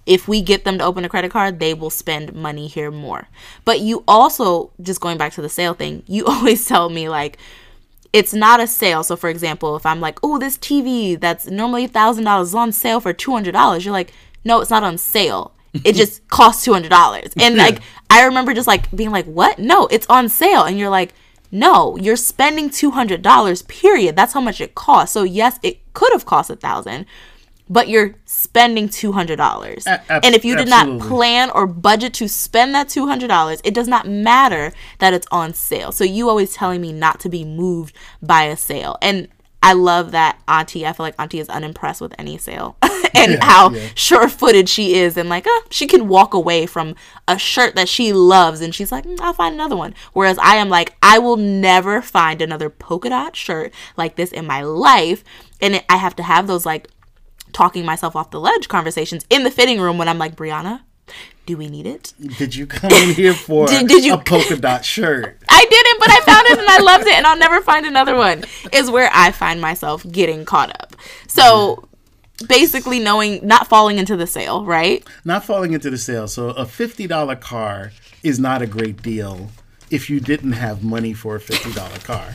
if 0.05 0.27
we 0.27 0.41
get 0.41 0.63
them 0.63 0.77
to 0.77 0.83
open 0.83 1.05
a 1.05 1.09
credit 1.09 1.31
card, 1.31 1.59
they 1.59 1.73
will 1.73 1.89
spend 1.89 2.33
money 2.33 2.67
here 2.67 2.91
more. 2.91 3.27
But 3.65 3.81
you 3.81 4.03
also, 4.07 4.71
just 4.81 5.01
going 5.01 5.17
back 5.17 5.33
to 5.33 5.41
the 5.41 5.49
sale 5.49 5.73
thing, 5.73 6.03
you 6.07 6.25
always 6.25 6.65
tell 6.65 6.89
me 6.89 7.09
like, 7.09 7.37
it's 8.13 8.33
not 8.33 8.59
a 8.59 8.67
sale. 8.67 9.03
So, 9.03 9.15
for 9.15 9.29
example, 9.29 9.75
if 9.77 9.85
I'm 9.85 10.01
like, 10.01 10.19
oh, 10.21 10.37
this 10.37 10.57
TV 10.57 11.17
that's 11.19 11.47
normally 11.47 11.87
$1,000 11.87 12.41
is 12.41 12.55
on 12.55 12.71
sale 12.73 12.99
for 12.99 13.13
$200, 13.13 13.85
you're 13.85 13.93
like, 13.93 14.13
no, 14.43 14.59
it's 14.59 14.69
not 14.69 14.83
on 14.83 14.97
sale. 14.97 15.53
It 15.85 15.95
just 15.95 16.27
costs 16.27 16.67
$200. 16.67 17.33
And 17.37 17.55
like, 17.55 17.79
I 18.09 18.25
remember 18.25 18.53
just 18.53 18.67
like 18.67 18.91
being 18.93 19.11
like, 19.11 19.25
what? 19.25 19.59
No, 19.59 19.87
it's 19.87 20.07
on 20.09 20.27
sale. 20.27 20.63
And 20.63 20.77
you're 20.77 20.89
like, 20.89 21.13
no, 21.51 21.97
you're 21.97 22.15
spending 22.15 22.69
$200, 22.69 23.67
period. 23.67 24.15
That's 24.15 24.33
how 24.33 24.41
much 24.41 24.61
it 24.61 24.73
costs. 24.73 25.13
So, 25.13 25.23
yes, 25.23 25.59
it 25.61 25.93
could 25.93 26.11
have 26.13 26.25
cost 26.25 26.49
a 26.49 26.55
thousand 26.55 27.05
but 27.71 27.87
you're 27.87 28.15
spending 28.25 28.89
$200. 28.89 29.87
A- 29.87 30.25
and 30.25 30.35
if 30.35 30.43
you 30.43 30.57
did 30.57 30.67
absolutely. 30.67 30.99
not 30.99 31.07
plan 31.07 31.49
or 31.51 31.65
budget 31.65 32.13
to 32.15 32.27
spend 32.27 32.75
that 32.75 32.89
$200, 32.89 33.61
it 33.63 33.73
does 33.73 33.87
not 33.87 34.05
matter 34.05 34.73
that 34.99 35.13
it's 35.13 35.27
on 35.31 35.53
sale. 35.53 35.93
So 35.93 36.03
you 36.03 36.27
always 36.27 36.53
telling 36.53 36.81
me 36.81 36.91
not 36.91 37.21
to 37.21 37.29
be 37.29 37.45
moved 37.45 37.95
by 38.21 38.43
a 38.43 38.57
sale. 38.57 38.97
And 39.01 39.29
I 39.63 39.73
love 39.73 40.11
that 40.11 40.39
Auntie. 40.47 40.85
I 40.87 40.93
feel 40.93 41.05
like 41.05 41.19
Auntie 41.19 41.39
is 41.39 41.49
unimpressed 41.49 42.01
with 42.01 42.15
any 42.17 42.37
sale 42.37 42.77
and 43.13 43.33
yeah, 43.33 43.45
how 43.45 43.69
yeah. 43.71 43.89
sure 43.95 44.27
footed 44.27 44.67
she 44.67 44.95
is. 44.95 45.17
And 45.17 45.29
like, 45.29 45.45
uh, 45.45 45.61
she 45.69 45.85
can 45.85 46.07
walk 46.07 46.33
away 46.33 46.65
from 46.65 46.95
a 47.27 47.37
shirt 47.37 47.75
that 47.75 47.87
she 47.87 48.11
loves 48.11 48.61
and 48.61 48.73
she's 48.73 48.91
like, 48.91 49.05
mm, 49.05 49.19
I'll 49.21 49.33
find 49.33 49.53
another 49.53 49.75
one. 49.75 49.93
Whereas 50.13 50.37
I 50.39 50.55
am 50.55 50.69
like, 50.69 50.95
I 51.03 51.19
will 51.19 51.37
never 51.37 52.01
find 52.01 52.41
another 52.41 52.69
polka 52.69 53.09
dot 53.09 53.35
shirt 53.35 53.73
like 53.97 54.15
this 54.15 54.31
in 54.31 54.47
my 54.47 54.63
life. 54.63 55.23
And 55.61 55.75
it, 55.75 55.85
I 55.87 55.97
have 55.97 56.15
to 56.15 56.23
have 56.23 56.47
those 56.47 56.65
like 56.65 56.87
talking 57.53 57.85
myself 57.85 58.15
off 58.15 58.31
the 58.31 58.39
ledge 58.39 58.67
conversations 58.67 59.25
in 59.29 59.43
the 59.43 59.51
fitting 59.51 59.79
room 59.79 59.97
when 59.97 60.07
I'm 60.07 60.17
like, 60.17 60.35
Brianna, 60.35 60.81
do 61.51 61.57
we 61.57 61.67
need 61.67 61.85
it? 61.85 62.13
Did 62.37 62.55
you 62.55 62.65
come 62.65 62.91
in 62.91 63.13
here 63.13 63.33
for 63.47 63.67
did, 63.67 63.87
did 63.87 64.05
you, 64.05 64.13
a 64.13 64.17
polka 64.17 64.55
dot 64.55 64.85
shirt? 64.85 65.37
I 65.49 65.65
didn't, 65.69 65.99
but 65.99 66.09
I 66.09 66.21
found 66.21 66.47
it 66.47 66.59
and 66.59 66.67
I 66.67 66.79
loved 66.79 67.07
it, 67.07 67.13
and 67.13 67.27
I'll 67.27 67.37
never 67.37 67.61
find 67.61 67.85
another 67.85 68.15
one. 68.15 68.45
Is 68.71 68.89
where 68.89 69.09
I 69.13 69.31
find 69.31 69.59
myself 69.59 70.09
getting 70.09 70.45
caught 70.45 70.69
up. 70.81 70.95
So 71.27 71.89
basically, 72.47 72.99
knowing 72.99 73.45
not 73.45 73.67
falling 73.67 73.97
into 73.99 74.15
the 74.15 74.27
sale, 74.27 74.63
right? 74.65 75.05
Not 75.25 75.43
falling 75.43 75.73
into 75.73 75.89
the 75.89 75.97
sale. 75.97 76.27
So 76.27 76.51
a 76.51 76.65
fifty 76.65 77.05
dollar 77.05 77.35
car 77.35 77.91
is 78.23 78.39
not 78.39 78.61
a 78.61 78.67
great 78.67 79.01
deal 79.01 79.49
if 79.89 80.09
you 80.09 80.21
didn't 80.21 80.53
have 80.53 80.85
money 80.85 81.13
for 81.13 81.35
a 81.35 81.39
fifty 81.39 81.73
dollar 81.73 81.97
car. 81.99 82.33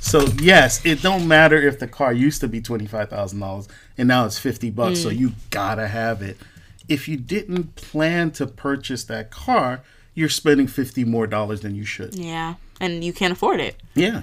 So 0.00 0.26
yes, 0.40 0.84
it 0.86 1.02
don't 1.02 1.26
matter 1.26 1.60
if 1.60 1.80
the 1.80 1.88
car 1.88 2.12
used 2.12 2.40
to 2.42 2.48
be 2.48 2.60
twenty 2.60 2.86
five 2.86 3.10
thousand 3.10 3.40
dollars 3.40 3.68
and 3.98 4.06
now 4.06 4.24
it's 4.24 4.38
fifty 4.38 4.70
bucks. 4.70 5.00
Mm. 5.00 5.02
So 5.02 5.08
you 5.08 5.32
gotta 5.50 5.88
have 5.88 6.22
it. 6.22 6.36
If 6.88 7.08
you 7.08 7.16
didn't 7.16 7.76
plan 7.76 8.30
to 8.32 8.46
purchase 8.46 9.04
that 9.04 9.30
car, 9.30 9.82
you're 10.14 10.28
spending 10.28 10.66
fifty 10.66 11.04
more 11.04 11.26
dollars 11.26 11.60
than 11.60 11.74
you 11.74 11.84
should. 11.84 12.14
Yeah, 12.14 12.54
and 12.80 13.04
you 13.04 13.12
can't 13.12 13.32
afford 13.32 13.60
it. 13.60 13.76
Yeah, 13.94 14.22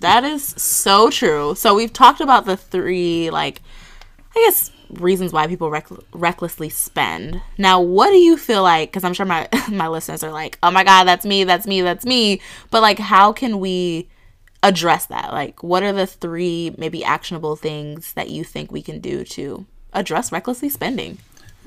that 0.00 0.24
is 0.24 0.44
so 0.44 1.10
true. 1.10 1.54
So 1.54 1.74
we've 1.74 1.92
talked 1.92 2.20
about 2.20 2.46
the 2.46 2.56
three 2.56 3.30
like 3.30 3.62
I 4.34 4.40
guess 4.40 4.70
reasons 4.90 5.32
why 5.32 5.46
people 5.46 5.70
rec- 5.70 5.88
recklessly 6.12 6.68
spend. 6.68 7.40
Now, 7.58 7.80
what 7.80 8.10
do 8.10 8.16
you 8.16 8.36
feel 8.36 8.62
like? 8.62 8.90
Because 8.90 9.04
I'm 9.04 9.14
sure 9.14 9.26
my 9.26 9.48
my 9.70 9.88
listeners 9.88 10.22
are 10.22 10.32
like, 10.32 10.58
"Oh 10.62 10.70
my 10.70 10.84
God, 10.84 11.04
that's 11.04 11.24
me, 11.24 11.44
that's 11.44 11.66
me, 11.66 11.82
that's 11.82 12.04
me." 12.04 12.40
But 12.70 12.82
like, 12.82 12.98
how 12.98 13.32
can 13.32 13.58
we 13.58 14.08
address 14.62 15.06
that? 15.06 15.32
Like, 15.32 15.62
what 15.62 15.82
are 15.82 15.92
the 15.92 16.06
three 16.06 16.74
maybe 16.76 17.04
actionable 17.04 17.56
things 17.56 18.12
that 18.12 18.30
you 18.30 18.44
think 18.44 18.70
we 18.70 18.82
can 18.82 19.00
do 19.00 19.24
to 19.24 19.64
address 19.92 20.32
recklessly 20.32 20.68
spending? 20.68 21.18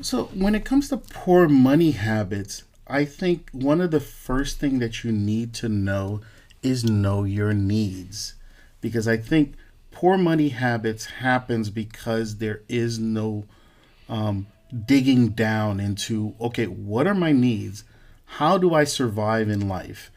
So, 0.02 0.26
when 0.34 0.56
it 0.56 0.66
comes 0.66 0.90
to 0.90 0.98
poor 0.98 1.48
money 1.50 1.92
habits, 1.92 2.64
I 2.88 3.06
think 3.06 3.50
one 3.52 3.82
of 3.82 3.92
the 3.92 4.00
first 4.00 4.60
thing 4.60 4.80
that 4.80 5.04
you 5.04 5.12
need 5.12 5.54
to 5.56 5.70
know 5.70 6.22
is 6.64 6.84
know 6.84 7.24
your 7.24 7.54
needs, 7.54 8.36
because 8.82 9.08
I 9.08 9.18
think 9.18 9.56
poor 9.92 10.18
money 10.18 10.50
habits 10.50 11.06
happens 11.06 11.70
because 11.70 12.38
there 12.38 12.62
is 12.70 12.98
no 13.00 13.46
um, 14.08 14.48
digging 14.86 15.30
down 15.30 15.80
into 15.80 16.34
okay, 16.40 16.66
what 16.66 17.06
are 17.08 17.16
my 17.16 17.32
needs? 17.32 17.84
How 18.26 18.58
do 18.58 18.74
I 18.74 18.84
survive 18.86 19.50
in 19.50 19.68
life? 19.68 20.12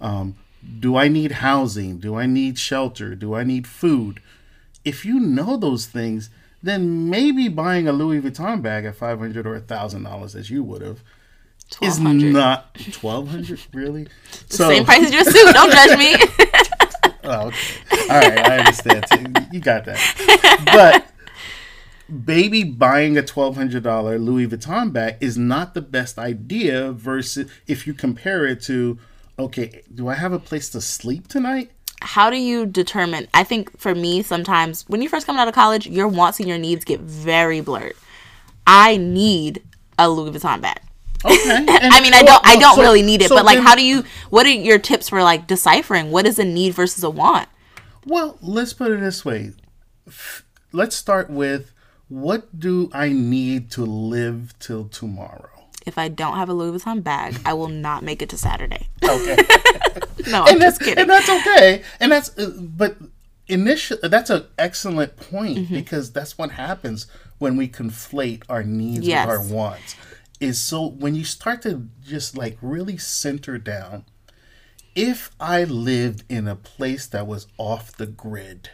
Um, 0.00 0.36
do 0.80 0.96
I 0.96 1.08
need 1.08 1.32
housing? 1.32 1.98
Do 1.98 2.14
I 2.16 2.26
need 2.26 2.58
shelter? 2.58 3.14
Do 3.14 3.34
I 3.34 3.44
need 3.44 3.66
food? 3.66 4.20
If 4.84 5.04
you 5.04 5.18
know 5.20 5.56
those 5.56 5.86
things, 5.86 6.30
then 6.62 7.10
maybe 7.10 7.48
buying 7.48 7.86
a 7.88 7.92
Louis 7.92 8.20
Vuitton 8.20 8.62
bag 8.62 8.84
at 8.84 8.96
five 8.96 9.18
hundred 9.18 9.46
or 9.46 9.58
thousand 9.60 10.04
dollars, 10.04 10.34
as 10.34 10.50
you 10.50 10.62
would 10.62 10.82
have, 10.82 11.02
is 11.82 11.98
not 12.00 12.74
twelve 12.92 13.28
hundred 13.28 13.60
really. 13.72 14.08
So 14.48 14.68
Same 14.68 14.84
price 14.84 15.06
as 15.06 15.12
your 15.12 15.24
suit. 15.24 15.54
Don't 15.54 15.72
judge 15.72 15.98
me. 15.98 16.16
Oh, 17.28 17.48
okay. 17.48 18.06
All 18.08 18.20
right, 18.20 18.38
I 18.38 18.58
understand. 18.58 19.48
You 19.50 19.58
got 19.58 19.84
that. 19.86 20.62
But 20.64 21.08
baby 22.24 22.62
buying 22.62 23.18
a 23.18 23.22
twelve 23.22 23.56
hundred 23.56 23.82
dollar 23.82 24.16
Louis 24.16 24.46
Vuitton 24.46 24.92
bag 24.92 25.16
is 25.20 25.36
not 25.36 25.74
the 25.74 25.80
best 25.80 26.18
idea. 26.18 26.92
Versus 26.92 27.50
if 27.66 27.84
you 27.84 27.94
compare 27.94 28.46
it 28.46 28.62
to, 28.62 28.98
okay, 29.40 29.82
do 29.92 30.06
I 30.06 30.14
have 30.14 30.32
a 30.32 30.38
place 30.38 30.68
to 30.70 30.80
sleep 30.80 31.26
tonight? 31.26 31.72
How 32.06 32.30
do 32.30 32.36
you 32.36 32.64
determine 32.66 33.26
i 33.34 33.42
think 33.44 33.76
for 33.78 33.94
me 33.94 34.22
sometimes 34.22 34.84
when 34.88 35.02
you 35.02 35.08
first 35.08 35.26
come 35.26 35.36
out 35.36 35.48
of 35.48 35.54
college 35.54 35.86
your 35.86 36.08
wants 36.08 36.38
and 36.40 36.48
your 36.48 36.58
needs 36.58 36.84
get 36.84 37.00
very 37.00 37.60
blurred 37.60 37.94
i 38.66 38.96
need 38.96 39.62
a 39.98 40.08
louis 40.08 40.30
vuitton 40.30 40.60
bag 40.60 40.78
Okay. 41.24 41.34
i 41.68 42.00
mean 42.00 42.14
i 42.14 42.22
don't 42.22 42.46
i 42.46 42.56
don't 42.56 42.76
so- 42.76 42.82
really 42.82 43.02
need 43.02 43.20
it 43.22 43.28
so 43.28 43.36
but 43.36 43.44
like 43.44 43.58
how 43.58 43.74
do 43.74 43.84
you 43.84 44.04
what 44.30 44.46
are 44.46 44.50
your 44.50 44.78
tips 44.78 45.08
for 45.08 45.22
like 45.22 45.46
deciphering 45.46 46.10
what 46.10 46.26
is 46.26 46.38
a 46.38 46.44
need 46.44 46.74
versus 46.74 47.02
a 47.02 47.10
want 47.10 47.48
Well, 48.06 48.38
let's 48.40 48.72
put 48.72 48.92
it 48.92 49.00
this 49.00 49.24
way. 49.24 49.50
Let's 50.70 50.94
start 50.94 51.28
with 51.28 51.72
what 52.08 52.60
do 52.66 52.88
I 52.92 53.08
need 53.08 53.68
to 53.72 53.84
live 53.84 54.54
till 54.60 54.84
tomorrow? 54.86 55.55
If 55.86 55.96
i 55.98 56.08
don't 56.08 56.36
have 56.36 56.48
a 56.48 56.52
louis 56.52 56.78
vuitton 56.82 57.02
bag 57.02 57.36
i 57.44 57.52
will 57.52 57.68
not 57.68 58.02
make 58.02 58.20
it 58.22 58.28
to 58.28 58.36
saturday 58.36 58.88
Okay. 59.02 59.36
no 60.28 60.42
i'm 60.42 60.48
and 60.54 60.60
just 60.60 60.60
that's 60.60 60.78
kidding 60.78 60.98
and 60.98 61.10
that's 61.10 61.28
okay. 61.28 61.82
And 62.00 62.12
that's 62.12 62.36
uh, 62.38 62.50
but 62.60 62.96
initial 63.48 63.96
that's 64.02 64.30
an 64.30 64.44
excellent 64.58 65.16
point 65.16 65.58
Mm-hmm. 65.58 65.74
because 65.74 66.12
that's 66.12 66.36
what 66.36 66.50
happens 66.52 67.06
when 67.38 67.56
we 67.56 67.68
conflate 67.68 68.42
our 68.48 68.62
needs 68.64 69.06
Yes. 69.06 69.26
with 69.26 69.36
our 69.38 69.44
wants. 69.46 69.94
Is 70.40 70.60
so 70.60 70.86
when 70.86 71.14
you 71.14 71.24
start 71.24 71.62
to 71.62 71.88
just 72.04 72.36
like 72.36 72.58
really 72.60 72.96
center 72.98 73.56
down. 73.58 74.04
If 74.94 75.30
I 75.38 75.64
lived 75.64 76.24
in 76.28 76.48
a 76.48 76.56
place 76.56 77.06
that 77.06 77.26
was 77.26 77.46
off 77.58 77.92
the 77.96 78.06
grid, 78.06 78.70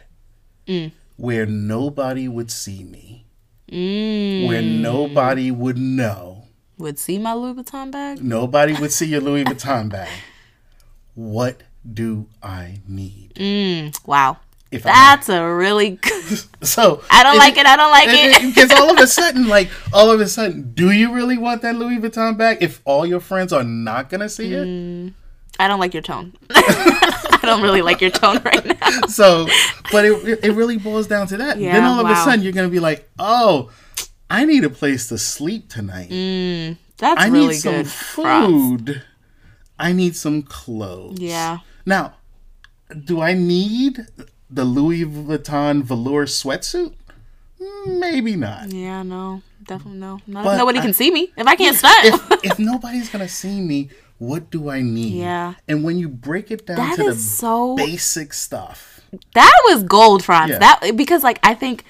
Mm. 0.67 0.91
where 1.17 1.45
nobody 1.45 2.27
would 2.29 2.49
see 2.49 2.83
me, 2.85 3.25
mm, 3.69 4.47
where 4.47 4.61
nobody 4.61 5.51
would 5.51 5.77
know, 5.77 6.42
would 6.83 6.99
see 6.99 7.17
my 7.17 7.33
louis 7.33 7.53
vuitton 7.55 7.89
bag 7.91 8.21
nobody 8.23 8.73
would 8.73 8.91
see 8.91 9.07
your 9.07 9.21
Louis 9.21 9.43
Vuitton 9.45 9.89
bag. 9.89 10.09
What 11.15 11.63
do 11.91 12.27
I 12.41 12.79
need? 12.87 13.33
mm, 13.35 14.07
wow 14.07 14.37
If 14.71 14.83
that's 14.83 15.29
a 15.29 15.43
really 15.45 15.91
good 16.01 16.39
So 16.61 17.01
i 17.09 17.23
don't 17.23 17.37
like 17.37 17.57
it 17.57 17.65
i 17.65 17.75
don't 17.75 17.91
like 17.91 18.09
it 18.09 18.55
Because 18.55 18.71
all 18.79 18.89
of 18.91 18.97
a 18.97 19.07
sudden, 19.07 19.47
like 19.47 19.69
all 19.93 20.09
of 20.11 20.19
a 20.19 20.27
sudden, 20.27 20.71
do 20.73 20.91
you 20.91 21.13
really 21.13 21.37
want 21.37 21.61
that 21.63 21.75
Louis 21.75 21.97
Vuitton 21.99 22.37
bag? 22.37 22.57
If 22.61 22.81
all 22.85 23.05
your 23.05 23.19
friends 23.19 23.51
are 23.53 23.63
not 23.63 24.09
gonna 24.09 24.29
see 24.29 24.53
it, 24.53 24.67
Mm. 24.67 25.13
I 25.59 25.67
don't 25.67 25.79
like 25.79 25.93
your 25.93 26.01
tone. 26.01 26.33
I 26.49 27.39
don't 27.43 27.61
really 27.61 27.83
like 27.83 28.01
your 28.01 28.09
tone 28.09 28.41
right 28.43 28.65
now. 28.65 29.01
so 29.07 29.45
but 29.91 30.03
it 30.05 30.39
it 30.43 30.51
really 30.53 30.77
boils 30.77 31.05
down 31.07 31.27
to 31.27 31.37
that. 31.37 31.59
then 31.59 31.83
all 31.83 31.99
of 32.03 32.09
a 32.09 32.15
sudden, 32.15 32.41
you're 32.43 32.53
gonna 32.57 32.69
be 32.69 32.79
like, 32.79 33.07
oh, 33.19 33.69
I 34.29 34.45
need 34.45 34.63
a 34.63 34.69
place 34.69 35.07
to 35.09 35.17
sleep 35.17 35.69
tonight. 35.69 36.09
Mm, 36.09 36.77
that's 36.97 37.21
I 37.21 37.27
really 37.27 37.47
need 37.49 37.53
some 37.55 37.73
good. 37.73 37.85
Props. 37.87 38.45
food. 38.47 39.01
I 39.77 39.91
need 39.91 40.15
some 40.15 40.41
clothes. 40.43 41.19
Yeah. 41.19 41.59
Now, 41.85 42.13
do 43.05 43.21
I 43.21 43.33
need 43.33 44.05
the 44.49 44.63
Louis 44.65 45.05
Vuitton 45.05 45.83
velour 45.83 46.25
sweatsuit? 46.25 46.93
Maybe 47.85 48.35
not. 48.35 48.71
Yeah, 48.71 49.03
no. 49.03 49.41
Definitely 49.65 49.99
no. 49.99 50.19
Not 50.27 50.43
But 50.43 50.51
if 50.53 50.57
nobody 50.57 50.79
I- 50.79 50.81
can 50.81 50.93
see 50.93 51.11
me. 51.11 51.31
If 51.37 51.47
I 51.47 51.55
can't 51.55 51.75
stunt. 51.77 51.95
if, 52.05 52.43
if 52.51 52.59
nobody's 52.59 53.09
gonna 53.09 53.29
see 53.29 53.61
me, 53.61 53.89
what 54.17 54.49
do 54.49 54.69
I 54.69 54.81
need? 54.81 55.13
Yeah. 55.13 55.55
And 55.67 55.83
when 55.83 55.97
you 55.97 56.09
break 56.09 56.51
it 56.51 56.65
down 56.65 56.77
That 56.77 56.95
to 56.97 57.03
the 57.11 57.15
so 57.15 57.75
basic 57.75 58.33
stuff, 58.33 59.01
that 59.33 59.53
was 59.65 59.83
gold, 59.83 60.23
Franz. 60.23 60.51
Yeah. 60.51 60.59
That 60.59 60.95
because 60.95 61.23
like 61.23 61.39
I 61.43 61.53
think 61.53 61.83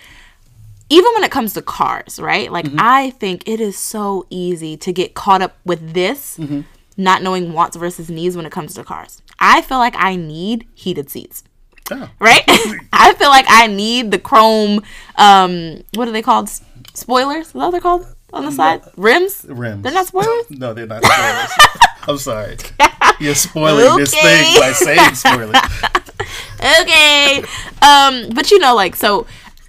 even 0.94 1.12
when 1.16 1.24
it 1.24 1.32
comes 1.32 1.54
to 1.54 1.62
cars, 1.62 2.20
right? 2.20 2.52
Like 2.52 2.66
Mm-hmm. 2.66 2.78
I 2.80 3.10
think 3.22 3.48
it 3.48 3.60
is 3.60 3.78
so 3.78 4.26
easy 4.30 4.78
to 4.78 4.92
get 4.94 5.14
caught 5.14 5.42
up 5.42 5.54
with 5.66 5.94
this, 5.94 6.38
Mm-hmm. 6.38 6.62
not 6.98 7.22
knowing 7.24 7.54
wants 7.54 7.76
versus 7.78 8.10
needs 8.10 8.36
when 8.38 8.46
it 8.46 8.52
comes 8.52 8.74
to 8.76 8.84
cars. 8.84 9.22
I 9.40 9.62
feel 9.62 9.80
like 9.80 9.96
I 9.98 10.16
need 10.16 10.68
heated 10.76 11.10
seats. 11.10 11.44
oh, 11.92 12.10
right? 12.20 12.44
I 12.94 13.14
feel 13.20 13.30
like 13.30 13.46
I 13.50 13.68
need 13.68 14.12
the 14.12 14.20
chrome. 14.20 14.82
Um, 15.16 15.84
what 15.96 16.08
are 16.08 16.12
they 16.12 16.22
called? 16.22 16.50
Spoilers? 16.94 17.48
Is 17.48 17.54
that 17.54 17.60
what 17.60 17.72
they're 17.72 17.82
called 17.82 18.06
on 18.32 18.46
the 18.46 18.52
side? 18.52 18.82
Rims? 18.98 19.46
rims. 19.50 19.82
They're 19.84 19.92
not 20.00 20.08
spoilers. 20.08 20.46
no, 20.52 20.74
they're 20.76 20.86
not 20.88 21.04
spoilers. 21.04 21.52
I'm 22.08 22.18
sorry. 22.18 22.58
You're 23.20 23.36
spoiling 23.36 23.98
this 24.00 24.12
thing 24.14 24.60
by 24.60 24.72
saying 24.74 25.16
spoilers. 25.16 25.56
okay. 26.82 27.44
Um, 27.82 28.30
but 28.34 28.52
you 28.52 28.60
know, 28.60 28.76
like 28.76 28.96
so, 28.96 29.26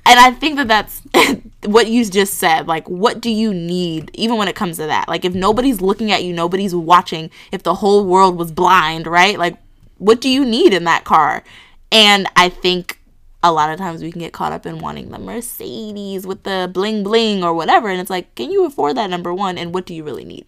and 0.07 0.21
I 0.21 0.31
think 0.33 0.57
that 0.57 0.69
that's 0.69 1.03
what 1.65 1.89
you 1.89 2.05
just 2.05 2.35
said. 2.35 2.67
Like, 2.67 2.89
what 2.89 3.21
do 3.21 3.31
you 3.31 3.55
need, 3.55 4.11
even 4.15 4.37
when 4.37 4.49
it 4.49 4.57
comes 4.57 4.77
to 4.77 4.87
that? 4.87 5.09
Like, 5.09 5.25
if 5.25 5.35
nobody's 5.35 5.81
looking 5.81 6.13
at 6.13 6.23
you, 6.23 6.33
nobody's 6.33 6.75
watching. 6.75 7.31
If 7.53 7.63
the 7.63 7.75
whole 7.75 8.05
world 8.05 8.37
was 8.37 8.53
blind, 8.53 9.07
right? 9.07 9.39
Like, 9.39 9.57
what 9.99 10.21
do 10.21 10.29
you 10.29 10.45
need 10.45 10.75
in 10.75 10.85
that 10.85 11.05
car? 11.05 11.43
And 11.91 12.27
I 12.37 12.49
think 12.49 12.99
a 13.43 13.53
lot 13.53 13.71
of 13.71 13.79
times 13.79 14.03
we 14.03 14.11
can 14.11 14.21
get 14.21 14.33
caught 14.33 14.53
up 14.53 14.67
in 14.67 14.79
wanting 14.79 15.11
the 15.11 15.19
Mercedes 15.19 16.27
with 16.27 16.43
the 16.43 16.69
bling 16.73 17.03
bling 17.03 17.43
or 17.43 17.55
whatever. 17.55 17.89
And 17.89 18.01
it's 18.01 18.11
like, 18.11 18.35
can 18.35 18.51
you 18.51 18.67
afford 18.67 18.97
that? 18.97 19.11
Number 19.11 19.33
one, 19.33 19.57
and 19.57 19.73
what 19.73 19.87
do 19.87 19.95
you 19.95 20.05
really 20.05 20.25
need? 20.25 20.47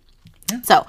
So, 0.64 0.86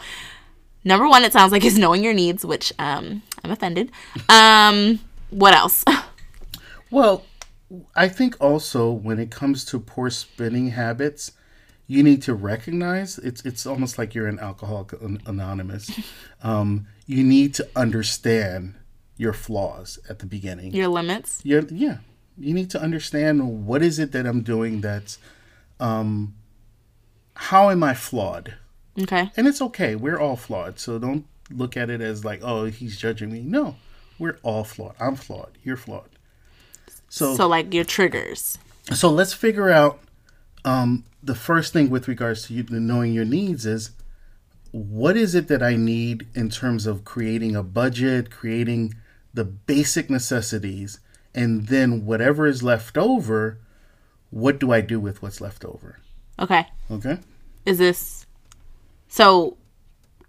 number 0.84 1.08
one, 1.08 1.24
it 1.24 1.34
sounds 1.34 1.52
like 1.52 1.64
is 1.64 1.78
knowing 1.78 2.04
your 2.04 2.14
needs, 2.14 2.46
which 2.46 2.74
um, 2.80 3.24
I'm 3.44 3.52
offended. 3.52 3.92
Um, 4.30 5.00
what 5.30 5.54
else? 5.54 5.84
Well, 6.90 7.26
I 7.96 8.08
think 8.08 8.36
also 8.40 8.92
when 8.92 9.20
it 9.20 9.30
comes 9.32 9.66
to 9.66 9.80
poor 9.80 10.10
spending 10.10 10.70
habits, 10.70 11.34
you 11.86 12.04
need 12.04 12.22
to 12.24 12.34
recognize 12.34 13.18
it's 13.18 13.44
it's 13.46 13.66
almost 13.66 13.98
like 13.98 14.14
you're 14.16 14.28
an 14.28 14.40
alcoholic 14.40 14.94
an- 15.02 15.22
anonymous. 15.26 15.90
Um, 16.44 16.86
you 17.08 17.24
need 17.24 17.56
to 17.56 17.68
understand 17.76 18.76
your 19.18 19.34
flaws 19.34 19.98
at 20.08 20.20
the 20.20 20.28
beginning. 20.28 20.72
your 20.72 20.88
limits. 20.88 21.42
You're, 21.44 21.64
yeah, 21.72 21.98
you 22.38 22.54
need 22.54 22.70
to 22.72 22.80
understand 22.82 23.66
what 23.66 23.82
is 23.82 23.98
it 23.98 24.12
that 24.12 24.28
I'm 24.28 24.44
doing 24.44 24.82
that's, 24.82 25.18
um, 25.80 26.36
how 27.34 27.72
am 27.72 27.82
I 27.84 27.96
flawed? 27.96 28.54
Okay. 29.02 29.32
And 29.36 29.48
it's 29.48 29.62
okay. 29.64 29.96
We're 29.96 30.20
all 30.20 30.36
flawed. 30.36 30.78
So 30.80 31.00
don't 31.00 31.26
look 31.50 31.76
at 31.76 31.90
it 31.90 32.02
as 32.02 32.24
like, 32.24 32.42
oh, 32.44 32.66
he's 32.66 32.98
judging 32.98 33.32
me. 33.32 33.42
No, 33.42 33.76
we're 34.20 34.38
all 34.44 34.64
flawed. 34.64 34.96
I'm 35.00 35.16
flawed. 35.16 35.58
You're 35.64 35.78
flawed. 35.78 36.10
So 37.10 37.36
So 37.36 37.48
like 37.48 37.74
your 37.74 37.84
triggers. 37.84 38.58
so 38.94 39.10
let's 39.10 39.34
figure 39.34 39.70
out 39.70 40.00
um, 40.66 41.04
the 41.24 41.36
first 41.36 41.74
thing 41.74 41.90
with 41.90 42.08
regards 42.08 42.44
to 42.48 42.54
you 42.54 42.64
knowing 42.70 43.14
your 43.14 43.26
needs 43.26 43.66
is 43.66 43.92
what 44.72 45.16
is 45.18 45.34
it 45.34 45.48
that 45.48 45.64
I 45.64 45.76
need 45.76 46.28
in 46.36 46.50
terms 46.50 46.86
of 46.86 47.06
creating 47.06 47.56
a 47.56 47.64
budget, 47.64 48.30
creating 48.30 48.96
the 49.34 49.46
basic 49.46 50.10
necessities, 50.10 51.00
and 51.34 51.68
then 51.68 52.06
whatever 52.06 52.46
is 52.46 52.64
left 52.64 52.98
over, 52.98 53.60
what 54.30 54.60
do 54.60 54.72
I 54.72 54.82
do 54.82 55.00
with 55.00 55.22
what's 55.22 55.40
left 55.42 55.64
over? 55.64 56.00
Okay. 56.40 56.66
Okay. 56.92 57.20
Is 57.66 57.78
this 57.78 58.26
so 59.08 59.58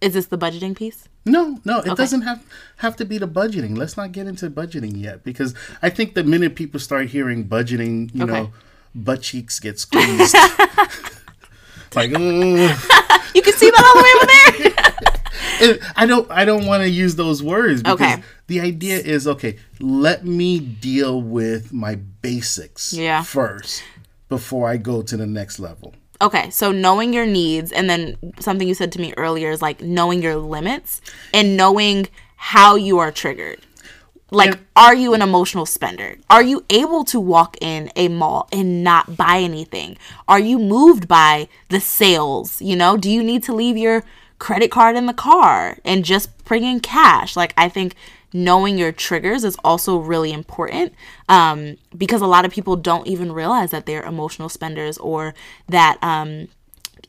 is 0.00 0.14
this 0.14 0.26
the 0.26 0.38
budgeting 0.38 0.76
piece? 0.76 1.08
No, 1.28 1.60
no, 1.64 1.78
it 1.80 1.96
doesn't 1.96 2.22
have 2.22 2.44
have 2.78 2.96
to 2.96 3.04
be 3.04 3.18
the 3.18 3.28
budgeting. 3.28 3.76
Let's 3.76 3.96
not 3.96 4.12
get 4.12 4.26
into 4.26 4.50
budgeting 4.50 5.00
yet 5.00 5.22
because 5.24 5.54
I 5.82 5.90
think 5.90 6.14
the 6.14 6.24
minute 6.24 6.54
people 6.56 6.80
start 6.80 7.08
hearing 7.08 7.46
budgeting, 7.48 8.14
you 8.14 8.24
Okay. 8.24 8.32
know, 8.32 8.52
butt 8.94 9.22
cheeks 9.22 9.60
get 9.60 9.78
squeezed. 9.78 10.34
like. 11.94 12.10
You 13.34 13.42
can 13.42 13.52
see 13.52 13.70
that 13.70 13.84
all 13.84 13.94
the 13.94 14.02
way 14.02 14.12
over 14.16 15.74
there. 15.74 15.90
I 15.96 16.06
don't 16.06 16.28
I 16.30 16.44
don't 16.46 16.66
want 16.66 16.82
to 16.82 16.88
use 16.88 17.14
those 17.16 17.42
words 17.42 17.82
because 17.82 18.00
Okay. 18.00 18.22
the 18.46 18.60
idea 18.60 18.96
is 18.96 19.28
okay, 19.28 19.58
let 19.80 20.24
me 20.24 20.58
deal 20.60 21.20
with 21.20 21.72
my 21.72 21.96
basics 22.22 22.92
Yeah. 22.94 23.22
first 23.22 23.82
before 24.30 24.68
I 24.68 24.78
go 24.78 25.02
to 25.02 25.16
the 25.16 25.26
next 25.26 25.58
level. 25.60 25.94
Okay, 26.20 26.50
so 26.50 26.72
knowing 26.72 27.12
your 27.12 27.26
needs, 27.26 27.70
and 27.70 27.88
then 27.88 28.16
something 28.40 28.66
you 28.66 28.74
said 28.74 28.90
to 28.92 29.00
me 29.00 29.14
earlier 29.16 29.50
is 29.50 29.62
like 29.62 29.80
knowing 29.80 30.20
your 30.20 30.36
limits 30.36 31.00
and 31.32 31.56
knowing 31.56 32.08
how 32.36 32.74
you 32.74 32.98
are 32.98 33.12
triggered. 33.12 33.60
Like, 34.30 34.50
And- 34.50 34.58
are 34.76 34.94
you 34.94 35.14
an 35.14 35.22
emotional 35.22 35.64
spender? 35.64 36.16
Are 36.28 36.42
you 36.42 36.64
able 36.70 37.04
to 37.04 37.20
walk 37.20 37.56
in 37.60 37.90
a 37.96 38.08
mall 38.08 38.48
and 38.52 38.82
not 38.84 39.16
buy 39.16 39.38
anything? 39.38 39.96
Are 40.26 40.40
you 40.40 40.58
moved 40.58 41.08
by 41.08 41.48
the 41.68 41.80
sales? 41.80 42.60
You 42.60 42.76
know, 42.76 42.96
do 42.96 43.10
you 43.10 43.22
need 43.22 43.42
to 43.44 43.54
leave 43.54 43.76
your 43.76 44.04
credit 44.38 44.70
card 44.70 44.96
in 44.96 45.06
the 45.06 45.14
car 45.14 45.78
and 45.84 46.04
just 46.04 46.36
bring 46.44 46.64
in 46.64 46.80
cash? 46.80 47.36
Like, 47.36 47.54
I 47.56 47.68
think 47.68 47.94
knowing 48.32 48.78
your 48.78 48.92
triggers 48.92 49.44
is 49.44 49.56
also 49.64 49.98
really 49.98 50.32
important 50.32 50.92
um, 51.28 51.76
because 51.96 52.20
a 52.20 52.26
lot 52.26 52.44
of 52.44 52.52
people 52.52 52.76
don't 52.76 53.06
even 53.06 53.32
realize 53.32 53.70
that 53.70 53.86
they're 53.86 54.02
emotional 54.02 54.48
spenders 54.48 54.98
or 54.98 55.34
that 55.68 55.98
um, 56.02 56.48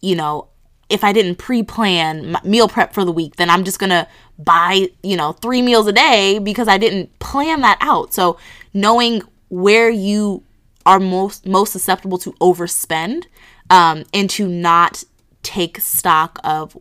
you 0.02 0.16
know, 0.16 0.48
if 0.90 1.04
I 1.04 1.14
didn't 1.14 1.36
pre-plan 1.36 2.38
meal 2.44 2.68
prep 2.68 2.94
for 2.94 3.06
the 3.06 3.12
week, 3.12 3.36
then 3.36 3.50
I'm 3.50 3.64
just 3.64 3.80
gonna 3.80 4.08
buy, 4.38 4.90
you 5.04 5.16
know, 5.16 5.34
three 5.34 5.62
meals 5.62 5.88
a 5.88 5.92
day 5.92 6.40
because 6.40 6.68
I 6.68 6.78
didn't 6.78 7.18
plan 7.20 7.62
that 7.62 7.78
out. 7.82 8.14
So 8.14 8.38
knowing 8.74 9.22
where 9.50 9.90
you 9.90 10.44
are 10.86 11.00
most 11.00 11.46
most 11.46 11.72
susceptible 11.72 12.18
to 12.20 12.32
overspend, 12.34 13.26
um, 13.70 14.04
and 14.14 14.30
to 14.32 14.48
not 14.48 15.04
take 15.44 15.80
stock 15.80 16.40
of 16.44 16.76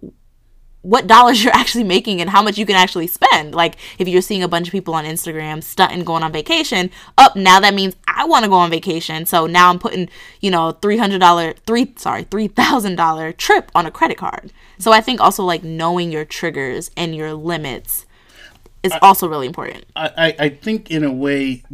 what 0.83 1.07
dollars 1.07 1.43
you're 1.45 1.55
actually 1.55 1.85
making 1.85 2.21
and 2.21 2.31
how 2.31 2.43
much 2.43 2.59
you 2.59 2.67
can 2.67 2.77
actually 2.77 3.07
spend. 3.07 3.55
Like 3.55 3.77
if 3.99 4.09
you're 4.09 4.23
seeing 4.23 4.43
a 4.43 4.49
bunch 4.49 4.69
of 4.69 4.73
people 4.73 4.95
on 4.95 5.05
Instagram 5.05 5.63
stunting 5.63 6.05
going 6.05 6.23
on 6.23 6.33
vacation, 6.33 6.91
up 7.17 7.37
now 7.37 7.61
that 7.61 7.75
means 7.75 7.97
I 8.07 8.25
want 8.25 8.45
to 8.45 8.49
go 8.49 8.57
on 8.57 8.71
vacation. 8.71 9.27
So 9.27 9.47
now 9.47 9.71
I'm 9.71 9.79
putting, 9.79 10.09
you 10.41 10.51
know, 10.51 10.73
three 10.73 10.97
hundred 10.99 11.19
dollar 11.19 11.55
three 11.67 11.93
sorry, 11.97 12.25
three 12.25 12.49
thousand 12.49 12.97
dollar 12.97 13.33
trip 13.33 13.71
on 13.75 13.87
a 13.87 13.91
credit 13.91 14.19
card. 14.19 14.53
So 14.79 14.93
I 14.93 15.01
think 15.01 15.21
also 15.21 15.45
like 15.45 15.65
knowing 15.65 16.13
your 16.13 16.25
triggers 16.25 16.91
and 16.97 17.15
your 17.15 17.35
limits 17.35 18.07
is 18.83 18.93
also 19.03 19.29
really 19.29 19.47
important. 19.47 19.85
I, 19.97 20.11
I, 20.17 20.45
I 20.45 20.49
think 20.51 20.91
in 20.91 21.03
a 21.03 21.13
way 21.13 21.65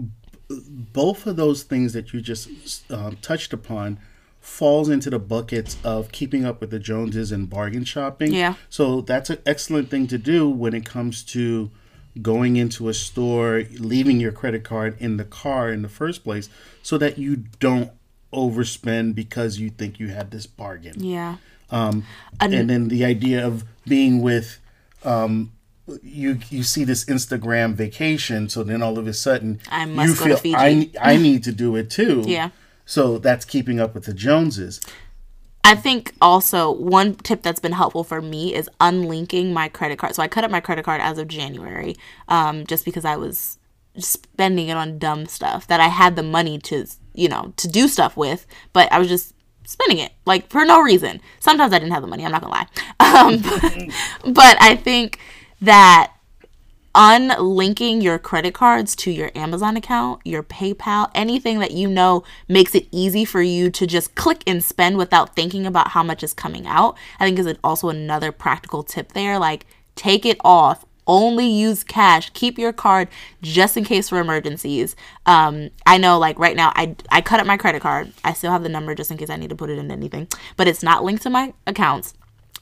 both 0.49 1.27
of 1.27 1.37
those 1.37 1.63
things 1.63 1.93
that 1.93 2.13
you 2.13 2.21
just 2.21 2.91
um, 2.91 3.17
touched 3.17 3.53
upon 3.53 3.99
falls 4.45 4.91
into 4.91 5.09
the 5.09 5.19
buckets 5.19 5.79
of 5.83 6.13
keeping 6.13 6.45
up 6.45 6.61
with 6.61 6.71
the 6.71 6.79
Joneses 6.79 7.33
and 7.33 7.49
bargain 7.49 7.83
shopping. 7.83 8.33
Yeah. 8.33 8.55
So 8.69 9.01
that's 9.01 9.31
an 9.31 9.39
excellent 9.47 9.89
thing 9.91 10.07
to 10.09 10.19
do 10.19 10.49
when 10.49 10.75
it 10.75 10.85
comes 10.85 11.23
to 11.25 11.71
going 12.21 12.57
into 12.57 12.89
a 12.89 12.95
store, 12.95 13.65
leaving 13.79 14.21
your 14.21 14.33
credit 14.33 14.63
card 14.63 14.97
in 15.01 15.17
the 15.17 15.25
car 15.25 15.73
in 15.73 15.81
the 15.81 15.89
first 15.89 16.23
place, 16.23 16.51
so 16.83 16.99
that 16.99 17.17
you 17.17 17.37
don't 17.59 17.91
overspend 18.33 19.15
because 19.15 19.59
you 19.59 19.71
think 19.71 19.99
you 19.99 20.09
had 20.09 20.31
this 20.31 20.47
bargain. 20.47 21.03
Yeah. 21.03 21.37
Um, 21.71 22.05
and 22.39 22.69
then 22.69 22.89
the 22.89 23.05
idea 23.05 23.45
of 23.45 23.65
being 23.87 24.21
with 24.21 24.61
um 25.05 25.53
you 26.03 26.39
you 26.51 26.63
see 26.63 26.85
this 26.85 27.05
Instagram 27.07 27.75
vacation, 27.75 28.49
so 28.49 28.63
then 28.63 28.83
all 28.83 28.99
of 28.99 29.07
a 29.07 29.15
sudden 29.15 29.61
I 29.71 29.87
must 29.87 30.25
you 30.25 30.37
Fiji. 30.37 30.55
I 30.57 30.91
I 31.01 31.17
need 31.17 31.45
to 31.45 31.53
do 31.53 31.77
it 31.77 31.91
too. 31.91 32.25
Yeah. 32.27 32.51
So 32.85 33.19
that's 33.19 33.45
keeping 33.45 33.81
up 33.81 33.95
with 33.95 34.05
the 34.05 34.15
Joneses. 34.15 34.81
I 35.67 35.75
think 35.75 36.13
also 36.21 36.71
one 36.71 37.15
tip 37.15 37.43
that's 37.43 37.61
been 37.61 37.73
helpful 37.73 38.05
for 38.05 38.21
me 38.21 38.55
is 38.55 38.69
unlinking 38.81 39.55
my 39.55 39.69
credit 39.69 39.99
card. 39.99 40.15
So 40.15 40.23
I 40.23 40.29
cut 40.29 40.45
up 40.45 40.51
my 40.51 40.61
credit 40.61 40.85
card 40.85 41.01
as 41.01 41.19
of 41.19 41.27
January, 41.27 41.97
um, 42.29 42.67
just 42.67 42.85
because 42.85 43.07
I 43.07 43.17
was 43.17 43.59
spending 43.97 44.69
it 44.69 44.77
on 44.77 44.99
dumb 44.99 45.25
stuff 45.25 45.67
that 45.69 45.81
I 45.81 45.89
had 45.89 46.17
the 46.17 46.23
money 46.23 46.59
to, 46.59 46.87
you 47.15 47.29
know, 47.29 47.55
to 47.57 47.69
do 47.69 47.89
stuff 47.89 48.15
with, 48.17 48.47
but 48.75 48.93
I 48.93 48.99
was 48.99 49.09
just 49.09 49.35
spending 49.67 49.99
it 49.99 50.13
like 50.27 50.51
for 50.51 50.67
no 50.67 50.83
reason. 50.83 51.21
Sometimes 51.41 51.73
I 51.73 51.79
didn't 51.79 51.93
have 51.93 52.03
the 52.03 52.09
money. 52.09 52.27
I'm 52.27 52.33
not 52.33 52.43
gonna 52.43 52.53
lie, 52.53 52.67
um, 53.01 53.41
but, 53.41 54.35
but 54.35 54.61
I 54.61 54.77
think 54.77 55.19
that 55.63 56.13
unlinking 56.95 58.01
your 58.01 58.19
credit 58.19 58.55
cards 58.55 58.95
to 58.97 59.11
your 59.11 59.31
Amazon 59.35 59.77
account, 59.77 60.21
your 60.25 60.43
PayPal, 60.43 61.11
anything 61.15 61.59
that 61.59 61.73
you 61.73 61.89
know 61.89 62.23
makes 62.49 62.75
it 62.75 62.87
easy 62.91 63.25
for 63.25 63.43
you 63.43 63.71
to 63.71 63.87
just 63.87 64.15
click 64.15 64.43
and 64.47 64.63
spend 64.63 64.97
without 64.97 65.35
thinking 65.35 65.67
about 65.67 65.89
how 65.89 66.03
much 66.03 66.23
is 66.23 66.33
coming 66.33 66.67
out, 66.67 66.97
I 67.19 67.25
think 67.25 67.39
is 67.39 67.57
also 67.65 67.89
another 67.89 68.33
practical 68.33 68.83
tip 68.83 69.13
there. 69.13 69.39
Like, 69.39 69.67
take 69.97 70.25
it 70.25 70.39
off. 70.45 70.85
Only 71.07 71.47
use 71.47 71.85
cash. 71.85 72.31
Keep 72.31 72.59
your 72.59 72.73
card 72.73 73.09
just 73.43 73.77
in 73.77 73.85
case 73.85 74.09
for 74.09 74.21
emergencies. 74.21 74.97
Um, 75.27 75.69
I 75.85 75.99
know, 75.99 76.19
like 76.19 76.39
right 76.39 76.57
now, 76.57 76.73
I 76.75 76.97
I 77.11 77.21
cut 77.21 77.41
up 77.41 77.47
my 77.47 77.59
credit 77.59 77.83
card. 77.83 78.11
I 78.25 78.33
still 78.33 78.51
have 78.51 78.63
the 78.63 78.71
number 78.71 78.95
just 78.95 79.11
in 79.11 79.19
case 79.19 79.29
I 79.29 79.37
need 79.37 79.51
to 79.51 79.57
put 79.57 79.69
it 79.69 79.79
in 79.79 79.91
anything, 79.91 80.29
but 80.57 80.67
it's 80.67 80.83
not 80.83 81.05
linked 81.05 81.23
to 81.25 81.31
my 81.31 81.53
accounts. 81.67 82.15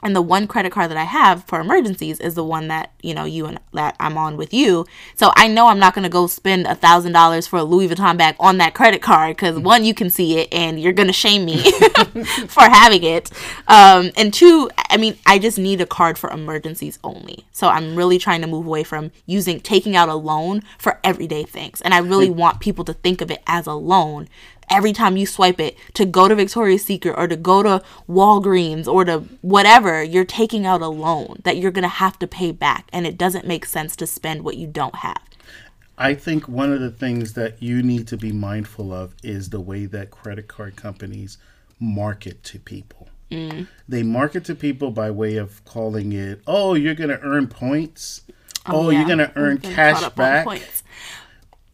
And 0.02 0.16
the 0.16 0.22
one 0.22 0.46
credit 0.46 0.72
card 0.72 0.90
that 0.90 0.96
I 0.96 1.04
have 1.04 1.44
for 1.44 1.60
emergencies 1.60 2.18
is 2.20 2.34
the 2.34 2.44
one 2.44 2.68
that 2.68 2.92
you 3.02 3.14
know 3.14 3.24
you 3.24 3.46
and 3.46 3.60
that 3.72 3.96
I'm 4.00 4.18
on 4.18 4.36
with 4.36 4.52
you. 4.52 4.86
So 5.14 5.32
I 5.36 5.48
know 5.48 5.68
I'm 5.68 5.78
not 5.78 5.94
gonna 5.94 6.08
go 6.08 6.26
spend 6.26 6.66
a 6.66 6.74
thousand 6.74 7.12
dollars 7.12 7.46
for 7.46 7.58
a 7.58 7.64
Louis 7.64 7.88
Vuitton 7.88 8.16
bag 8.18 8.36
on 8.40 8.58
that 8.58 8.74
credit 8.74 9.02
card 9.02 9.36
because 9.36 9.58
one, 9.58 9.84
you 9.84 9.94
can 9.94 10.10
see 10.10 10.38
it 10.38 10.48
and 10.52 10.80
you're 10.80 10.92
gonna 10.92 11.12
shame 11.12 11.44
me 11.44 11.62
for 12.48 12.62
having 12.62 13.02
it. 13.04 13.30
Um, 13.68 14.10
and 14.16 14.32
two, 14.32 14.70
I 14.90 14.96
mean, 14.96 15.16
I 15.26 15.38
just 15.38 15.58
need 15.58 15.80
a 15.80 15.86
card 15.86 16.18
for 16.18 16.30
emergencies 16.30 16.98
only. 17.04 17.44
So 17.52 17.68
I'm 17.68 17.96
really 17.96 18.18
trying 18.18 18.40
to 18.42 18.46
move 18.46 18.66
away 18.66 18.84
from 18.84 19.12
using 19.26 19.60
taking 19.60 19.96
out 19.96 20.08
a 20.08 20.14
loan 20.14 20.62
for 20.78 20.98
everyday 21.04 21.44
things. 21.44 21.80
And 21.80 21.94
I 21.94 21.98
really 21.98 22.30
want 22.30 22.60
people 22.60 22.84
to 22.86 22.92
think 22.92 23.20
of 23.20 23.30
it 23.30 23.42
as 23.46 23.66
a 23.66 23.74
loan 23.74 24.28
every 24.72 24.92
time 24.92 25.16
you 25.16 25.26
swipe 25.26 25.60
it 25.60 25.76
to 25.94 26.04
go 26.04 26.26
to 26.26 26.34
Victoria's 26.34 26.84
Secret 26.84 27.14
or 27.16 27.28
to 27.28 27.36
go 27.36 27.62
to 27.62 27.82
Walgreens 28.08 28.86
or 28.86 29.04
to 29.04 29.20
whatever, 29.42 30.02
you're 30.02 30.24
taking 30.24 30.66
out 30.66 30.80
a 30.80 30.88
loan 30.88 31.40
that 31.44 31.58
you're 31.58 31.70
going 31.70 31.82
to 31.82 31.88
have 31.88 32.18
to 32.20 32.26
pay 32.26 32.50
back. 32.50 32.88
And 32.92 33.06
it 33.06 33.18
doesn't 33.18 33.46
make 33.46 33.66
sense 33.66 33.94
to 33.96 34.06
spend 34.06 34.42
what 34.42 34.56
you 34.56 34.66
don't 34.66 34.96
have. 34.96 35.20
I 35.98 36.14
think 36.14 36.48
one 36.48 36.72
of 36.72 36.80
the 36.80 36.90
things 36.90 37.34
that 37.34 37.62
you 37.62 37.82
need 37.82 38.08
to 38.08 38.16
be 38.16 38.32
mindful 38.32 38.92
of 38.92 39.14
is 39.22 39.50
the 39.50 39.60
way 39.60 39.84
that 39.86 40.10
credit 40.10 40.48
card 40.48 40.74
companies 40.74 41.38
market 41.78 42.42
to 42.44 42.58
people. 42.58 43.08
Mm. 43.30 43.66
They 43.88 44.02
market 44.02 44.44
to 44.46 44.54
people 44.54 44.90
by 44.90 45.10
way 45.10 45.36
of 45.36 45.64
calling 45.64 46.12
it, 46.12 46.42
"Oh, 46.46 46.74
you're 46.74 46.94
going 46.94 47.10
to 47.10 47.20
earn 47.20 47.46
points. 47.46 48.22
Oh, 48.66 48.90
yeah. 48.90 48.98
you're 48.98 49.06
going 49.06 49.18
to 49.18 49.32
earn 49.36 49.58
cash 49.58 50.06
back." 50.10 50.46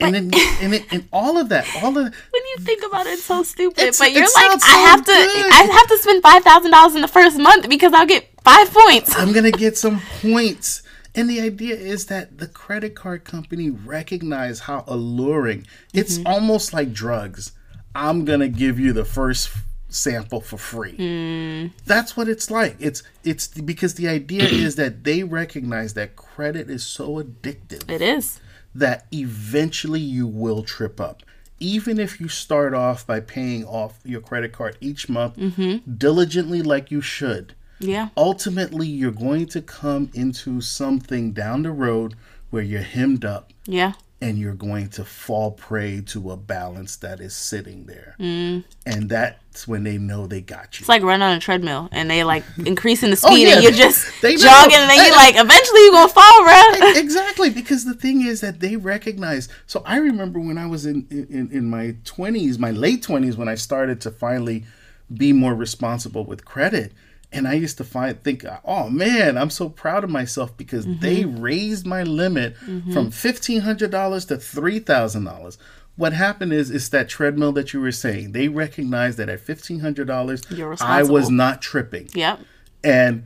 Points. 0.01 0.19
And 0.19 0.33
then 0.33 0.41
and, 0.63 0.75
it, 0.75 0.85
and 0.91 1.09
all 1.13 1.39
of 1.39 1.49
that, 1.51 1.67
all 1.83 1.91
of 1.91 1.95
When 2.31 2.43
you 2.57 2.57
think 2.61 2.85
about 2.87 3.07
it, 3.07 3.11
it's 3.11 3.25
so 3.25 3.43
stupid. 3.43 3.79
It's- 3.79 3.99
but 3.99 4.13
you're 4.13 4.23
like, 4.23 4.51
I 4.51 4.59
so 4.59 4.87
have 4.87 5.05
to. 5.05 5.13
I 5.13 5.69
have 5.73 5.89
to 5.89 5.99
spend 5.99 6.23
five 6.23 6.43
thousand 6.43 6.71
dollars 6.71 6.95
in 6.95 7.03
the 7.03 7.09
first 7.09 7.39
month 7.39 7.69
because 7.69 7.93
I'll 7.93 8.07
get 8.07 8.29
five 8.43 8.73
points. 8.73 9.15
I'm 9.17 9.33
gonna 9.33 9.51
get 9.51 9.77
some 9.85 10.01
points. 10.21 10.83
And 11.15 11.29
the 11.29 11.41
idea 11.41 11.75
is 11.75 12.07
that 12.07 12.39
the 12.39 12.47
credit 12.47 12.95
card 12.95 13.25
company 13.25 13.71
recognize 13.71 14.61
how 14.61 14.85
alluring. 14.87 15.67
It's 15.93 16.19
mm-hmm. 16.19 16.29
almost 16.29 16.73
like 16.73 16.93
drugs. 16.93 17.53
I'm 17.95 18.25
gonna 18.25 18.49
give 18.49 18.79
you 18.79 18.93
the 18.93 19.05
first 19.05 19.51
sample 19.89 20.41
for 20.41 20.59
free. 20.59 20.97
Hmm. 20.97 21.69
That's 21.87 22.17
what 22.17 22.29
it's 22.29 22.51
like. 22.51 22.77
It's 22.79 23.03
it's 23.25 23.49
because 23.49 23.95
the 23.95 24.09
idea 24.09 24.45
is 24.45 24.77
that 24.77 25.05
they 25.05 25.25
recognize 25.25 25.95
that 25.95 26.17
credit 26.17 26.71
is 26.71 26.85
so 26.85 27.23
addictive 27.23 27.91
It 27.91 28.03
is. 28.03 28.41
That 28.75 29.07
eventually 29.13 30.01
you 30.01 30.27
will 30.27 30.63
trip 30.63 31.01
up. 31.01 31.23
Even 31.61 31.99
if 31.99 32.21
you 32.21 32.29
start 32.29 32.73
off 32.75 33.07
by 33.07 33.19
paying 33.21 33.65
off 33.65 33.99
your 34.05 34.21
credit 34.21 34.53
card 34.53 34.77
each 34.81 35.09
month 35.09 35.37
mm-hmm. 35.37 35.93
diligently 35.97 36.63
like 36.63 36.91
you 36.93 37.01
should 37.01 37.55
Yeah. 37.81 38.09
ultimately 38.17 38.87
you're 38.87 39.11
going 39.11 39.47
to 39.47 39.61
come 39.61 40.11
into 40.15 40.61
something 40.61 41.33
down 41.33 41.63
the 41.65 41.73
road 41.73 42.15
where 42.51 42.63
you're 42.63 42.83
hemmed 42.83 43.25
up 43.25 43.53
Yeah. 43.67 43.95
and 44.21 44.39
you're 44.39 44.55
going 44.55 44.89
to 44.91 45.05
fall 45.05 45.51
prey 45.51 46.01
to 46.07 46.31
a 46.31 46.37
balance 46.37 46.95
that 46.97 47.19
is 47.21 47.35
sitting 47.35 47.87
there. 47.87 48.15
Mm. 48.21 48.63
And 48.87 49.11
that's 49.59 49.67
when 49.67 49.83
they 49.83 49.99
know 49.99 50.29
they 50.29 50.41
got 50.41 50.79
you. 50.79 50.85
It's 50.85 50.89
like 50.89 51.03
running 51.03 51.27
on 51.27 51.37
a 51.37 51.41
treadmill 51.41 51.89
and 51.91 52.09
they 52.09 52.23
like 52.23 52.45
increasing 52.65 53.11
the 53.11 53.21
Oh, 53.25 53.31
speed 53.31 53.49
yeah. 53.49 53.55
and 53.55 53.63
you're 53.65 53.73
just 53.73 54.07
jogging 54.23 54.77
and 54.77 54.89
then 54.89 55.05
you're 55.05 55.17
like, 55.17 55.35
eventually 55.35 55.81
you're 55.83 55.93
gonna 55.93 56.09
fall, 56.09 56.43
bruh. 56.45 56.97
exactly 56.97 57.51
because 57.51 57.85
the 57.85 57.95
thing 57.95 58.25
is 58.25 58.41
that 58.41 58.61
they 58.61 58.77
recognize 58.77 59.49
so 59.67 59.83
i 59.85 59.97
remember 59.97 60.39
when 60.39 60.59
i 60.59 60.67
was 60.67 60.87
in 60.87 61.07
in, 61.11 61.49
in 61.51 61.69
my 61.69 61.97
20s 62.05 62.59
my 62.59 62.71
late 62.71 63.03
20s 63.03 63.37
when 63.37 63.49
i 63.49 63.55
started 63.55 64.01
to 64.01 64.11
finally 64.11 64.65
be 65.13 65.33
more 65.33 65.55
responsible 65.55 66.25
with 66.25 66.45
credit 66.45 66.93
and 67.33 67.49
i 67.49 67.55
used 67.55 67.77
to 67.79 67.85
find 67.85 68.23
think 68.23 68.45
oh 68.65 68.89
man 68.89 69.37
i'm 69.37 69.51
so 69.51 69.69
proud 69.69 70.05
of 70.05 70.11
myself 70.11 70.57
because 70.57 70.87
they 71.01 71.23
mm-hmm. 71.25 71.41
raised 71.41 71.87
my 71.87 72.03
limit 72.03 72.55
mm-hmm. 72.61 72.93
from 72.93 73.11
$1500 73.11 74.29
to 74.29 74.37
$3000 74.37 75.59
what 75.99 76.15
happened 76.15 76.53
is 76.55 76.71
it's 76.71 76.89
that 76.89 77.09
treadmill 77.11 77.53
that 77.53 77.75
you 77.75 77.81
were 77.81 77.93
saying. 77.93 78.33
They 78.33 78.49
recognized 78.49 79.19
that 79.19 79.29
at 79.29 79.41
fifteen 79.41 79.81
hundred 79.81 80.07
dollars, 80.07 80.43
I 80.81 81.03
was 81.03 81.29
not 81.29 81.61
tripping. 81.61 82.09
Yep. 82.15 82.41
And 82.83 83.25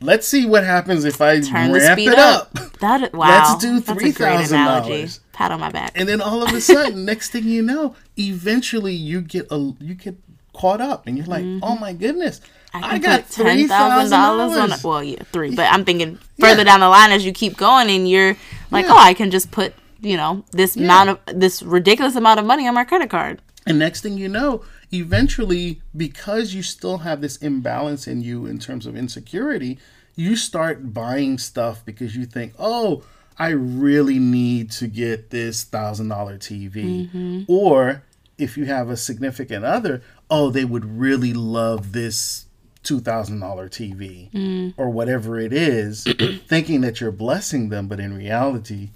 let's 0.00 0.26
see 0.26 0.44
what 0.46 0.64
happens 0.64 1.04
if 1.04 1.20
I 1.20 1.40
Turn 1.40 1.70
ramp 1.72 1.98
speed 1.98 2.08
it 2.12 2.18
up. 2.18 2.50
up. 2.58 2.70
That 2.80 3.14
wow. 3.14 3.28
Let's 3.28 3.62
do 3.62 3.80
That's 3.80 3.98
$3,000. 3.98 5.20
Pat 5.32 5.50
on 5.52 5.60
my 5.60 5.70
back. 5.70 5.92
And 5.94 6.06
then 6.08 6.20
all 6.20 6.42
of 6.42 6.52
a 6.52 6.60
sudden, 6.72 7.04
next 7.06 7.30
thing 7.30 7.44
you 7.44 7.62
know, 7.62 7.94
eventually 8.18 8.92
you 8.94 9.20
get 9.22 9.46
a 9.50 9.72
you 9.80 9.94
get 9.94 10.16
caught 10.52 10.80
up, 10.80 11.06
and 11.06 11.16
you're 11.16 11.26
like, 11.26 11.44
"Oh 11.62 11.76
my 11.78 11.92
goodness, 11.92 12.40
I, 12.74 12.80
Mm-hmm. 12.98 13.02
got 13.02 13.26
three 13.26 13.66
thousand 13.66 14.12
on 14.18 14.50
it. 14.50 14.58
dollars." 14.58 14.84
Well, 14.84 15.02
yeah, 15.02 15.22
three. 15.32 15.54
But 15.54 15.72
I'm 15.72 15.84
thinking 15.84 16.18
further 16.38 16.58
Yeah. 16.58 16.64
down 16.64 16.80
the 16.80 16.88
line 16.88 17.10
as 17.12 17.24
you 17.24 17.32
keep 17.32 17.56
going, 17.56 17.88
and 17.90 18.08
you're 18.08 18.36
like, 18.70 18.84
Yeah. 18.86 18.92
oh, 18.92 18.98
I 18.98 19.14
can 19.14 19.30
just 19.30 19.50
put 19.50 19.72
you 20.04 20.16
know 20.16 20.44
this 20.52 20.76
amount 20.76 21.10
of 21.10 21.18
this 21.26 21.62
ridiculous 21.62 22.16
amount 22.16 22.38
of 22.40 22.46
money 22.46 22.68
on 22.68 22.74
my 22.74 22.84
credit 22.84 23.10
card. 23.10 23.40
And 23.66 23.78
next 23.78 24.02
thing 24.02 24.18
you 24.18 24.28
know, 24.28 24.62
eventually, 24.92 25.80
because 25.96 26.52
you 26.52 26.62
still 26.62 26.98
have 26.98 27.20
this 27.20 27.38
imbalance 27.38 28.06
in 28.06 28.20
you 28.20 28.44
in 28.46 28.58
terms 28.58 28.84
of 28.84 28.94
insecurity, 28.94 29.78
you 30.16 30.36
start 30.36 30.92
buying 30.92 31.38
stuff 31.38 31.84
because 31.84 32.14
you 32.14 32.26
think, 32.26 32.52
oh, 32.58 33.02
I 33.38 33.48
really 33.48 34.18
need 34.18 34.70
to 34.72 34.86
get 34.86 35.30
this 35.30 35.64
thousand 35.64 36.08
dollar 36.08 36.38
TV. 36.38 37.08
Mm-hmm. 37.08 37.42
Or 37.48 38.04
if 38.38 38.56
you 38.56 38.66
have 38.66 38.90
a 38.90 38.96
significant 38.96 39.64
other, 39.64 40.02
oh, 40.30 40.50
they 40.50 40.64
would 40.64 40.84
really 40.84 41.32
love 41.32 41.92
this 41.92 42.46
two 42.82 43.00
thousand 43.00 43.40
dollar 43.40 43.68
TV 43.68 44.30
mm. 44.30 44.74
or 44.76 44.90
whatever 44.90 45.38
it 45.38 45.52
is, 45.52 46.04
thinking 46.46 46.82
that 46.82 47.00
you're 47.00 47.10
blessing 47.10 47.70
them, 47.70 47.88
but 47.88 47.98
in 47.98 48.16
reality, 48.16 48.90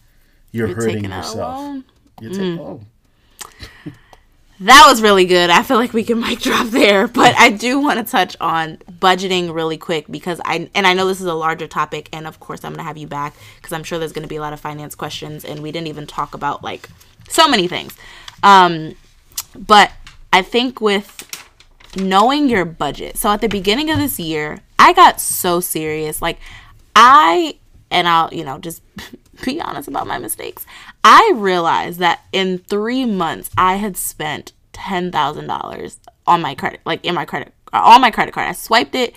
you're, 0.53 0.69
You're 0.69 0.77
hurting 0.77 0.95
taking 0.97 1.13
out 1.13 1.25
a 1.25 1.29
yourself. 1.29 1.59
loan. 1.59 1.85
You 2.21 2.31
take, 2.31 2.61
oh, 2.61 2.81
That 4.61 4.87
was 4.89 5.01
really 5.01 5.25
good. 5.25 5.51
I 5.51 5.63
feel 5.63 5.77
like 5.77 5.93
we 5.93 6.03
can 6.03 6.19
mic 6.21 6.41
drop 6.41 6.67
there, 6.69 7.07
but 7.07 7.33
I 7.37 7.51
do 7.51 7.79
want 7.79 8.05
to 8.05 8.11
touch 8.11 8.37
on 8.41 8.79
budgeting 8.91 9.55
really 9.55 9.79
quick 9.79 10.07
because 10.11 10.41
I 10.45 10.69
and 10.75 10.85
I 10.85 10.95
know 10.95 11.07
this 11.07 11.21
is 11.21 11.27
a 11.27 11.35
larger 11.35 11.69
topic, 11.69 12.09
and 12.13 12.27
of 12.27 12.41
course 12.41 12.65
I'm 12.65 12.73
gonna 12.73 12.83
have 12.83 12.97
you 12.97 13.07
back 13.07 13.35
because 13.57 13.73
I'm 13.73 13.85
sure 13.85 14.01
there's 14.01 14.13
gonna 14.13 14.27
be 14.27 14.35
a 14.35 14.41
lot 14.41 14.53
of 14.53 14.59
finance 14.59 14.97
questions, 14.97 15.45
and 15.45 15.63
we 15.63 15.71
didn't 15.71 15.87
even 15.87 16.09
talk 16.09 16.35
about 16.35 16.65
like 16.65 16.89
so 17.29 17.47
many 17.49 17.69
things. 17.69 17.95
Um, 18.43 18.97
but 19.57 19.93
I 20.33 20.43
think 20.43 20.81
with 20.81 21.25
knowing 21.97 22.49
your 22.49 22.65
budget, 22.65 23.17
so 23.17 23.31
at 23.31 23.41
the 23.41 23.49
beginning 23.49 23.91
of 23.91 23.99
this 23.99 24.19
year, 24.19 24.59
I 24.77 24.93
got 24.93 25.21
so 25.21 25.61
serious. 25.61 26.21
Like 26.21 26.41
I 26.97 27.59
and 27.93 28.09
I'll 28.09 28.35
you 28.35 28.45
know 28.45 28.59
just 28.59 28.83
be 29.45 29.61
honest 29.61 29.89
about 29.89 30.07
my 30.07 30.19
mistakes. 30.19 30.67
I 31.05 31.33
realized 31.35 31.99
that 32.01 32.21
in 32.33 32.59
three 32.59 33.05
months 33.05 33.51
I 33.57 33.77
had 33.77 33.97
spent 33.97 34.53
ten 34.73 35.11
thousand 35.11 35.47
dollars 35.47 35.99
on 36.27 36.41
my 36.41 36.55
credit, 36.55 36.81
like 36.85 37.05
in 37.05 37.15
my 37.15 37.25
credit, 37.25 37.53
on 37.73 38.01
my 38.01 38.11
credit 38.11 38.33
card. 38.33 38.49
I 38.49 38.53
swiped 38.53 38.95
it, 38.95 39.15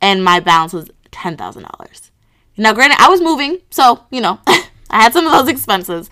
and 0.00 0.24
my 0.24 0.40
balance 0.40 0.72
was 0.72 0.90
ten 1.10 1.36
thousand 1.36 1.62
dollars. 1.64 2.10
Now, 2.56 2.72
granted, 2.74 2.98
I 3.00 3.08
was 3.08 3.20
moving, 3.20 3.58
so 3.70 4.04
you 4.10 4.20
know 4.20 4.40
I 4.46 5.02
had 5.02 5.12
some 5.12 5.26
of 5.26 5.32
those 5.32 5.48
expenses, 5.48 6.10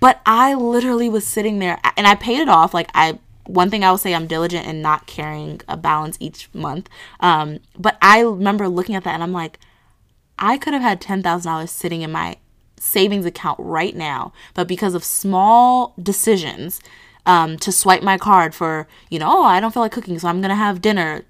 but 0.00 0.20
I 0.26 0.54
literally 0.54 1.08
was 1.08 1.26
sitting 1.26 1.58
there, 1.58 1.78
and 1.96 2.06
I 2.06 2.14
paid 2.14 2.40
it 2.40 2.48
off. 2.48 2.74
Like 2.74 2.90
I, 2.94 3.18
one 3.46 3.70
thing 3.70 3.84
I 3.84 3.90
will 3.90 3.98
say, 3.98 4.14
I'm 4.14 4.26
diligent 4.26 4.66
in 4.66 4.82
not 4.82 5.06
carrying 5.06 5.60
a 5.68 5.76
balance 5.76 6.16
each 6.20 6.50
month. 6.52 6.88
Um, 7.20 7.60
but 7.78 7.96
I 8.02 8.20
remember 8.20 8.68
looking 8.68 8.94
at 8.94 9.04
that, 9.04 9.14
and 9.14 9.22
I'm 9.22 9.32
like, 9.32 9.58
I 10.38 10.58
could 10.58 10.74
have 10.74 10.82
had 10.82 11.00
ten 11.00 11.22
thousand 11.22 11.50
dollars 11.50 11.70
sitting 11.70 12.02
in 12.02 12.12
my 12.12 12.36
savings 12.80 13.26
account 13.26 13.58
right 13.60 13.94
now, 13.94 14.32
but 14.54 14.68
because 14.68 14.94
of 14.94 15.04
small 15.04 15.94
decisions, 16.02 16.80
um, 17.26 17.58
to 17.58 17.70
swipe 17.70 18.02
my 18.02 18.16
card 18.16 18.54
for, 18.54 18.88
you 19.10 19.18
know, 19.18 19.26
oh, 19.28 19.44
I 19.44 19.60
don't 19.60 19.72
feel 19.72 19.82
like 19.82 19.92
cooking, 19.92 20.18
so 20.18 20.28
I'm 20.28 20.40
gonna 20.40 20.54
have 20.54 20.80
dinner 20.80 21.24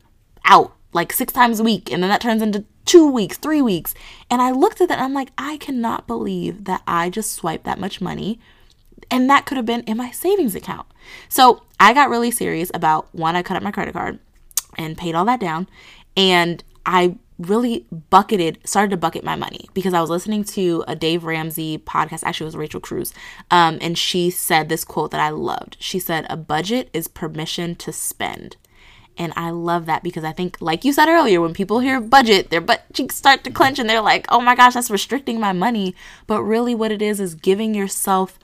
out 0.45 0.73
like 0.93 1.13
six 1.13 1.33
times 1.33 1.61
a 1.61 1.65
week, 1.65 1.91
and 1.93 2.03
then 2.03 2.11
that 2.11 2.21
turns 2.21 2.43
into 2.43 2.65
two 2.85 3.11
weeks, 3.11 3.37
three 3.37 3.61
weeks. 3.61 3.95
And 4.31 4.41
I 4.41 4.51
looked 4.51 4.81
at 4.81 4.89
that 4.89 4.99
and 4.99 5.05
I'm 5.05 5.13
like, 5.13 5.31
I 5.37 5.59
cannot 5.59 6.07
believe 6.07 6.65
that 6.65 6.83
I 6.87 7.11
just 7.11 7.35
swiped 7.35 7.65
that 7.65 7.79
much 7.79 8.01
money 8.01 8.41
and 9.11 9.29
that 9.29 9.47
could 9.47 9.57
have 9.57 9.67
been 9.67 9.83
in 9.83 9.97
my 9.97 10.11
savings 10.11 10.55
account. 10.55 10.87
So 11.29 11.63
I 11.79 11.93
got 11.93 12.11
really 12.11 12.31
serious 12.31 12.71
about 12.75 13.15
one, 13.15 13.37
I 13.37 13.43
cut 13.43 13.57
up 13.57 13.63
my 13.63 13.71
credit 13.71 13.93
card 13.93 14.19
and 14.77 14.97
paid 14.97 15.15
all 15.15 15.25
that 15.27 15.41
down. 15.41 15.69
And 16.17 16.63
I 16.87 17.17
really 17.39 17.87
bucketed, 18.11 18.59
started 18.65 18.91
to 18.91 18.97
bucket 18.97 19.25
my 19.25 19.37
money 19.37 19.69
because 19.75 19.95
I 19.95 20.01
was 20.01 20.11
listening 20.11 20.45
to 20.45 20.85
a 20.89 20.97
Dave 20.97 21.25
Ramsey 21.25 21.79
podcast. 21.79 22.25
Actually, 22.25 22.47
it 22.47 22.49
was 22.49 22.57
Rachel 22.57 22.81
Cruz. 22.81 23.15
Um, 23.51 23.79
and 23.81 23.97
she 23.97 24.31
said 24.31 24.69
this 24.69 24.85
quote 24.85 25.13
that 25.13 25.21
I 25.21 25.31
loved. 25.31 25.77
She 25.79 25.99
said, 25.99 26.27
A 26.29 26.37
budget 26.37 26.91
is 26.93 27.09
permission 27.09 27.77
to 27.77 27.93
spend. 27.93 28.57
And 29.17 29.33
I 29.35 29.51
love 29.51 29.87
that 29.87 30.05
because 30.05 30.23
I 30.23 30.33
think, 30.33 30.59
like 30.61 30.85
you 30.85 30.93
said 30.93 31.09
earlier, 31.09 31.41
when 31.41 31.53
people 31.53 31.81
hear 31.81 32.01
budget, 32.01 32.51
their 32.51 32.61
butt 32.61 32.85
cheeks 32.93 33.17
start 33.17 33.43
to 33.45 33.51
clench 33.51 33.81
and 33.81 33.91
they're 33.91 34.01
like, 34.01 34.27
oh 34.29 34.41
my 34.41 34.55
gosh, 34.55 34.75
that's 34.75 34.91
restricting 34.91 35.41
my 35.41 35.53
money. 35.53 35.97
But 36.29 36.45
really, 36.45 36.75
what 36.75 36.93
it 36.93 37.03
is 37.03 37.19
is 37.19 37.35
giving 37.35 37.75
yourself 37.75 38.39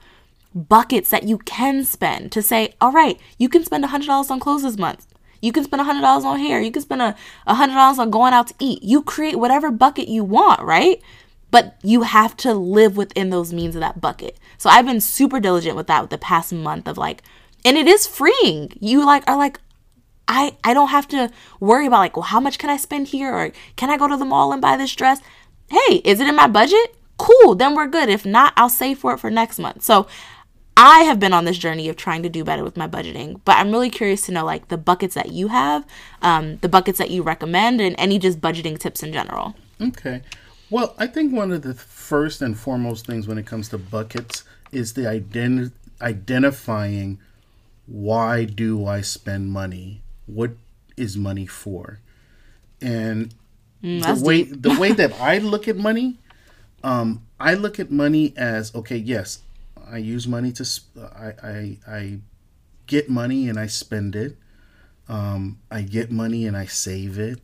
buckets 0.53 1.09
that 1.09 1.23
you 1.23 1.37
can 1.39 1.85
spend 1.85 2.33
to 2.33 2.41
say, 2.41 2.73
all 2.81 2.91
right, 2.91 3.19
you 3.37 3.47
can 3.47 3.63
spend 3.63 3.85
$100 3.85 4.29
on 4.29 4.39
clothes 4.39 4.63
this 4.63 4.77
month. 4.77 5.07
You 5.45 5.51
can 5.51 5.63
spend 5.63 5.79
$100 5.79 6.25
on 6.25 6.39
hair. 6.39 6.59
You 6.59 6.71
can 6.71 6.81
spend 6.81 7.03
a 7.03 7.15
$100 7.47 7.99
on 7.99 8.09
going 8.09 8.33
out 8.33 8.47
to 8.47 8.55
eat. 8.59 8.81
You 8.81 9.03
create 9.03 9.35
whatever 9.35 9.69
bucket 9.69 10.07
you 10.07 10.23
want, 10.23 10.61
right? 10.61 10.99
But 11.51 11.77
you 11.83 12.01
have 12.01 12.35
to 12.37 12.55
live 12.55 12.97
within 12.97 13.29
those 13.29 13.53
means 13.53 13.75
of 13.75 13.81
that 13.81 14.01
bucket. 14.01 14.39
So 14.57 14.71
I've 14.71 14.87
been 14.87 14.99
super 14.99 15.39
diligent 15.39 15.75
with 15.75 15.85
that 15.85 16.01
with 16.01 16.09
the 16.09 16.17
past 16.17 16.51
month 16.51 16.87
of 16.87 16.97
like, 16.97 17.21
and 17.63 17.77
it 17.77 17.87
is 17.87 18.07
freeing. 18.07 18.73
You 18.79 19.05
like 19.05 19.23
are 19.29 19.37
like, 19.37 19.59
I 20.27 20.57
I 20.63 20.73
don't 20.73 20.87
have 20.87 21.07
to 21.09 21.31
worry 21.59 21.85
about 21.85 21.99
like, 21.99 22.17
well, 22.17 22.23
how 22.23 22.39
much 22.39 22.57
can 22.57 22.71
I 22.71 22.77
spend 22.77 23.09
here 23.09 23.31
or 23.31 23.51
can 23.75 23.91
I 23.91 23.97
go 23.97 24.07
to 24.07 24.17
the 24.17 24.25
mall 24.25 24.51
and 24.51 24.61
buy 24.61 24.75
this 24.77 24.95
dress? 24.95 25.21
Hey, 25.69 25.97
is 26.03 26.19
it 26.19 26.27
in 26.27 26.35
my 26.35 26.47
budget? 26.47 26.95
Cool, 27.17 27.53
then 27.53 27.75
we're 27.75 27.87
good. 27.87 28.09
If 28.09 28.25
not, 28.25 28.53
I'll 28.57 28.67
save 28.67 28.97
for 28.97 29.13
it 29.13 29.19
for 29.19 29.29
next 29.29 29.59
month. 29.59 29.83
So 29.83 30.07
I 30.77 31.01
have 31.01 31.19
been 31.19 31.33
on 31.33 31.45
this 31.45 31.57
journey 31.57 31.87
of 31.87 31.95
trying 31.95 32.23
to 32.23 32.29
do 32.29 32.43
better 32.43 32.63
with 32.63 32.75
my 32.75 32.87
budgeting, 32.87 33.39
but 33.45 33.57
I'm 33.57 33.71
really 33.71 33.89
curious 33.89 34.25
to 34.25 34.31
know 34.31 34.43
like 34.43 34.67
the 34.67 34.77
buckets 34.77 35.15
that 35.15 35.31
you 35.31 35.47
have, 35.47 35.85
um, 36.21 36.57
the 36.57 36.69
buckets 36.69 36.97
that 36.99 37.09
you 37.09 37.23
recommend, 37.23 37.79
and 37.79 37.95
any 37.97 38.19
just 38.19 38.41
budgeting 38.41 38.77
tips 38.77 39.01
in 39.01 39.13
general. 39.13 39.55
Okay. 39.81 40.21
Well, 40.69 40.93
I 40.97 41.07
think 41.07 41.33
one 41.33 41.51
of 41.51 41.61
the 41.61 41.73
first 41.73 42.41
and 42.41 42.57
foremost 42.57 43.05
things 43.05 43.27
when 43.27 43.37
it 43.37 43.45
comes 43.45 43.69
to 43.69 43.77
buckets 43.77 44.43
is 44.71 44.93
the 44.93 45.03
ident- 45.03 45.71
identifying 46.01 47.19
why 47.87 48.45
do 48.45 48.85
I 48.85 49.01
spend 49.01 49.51
money? 49.51 50.01
What 50.25 50.51
is 50.97 51.15
money 51.15 51.45
for? 51.45 51.99
And 52.81 53.33
Mm, 53.83 54.03
the 54.03 54.25
way 54.25 54.43
the 54.43 54.79
way 54.79 54.91
that 55.01 55.13
I 55.21 55.37
look 55.37 55.67
at 55.67 55.77
money, 55.77 56.17
um, 56.83 57.21
I 57.39 57.53
look 57.53 57.79
at 57.79 57.91
money 57.91 58.33
as 58.35 58.73
okay. 58.73 58.97
Yes, 58.97 59.43
I 59.89 59.97
use 59.97 60.27
money 60.27 60.51
to. 60.53 60.65
Sp- 60.65 60.97
I, 60.97 61.33
I 61.43 61.77
I 61.87 62.19
get 62.87 63.09
money 63.09 63.49
and 63.49 63.59
I 63.59 63.67
spend 63.67 64.15
it. 64.15 64.37
Um, 65.07 65.59
I 65.69 65.81
get 65.81 66.11
money 66.11 66.45
and 66.45 66.57
I 66.57 66.65
save 66.65 67.19
it. 67.19 67.39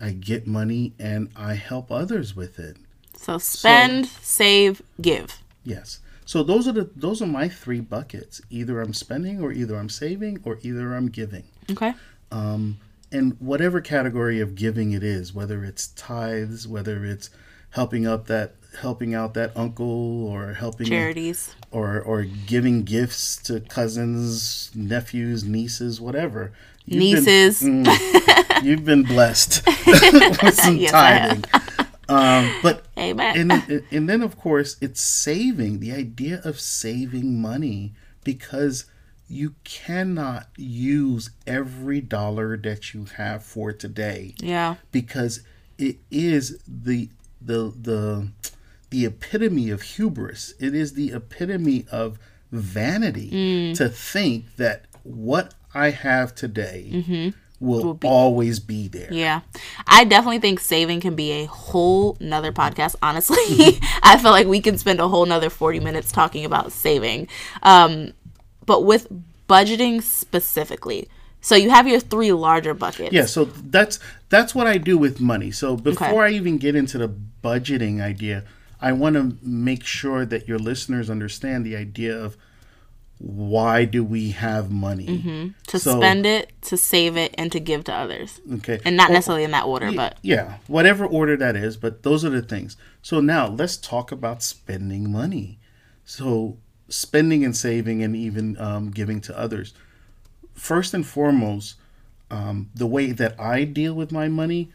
I 0.00 0.10
get 0.10 0.46
money 0.46 0.94
and 0.98 1.30
I 1.36 1.54
help 1.54 1.90
others 1.90 2.36
with 2.36 2.58
it. 2.58 2.76
So 3.16 3.38
spend, 3.38 4.06
save, 4.06 4.82
give. 5.00 5.42
Yes. 5.64 6.00
So 6.26 6.42
those 6.42 6.68
are 6.68 6.72
the 6.72 6.90
those 6.96 7.22
are 7.22 7.26
my 7.26 7.48
three 7.48 7.80
buckets. 7.80 8.40
Either 8.50 8.80
I'm 8.80 8.92
spending 8.92 9.40
or 9.40 9.52
either 9.52 9.76
I'm 9.76 9.88
saving 9.88 10.40
or 10.44 10.58
either 10.62 10.94
I'm 10.94 11.08
giving. 11.08 11.44
Okay. 11.70 11.94
Um, 12.30 12.78
and 13.12 13.36
whatever 13.38 13.80
category 13.80 14.40
of 14.40 14.56
giving 14.56 14.92
it 14.92 15.02
is, 15.02 15.32
whether 15.32 15.64
it's 15.64 15.88
tithes, 15.88 16.66
whether 16.66 17.04
it's 17.04 17.30
helping 17.70 18.06
up 18.06 18.26
that 18.26 18.56
helping 18.76 19.14
out 19.14 19.34
that 19.34 19.52
uncle 19.56 20.26
or 20.28 20.54
helping 20.54 20.86
Charities. 20.86 21.54
or 21.70 22.00
or 22.00 22.22
giving 22.24 22.82
gifts 22.84 23.36
to 23.44 23.60
cousins, 23.60 24.70
nephews, 24.74 25.44
nieces, 25.44 26.00
whatever. 26.00 26.52
You've 26.84 27.00
been- 27.00 27.24
Nieces. 27.24 27.62
Mm, 27.62 28.62
you've 28.62 28.84
been 28.84 29.02
blessed 29.02 29.66
with 29.86 30.54
some 30.54 30.76
Yes, 30.76 30.90
tithing. 30.92 31.44
Um, 32.08 32.52
but 32.62 32.84
Amen. 32.96 33.36
and 33.36 33.50
then, 33.50 33.84
and 33.90 34.08
then 34.08 34.22
of 34.22 34.38
course 34.38 34.76
it's 34.80 35.00
saving 35.00 35.80
the 35.80 35.90
idea 35.92 36.40
of 36.44 36.60
saving 36.60 37.40
money 37.42 37.94
because 38.22 38.84
you 39.28 39.56
cannot 39.64 40.46
use 40.56 41.30
every 41.48 42.00
dollar 42.00 42.56
that 42.56 42.94
you 42.94 43.06
have 43.16 43.42
for 43.42 43.72
today 43.72 44.34
yeah. 44.38 44.76
because 44.92 45.40
it 45.78 45.96
is 46.12 46.60
the 46.68 47.08
the 47.40 47.72
the 47.82 48.28
the 48.90 49.04
epitome 49.04 49.70
of 49.70 49.82
hubris 49.82 50.54
it 50.58 50.74
is 50.74 50.94
the 50.94 51.12
epitome 51.12 51.84
of 51.90 52.18
vanity 52.52 53.74
to 53.74 53.88
think 53.88 54.56
that 54.56 54.84
what 55.02 55.54
i 55.74 55.90
have 55.90 56.34
today 56.34 57.32
will, 57.58 57.98
always 58.04 58.60
be 58.60 58.86
there 58.88 59.08
Yeah. 59.10 59.40
I 59.86 60.04
definitely 60.04 60.38
think 60.40 60.60
saving 60.60 61.00
can 61.00 61.14
be 61.14 61.32
a 61.32 61.46
whole 61.46 62.16
nother 62.20 62.52
podcast, 62.52 62.96
honestly. 63.00 63.36
I 64.02 64.18
feel 64.18 64.30
like 64.30 64.46
we 64.46 64.60
can 64.60 64.76
spend 64.76 65.00
a 65.00 65.08
whole 65.08 65.24
nother 65.24 65.48
40 65.48 65.80
minutes 65.80 66.12
talking 66.12 66.44
about 66.44 66.70
saving. 66.70 67.28
Um, 67.62 68.12
but 68.66 68.84
with 68.84 69.08
budgeting 69.48 70.02
specifically. 70.02 71.08
So 71.40 71.54
you 71.54 71.70
have 71.70 71.86
your 71.88 72.00
three 72.00 72.32
larger 72.32 72.74
buckets. 72.74 73.12
Yeah, 73.12 73.26
so 73.26 73.44
that's 73.44 74.00
that's 74.28 74.54
what 74.54 74.66
I 74.66 74.78
do 74.78 74.98
with 74.98 75.20
money. 75.20 75.50
So 75.50 75.76
before 75.76 76.24
I 76.24 76.30
even 76.30 76.58
get 76.58 76.74
into 76.74 76.98
the 76.98 77.08
budgeting 77.42 78.02
idea, 78.02 78.44
I 78.86 78.92
want 78.92 79.14
to 79.16 79.36
make 79.42 79.82
sure 79.82 80.24
that 80.24 80.46
your 80.46 80.60
listeners 80.60 81.10
understand 81.10 81.66
the 81.66 81.74
idea 81.74 82.16
of 82.16 82.36
why 83.18 83.84
do 83.84 84.04
we 84.04 84.30
have 84.30 84.70
money 84.70 85.52
To 85.66 85.78
So- 85.80 85.98
spend 85.98 86.24
it, 86.24 86.52
to 86.62 86.76
save 86.76 87.16
it, 87.16 87.34
and 87.36 87.50
to 87.50 87.58
give 87.58 87.82
to 87.84 87.92
others. 87.92 88.40
Okay, 88.58 88.78
And 88.84 88.96
not 88.96 89.08
Well, 89.08 89.14
necessarily 89.14 89.42
in 89.42 89.50
that 89.50 89.64
order, 89.64 89.90
but 89.90 90.18
Yeah, 90.22 90.58
whatever 90.68 91.04
order 91.04 91.36
that 91.36 91.56
is, 91.56 91.76
but 91.76 92.04
those 92.04 92.24
are 92.24 92.30
the 92.30 92.42
things. 92.42 92.76
So 93.02 93.18
now 93.20 93.48
let's 93.48 93.76
talk 93.76 94.12
about 94.12 94.40
spending 94.44 95.10
money. 95.10 95.58
So 96.04 96.58
spending 96.88 97.44
and 97.44 97.56
saving 97.56 98.04
and 98.04 98.14
even 98.14 98.56
um, 98.60 98.90
giving 98.92 99.20
to 99.22 99.36
others. 99.36 99.74
First 100.54 100.94
and 100.94 101.04
foremost, 101.04 101.74
um, 102.30 102.70
the 102.72 102.86
way 102.86 103.10
that 103.10 103.34
I 103.40 103.64
deal 103.64 103.94
with 103.94 104.12
my 104.12 104.28
money, 104.28 104.70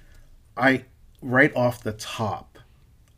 I 0.58 0.84
right 1.22 1.56
off 1.56 1.82
the 1.82 1.94
top, 1.94 2.51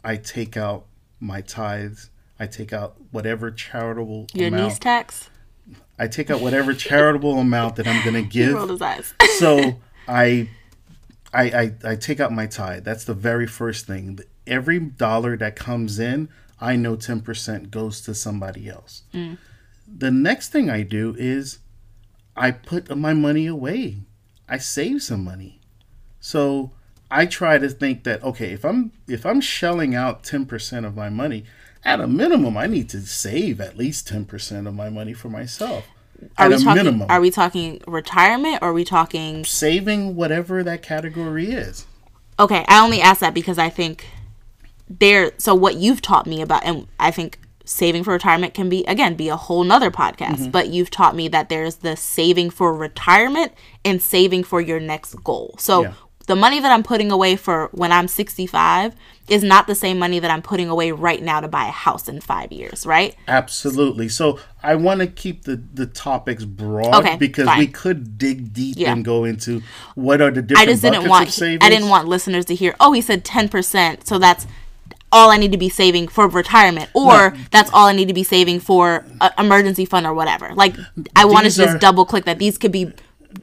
I 0.04 0.18
take 0.18 0.58
out 0.58 0.86
my 1.20 1.41
tithes. 1.41 2.10
I 2.39 2.47
take 2.47 2.74
out 2.74 2.95
whatever 3.12 3.51
charitable 3.51 4.28
your 4.34 4.47
amount. 4.49 4.64
niece 4.64 4.80
tax. 4.80 5.30
I 5.97 6.08
take 6.08 6.30
out 6.30 6.41
whatever 6.41 6.74
charitable 6.89 7.39
amount 7.39 7.76
that 7.78 7.88
I'm 7.88 8.04
going 8.04 8.16
to 8.16 8.22
He 8.22 8.28
give 8.28 8.54
rolled 8.54 8.72
his 8.72 8.82
eyes. 8.82 9.14
so 9.38 9.80
I, 10.08 10.49
I 11.34 11.43
I 11.43 11.74
I 11.91 11.95
take 11.95 12.20
out 12.20 12.32
my 12.32 12.47
tithe. 12.47 12.84
That's 12.84 13.06
the 13.06 13.14
very 13.14 13.47
first 13.47 13.86
thing. 13.88 14.20
Every 14.45 14.80
dollar 14.80 15.38
that 15.38 15.56
comes 15.56 15.99
in, 15.99 16.30
I 16.60 16.76
know 16.76 16.95
ten 16.95 17.22
percent 17.22 17.72
goes 17.72 18.01
to 18.01 18.14
somebody 18.14 18.68
else. 18.68 19.04
Mm. 19.14 19.38
The 19.88 20.12
next 20.12 20.49
thing 20.49 20.70
I 20.70 20.82
do 20.84 21.16
is 21.18 21.60
I 22.36 22.51
put 22.51 22.95
my 22.97 23.14
money 23.14 23.45
away. 23.47 23.97
I 24.49 24.58
save 24.58 25.01
some 25.04 25.24
money. 25.24 25.62
So 26.20 26.72
I 27.14 27.28
try 27.28 27.59
to 27.59 27.70
think 27.70 28.05
that 28.05 28.24
okay, 28.24 28.53
if 28.53 28.66
I'm 28.66 28.91
if 29.07 29.24
I'm 29.24 29.39
shelling 29.39 29.93
out 29.93 30.24
ten 30.24 30.47
percent 30.47 30.86
of 30.86 30.95
my 30.95 31.09
money, 31.09 31.45
at 31.86 32.01
a 32.01 32.07
minimum, 32.07 32.57
I 32.57 32.66
need 32.66 32.89
to 32.89 33.01
save 33.01 33.61
at 33.61 33.78
least 33.78 34.07
ten 34.07 34.26
percent 34.26 34.66
of 34.68 34.74
my 34.74 34.89
money 34.89 35.14
for 35.14 35.30
myself. 35.30 35.86
Are 36.39 36.45
at 36.45 36.49
we 36.49 36.55
a 36.55 36.57
talking? 36.59 36.84
minimum 36.84 37.07
Are 37.11 37.22
we 37.22 37.30
talking 37.30 37.82
retirement? 37.86 38.59
or 38.64 38.70
Are 38.70 38.74
we 38.74 38.84
talking? 38.84 39.45
saving 39.45 40.16
whatever 40.16 40.64
that 40.64 40.82
category 40.82 41.51
is. 41.51 41.86
Okay, 42.39 42.66
I 42.68 42.84
only 42.84 42.99
ask 42.99 43.20
that 43.20 43.36
because 43.36 43.59
I 43.59 43.70
think 43.70 44.07
there. 44.89 45.34
So 45.38 45.53
what 45.53 45.76
you've 45.76 46.01
taught 46.01 46.26
me 46.26 46.41
about, 46.41 46.66
and 46.66 46.88
I 46.99 47.11
think 47.11 47.38
saving 47.64 48.03
for 48.03 48.11
retirement 48.11 48.55
can 48.55 48.70
be 48.70 48.84
again 48.86 49.14
be 49.16 49.30
a 49.30 49.38
whole 49.38 49.64
nother 49.64 49.91
podcast. 49.91 50.38
Mm-hmm. 50.38 50.49
But 50.49 50.70
you've 50.70 50.89
taught 50.89 51.16
me 51.16 51.28
that 51.28 51.49
there's 51.49 51.76
the 51.78 51.95
saving 51.95 52.49
for 52.49 52.74
retirement 52.76 53.51
and 53.86 54.01
saving 54.01 54.45
for 54.45 54.59
your 54.59 54.80
next 54.80 55.14
goal. 55.24 55.53
So. 55.59 55.84
Yeah. 55.84 55.93
The 56.28 56.36
money 56.36 56.60
that 56.62 56.72
I'm 56.72 56.84
putting 56.84 57.12
away 57.12 57.36
for 57.36 57.68
when 57.74 57.92
I'm 57.92 58.08
65 58.08 58.96
is 59.28 59.44
not 59.44 59.68
the 59.68 59.76
same 59.76 60.00
money 60.00 60.20
that 60.20 60.32
I'm 60.32 60.42
putting 60.42 60.70
away 60.70 60.92
right 60.92 61.22
now 61.22 61.42
to 61.42 61.48
buy 61.48 61.68
a 61.68 61.72
house 61.72 62.08
in 62.08 62.22
five 62.22 62.52
years, 62.52 62.86
right? 62.86 63.16
Absolutely. 63.28 64.08
So 64.10 64.40
I 64.62 64.76
want 64.76 65.02
to 65.02 65.08
keep 65.08 65.44
the, 65.44 65.62
the 65.74 65.86
topics 65.86 66.46
broad 66.46 66.96
Okay, 66.96 67.18
because 67.18 67.46
fine. 67.46 67.60
we 67.60 67.68
could 67.68 68.18
dig 68.18 68.54
deep 68.54 68.76
Yeah. 68.78 68.94
and 68.94 69.04
go 69.04 69.26
into 69.26 69.62
what 69.96 70.22
are 70.22 70.32
the 70.32 70.42
different 70.42 70.68
I 70.70 70.72
just 70.72 70.82
didn't 70.82 71.10
want. 71.10 71.42
I 71.42 71.70
didn't 71.70 71.90
want 71.90 72.08
listeners 72.08 72.46
to 72.46 72.56
hear, 72.56 72.76
"Oh, 72.80 72.92
he 72.94 73.02
said 73.02 73.24
10%, 73.26 74.08
so 74.08 74.18
that's 74.18 74.48
all 75.12 75.30
I 75.30 75.38
need 75.38 75.52
to 75.52 75.58
be 75.60 75.70
saving 75.70 76.08
for 76.08 76.28
retirement 76.28 76.90
or 76.94 77.36
that's 77.52 77.70
all 77.72 77.86
I 77.88 77.94
need 77.94 78.08
to 78.08 78.14
be 78.16 78.24
saving 78.24 78.60
for 78.62 79.06
a 79.22 79.32
emergency 79.38 79.86
fund 79.86 80.06
or 80.06 80.14
whatever." 80.14 80.54
Like 80.56 80.76
I 81.16 81.26
want 81.26 81.46
to 81.48 81.52
just 81.56 81.76
are- 81.76 81.80
double 81.80 82.06
click 82.06 82.26
that 82.26 82.40
these 82.40 82.58
could 82.58 82.72
be 82.72 82.92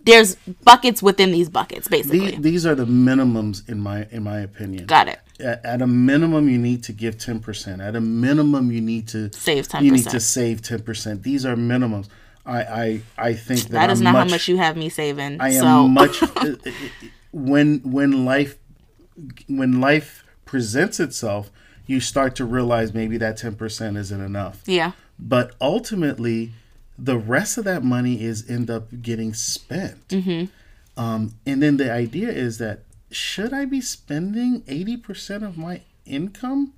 there's 0.04 0.36
buckets 0.64 1.02
within 1.02 1.32
these 1.32 1.48
buckets 1.48 1.88
basically. 1.88 2.32
These, 2.32 2.40
these 2.40 2.66
are 2.66 2.74
the 2.74 2.84
minimums 2.86 3.68
in 3.68 3.80
my 3.80 4.06
in 4.10 4.22
my 4.22 4.40
opinion. 4.40 4.86
Got 4.86 5.08
it. 5.08 5.20
At, 5.38 5.64
at 5.64 5.82
a 5.82 5.86
minimum, 5.86 6.48
you 6.48 6.58
need 6.58 6.82
to 6.84 6.92
give 6.92 7.18
ten 7.18 7.40
percent. 7.40 7.80
At 7.80 7.96
a 7.96 8.00
minimum, 8.00 8.70
you 8.70 8.80
need 8.80 9.08
to 9.08 9.32
Save 9.32 9.68
ten. 9.68 9.84
You 9.84 9.92
need 9.92 10.08
to 10.08 10.20
save 10.20 10.62
ten 10.62 10.82
percent. 10.82 11.22
These 11.22 11.44
are 11.46 11.56
minimums. 11.56 12.08
I 12.46 12.62
I, 12.62 13.02
I 13.18 13.32
think 13.34 13.60
that, 13.62 13.72
That 13.72 13.90
is 13.90 14.00
I'm 14.00 14.04
not 14.04 14.12
much, 14.12 14.28
how 14.28 14.34
much 14.34 14.48
you 14.48 14.56
have 14.56 14.76
me 14.76 14.88
saving. 14.88 15.40
I 15.40 15.48
am 15.50 15.62
so 15.62 15.88
much 16.00 16.22
uh, 16.22 16.54
when 17.32 17.80
when 17.80 18.24
life 18.24 18.58
when 19.48 19.80
life 19.80 20.24
presents 20.44 20.98
itself, 21.00 21.50
you 21.86 22.00
start 22.00 22.34
to 22.36 22.44
realize 22.44 22.94
maybe 22.94 23.16
that 23.18 23.36
ten 23.36 23.54
percent 23.54 23.96
isn't 23.96 24.20
enough. 24.20 24.62
yeah. 24.66 24.92
But 25.18 25.54
ultimately, 25.60 26.52
the 27.02 27.18
rest 27.18 27.56
of 27.58 27.64
that 27.64 27.82
money 27.82 28.22
is 28.22 28.48
end 28.50 28.70
up 28.70 28.88
getting 29.02 29.32
spent. 29.34 30.06
Mm-hmm. 30.08 31.00
Um, 31.00 31.34
and 31.46 31.62
then 31.62 31.76
the 31.78 31.90
idea 31.92 32.28
is 32.28 32.58
that 32.58 32.80
should 33.10 33.52
I 33.52 33.64
be 33.64 33.80
spending 33.80 34.62
eighty 34.68 34.96
percent 34.96 35.44
of 35.44 35.56
my 35.56 35.80
income? 36.04 36.74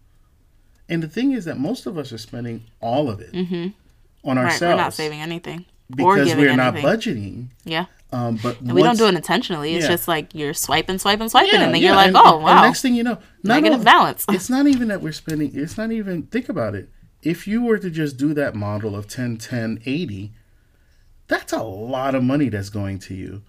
And 0.88 1.02
the 1.02 1.08
thing 1.08 1.32
is 1.32 1.44
that 1.46 1.58
most 1.58 1.86
of 1.86 1.96
us 1.98 2.12
are 2.12 2.18
spending 2.18 2.64
all 2.80 3.08
of 3.08 3.20
it 3.20 3.34
on 3.34 3.44
Mm-hmm. 3.46 4.28
Right, 4.28 4.36
ourselves 4.38 4.60
we're 4.62 4.76
not 4.76 4.94
saving 4.94 5.20
anything 5.20 5.64
because 5.90 6.34
we're 6.36 6.54
not 6.54 6.76
anything. 6.76 6.84
budgeting. 6.90 7.46
Yeah. 7.64 7.86
Um, 8.12 8.38
but 8.42 8.60
And 8.60 8.72
we 8.74 8.82
don't 8.82 8.98
do 8.98 9.06
it 9.06 9.14
intentionally. 9.14 9.74
It's 9.74 9.84
Yeah. 9.86 9.92
just 9.92 10.06
like 10.06 10.34
you're 10.34 10.52
swiping, 10.54 10.98
swiping, 10.98 11.28
swiping, 11.30 11.54
and 11.60 11.74
then 11.74 11.80
yeah, 11.80 11.88
you're 11.88 11.96
like, 11.96 12.08
and- 12.08 12.16
"Oh, 12.18 12.38
wow." 12.38 12.62
next 12.62 12.82
thing 12.82 12.94
you 12.94 13.02
know, 13.02 13.18
not 13.42 13.54
Negative 13.54 13.72
only- 13.74 13.84
balance. 13.84 14.24
It's 14.28 14.50
not 14.50 14.66
even 14.66 14.88
that 14.88 15.00
we're 15.00 15.12
spending. 15.12 15.50
It's 15.54 15.76
not 15.78 15.90
even. 15.92 16.24
Think 16.24 16.48
about 16.50 16.74
it. 16.74 16.90
If 17.22 17.46
you 17.46 17.62
were 17.62 17.78
to 17.78 17.90
just 17.90 18.16
do 18.16 18.34
that 18.34 18.54
model 18.54 18.96
of 18.96 19.06
10, 19.08 19.38
10, 19.38 19.80
80, 19.86 20.32
that's 21.28 21.52
a 21.52 21.62
lot 21.62 22.14
of 22.14 22.24
money 22.24 22.48
that's 22.48 22.68
going 22.68 22.98
to 23.00 23.14
you. 23.14 23.42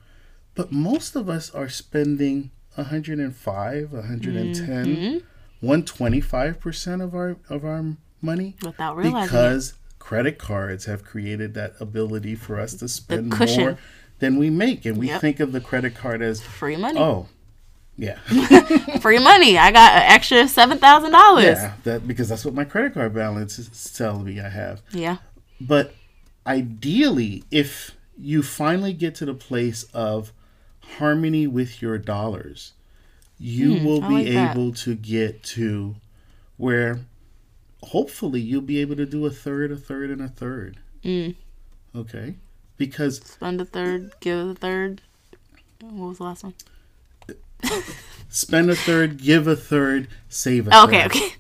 But 0.55 0.71
most 0.71 1.15
of 1.15 1.28
us 1.30 1.49
are 1.53 1.69
spending 1.69 2.51
105, 2.76 3.91
110, 3.91 4.86
mm-hmm. 4.86 5.17
125 5.59 6.59
percent 6.59 7.01
of 7.01 7.15
our 7.15 7.38
of 7.49 7.63
our 7.65 7.84
money 8.21 8.55
Without 8.63 8.95
realizing 8.97 9.17
it. 9.24 9.26
because 9.26 9.74
credit 9.99 10.38
cards 10.38 10.86
have 10.86 11.03
created 11.03 11.53
that 11.55 11.74
ability 11.80 12.36
for 12.36 12.59
us 12.59 12.74
to 12.76 12.88
spend 12.88 13.38
more 13.39 13.78
than 14.19 14.38
we 14.38 14.49
make, 14.49 14.86
and 14.86 14.97
we 14.97 15.07
Yep. 15.07 15.21
think 15.21 15.39
of 15.39 15.51
the 15.51 15.61
credit 15.61 15.95
card 15.95 16.21
as 16.21 16.41
Free 16.41 16.76
money. 16.76 16.99
oh, 16.99 17.28
yeah. 17.97 18.17
Free 18.99 19.19
money. 19.19 19.57
I 19.57 19.71
got 19.71 19.93
an 19.93 20.03
extra 20.11 20.47
seven 20.47 20.77
thousand 20.79 21.11
dollars. 21.11 21.45
Yeah, 21.57 21.73
that 21.83 22.07
because 22.07 22.29
that's 22.29 22.43
what 22.45 22.53
my 22.53 22.63
credit 22.65 22.93
card 22.93 23.13
balance 23.13 23.59
is 23.59 23.93
telling 23.93 24.23
me 24.25 24.39
I 24.39 24.49
have. 24.49 24.81
Yeah. 24.91 25.17
But 25.61 25.93
ideally, 26.47 27.43
if 27.51 27.91
you 28.17 28.43
finally 28.43 28.93
get 28.93 29.15
to 29.15 29.25
the 29.25 29.33
place 29.33 29.83
of 29.93 30.31
harmony 30.97 31.47
with 31.47 31.81
your 31.81 31.97
dollars, 31.97 32.73
you 33.39 33.73
will 33.85 33.99
Hmm, 34.01 34.05
I 34.05 34.07
be 34.09 34.13
like 34.25 34.33
that. 34.33 34.55
able 34.55 34.73
to 34.73 34.95
get 34.95 35.43
to 35.43 35.95
where 36.57 36.99
hopefully 37.81 38.39
you'll 38.39 38.61
be 38.61 38.79
able 38.79 38.95
to 38.95 39.05
do 39.05 39.25
a 39.25 39.29
third, 39.31 39.71
a 39.71 39.75
third, 39.77 40.09
and 40.09 40.21
a 40.21 40.27
third. 40.27 40.77
Mm. 41.03 41.35
Okay? 41.95 42.35
Because 42.77 43.17
Spend 43.19 43.59
a 43.61 43.65
third, 43.65 44.11
give 44.19 44.47
a 44.49 44.55
third. 44.55 45.01
What 45.81 46.09
was 46.09 46.17
the 46.19 46.23
last 46.23 46.43
one? 46.43 46.53
Spend 48.30 48.70
a 48.70 48.76
third, 48.76 49.18
give 49.18 49.47
a 49.47 49.55
third, 49.55 50.07
save 50.30 50.68
a 50.68 50.84
okay, 50.84 51.07
third. 51.07 51.11
okay. 51.16 51.36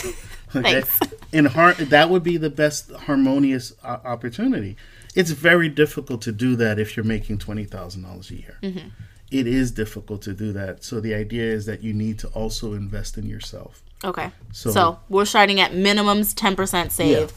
Okay. 0.00 0.12
Thanks. 0.80 0.98
In 1.32 1.44
har- 1.46 1.74
that 1.74 2.08
would 2.10 2.22
be 2.22 2.36
the 2.38 2.48
best 2.50 2.90
harmonious 2.92 3.74
uh, 3.84 3.98
opportunity. 4.04 4.76
It's 5.14 5.30
very 5.30 5.68
difficult 5.68 6.22
to 6.22 6.32
do 6.32 6.56
that 6.56 6.78
if 6.78 6.96
you're 6.96 7.04
making 7.04 7.38
twenty 7.38 7.64
thousand 7.64 8.02
dollars 8.02 8.30
a 8.30 8.36
year. 8.36 8.58
Mm-hmm. 8.62 8.88
It 9.30 9.46
is 9.46 9.70
difficult 9.72 10.22
to 10.22 10.32
do 10.32 10.52
that. 10.54 10.82
So 10.84 11.00
the 11.00 11.12
idea 11.14 11.44
is 11.44 11.66
that 11.66 11.82
you 11.82 11.92
need 11.92 12.18
to 12.20 12.28
also 12.28 12.72
invest 12.72 13.18
in 13.18 13.26
yourself. 13.26 13.82
Okay. 14.02 14.30
So- 14.52 14.70
So, 14.70 14.98
we're 15.10 15.26
starting 15.26 15.60
at 15.60 15.72
minimums 15.72 16.32
ten 16.34 16.56
percent 16.56 16.92
save. 16.92 17.30
Oh, 17.30 17.34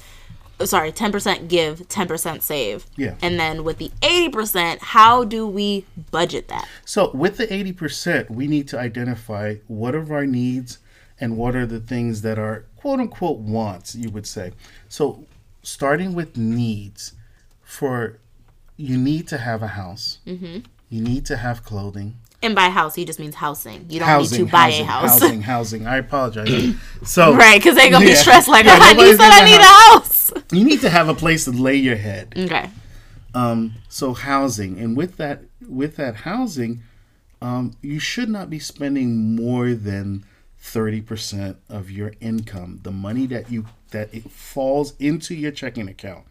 Sorry, 0.65 0.91
ten 0.91 1.11
percent 1.11 1.47
give, 1.47 1.87
ten 1.87 2.07
percent 2.07 2.43
save. 2.43 2.85
Yeah. 2.95 3.15
And 3.21 3.39
then 3.39 3.63
with 3.63 3.77
the 3.77 3.91
eighty 4.01 4.29
percent, 4.29 4.81
how 4.81 5.23
do 5.23 5.47
we 5.47 5.85
budget 6.11 6.47
that? 6.47 6.67
So 6.85 7.11
with 7.13 7.37
the 7.37 7.51
eighty 7.53 7.73
percent, 7.73 8.29
we 8.29 8.47
need 8.47 8.67
to 8.69 8.79
identify 8.79 9.55
what 9.67 9.95
are 9.95 10.13
our 10.13 10.25
needs 10.25 10.79
and 11.19 11.37
what 11.37 11.55
are 11.55 11.65
the 11.65 11.79
things 11.79 12.21
that 12.21 12.39
are 12.39 12.65
quote 12.75 12.99
unquote 12.99 13.39
wants. 13.39 13.95
You 13.95 14.09
would 14.09 14.27
say. 14.27 14.53
So 14.89 15.25
starting 15.63 16.13
with 16.13 16.37
needs, 16.37 17.13
for 17.63 18.19
you 18.77 18.97
need 18.97 19.27
to 19.27 19.37
have 19.37 19.61
a 19.61 19.67
house. 19.67 20.19
Mm-hmm. 20.25 20.59
You 20.89 21.01
need 21.01 21.25
to 21.27 21.37
have 21.37 21.63
clothing. 21.63 22.17
And 22.43 22.55
by 22.55 22.69
house, 22.69 22.95
he 22.95 23.05
just 23.05 23.19
means 23.19 23.35
housing. 23.35 23.85
You 23.89 23.99
don't 23.99 24.07
housing, 24.07 24.39
need 24.39 24.45
to 24.47 24.51
buy 24.51 24.71
housing, 24.71 24.81
a 24.81 24.85
house. 24.91 25.19
housing, 25.21 25.41
housing. 25.53 25.87
I 25.87 25.97
apologize. 25.97 26.73
So 27.03 27.33
right, 27.35 27.59
because 27.59 27.75
they're 27.75 27.89
going 27.91 28.01
to 28.01 28.07
Yeah. 28.07 28.13
be 28.13 28.17
stressed 28.17 28.47
like, 28.47 28.65
Yeah, 28.65 28.79
oh, 28.81 28.91
nobody's 28.93 29.17
said 29.17 29.27
I 29.29 29.39
gonna 29.39 29.51
need 29.51 29.59
a 29.59 29.63
house. 29.63 30.31
you 30.51 30.63
need 30.63 30.81
to 30.81 30.89
have 30.89 31.07
a 31.07 31.13
place 31.13 31.45
to 31.45 31.51
lay 31.51 31.75
your 31.75 31.97
head. 31.97 32.33
Okay. 32.35 32.69
Um, 33.33 33.75
so 33.89 34.13
housing, 34.13 34.79
and 34.79 34.97
with 34.97 35.17
that, 35.17 35.43
with 35.67 35.95
that 35.97 36.15
housing, 36.17 36.81
um, 37.41 37.71
you 37.81 37.99
should 37.99 38.27
not 38.29 38.49
be 38.49 38.59
spending 38.59 39.35
more 39.35 39.73
than 39.73 40.25
thirty 40.59 40.99
percent 41.01 41.57
of 41.69 41.89
your 41.89 42.13
income, 42.19 42.79
the 42.83 42.91
money 42.91 43.25
that 43.27 43.49
you 43.51 43.67
that 43.91 44.13
it 44.13 44.29
falls 44.29 44.93
into 44.99 45.33
your 45.33 45.51
checking 45.51 45.87
account, 45.87 46.25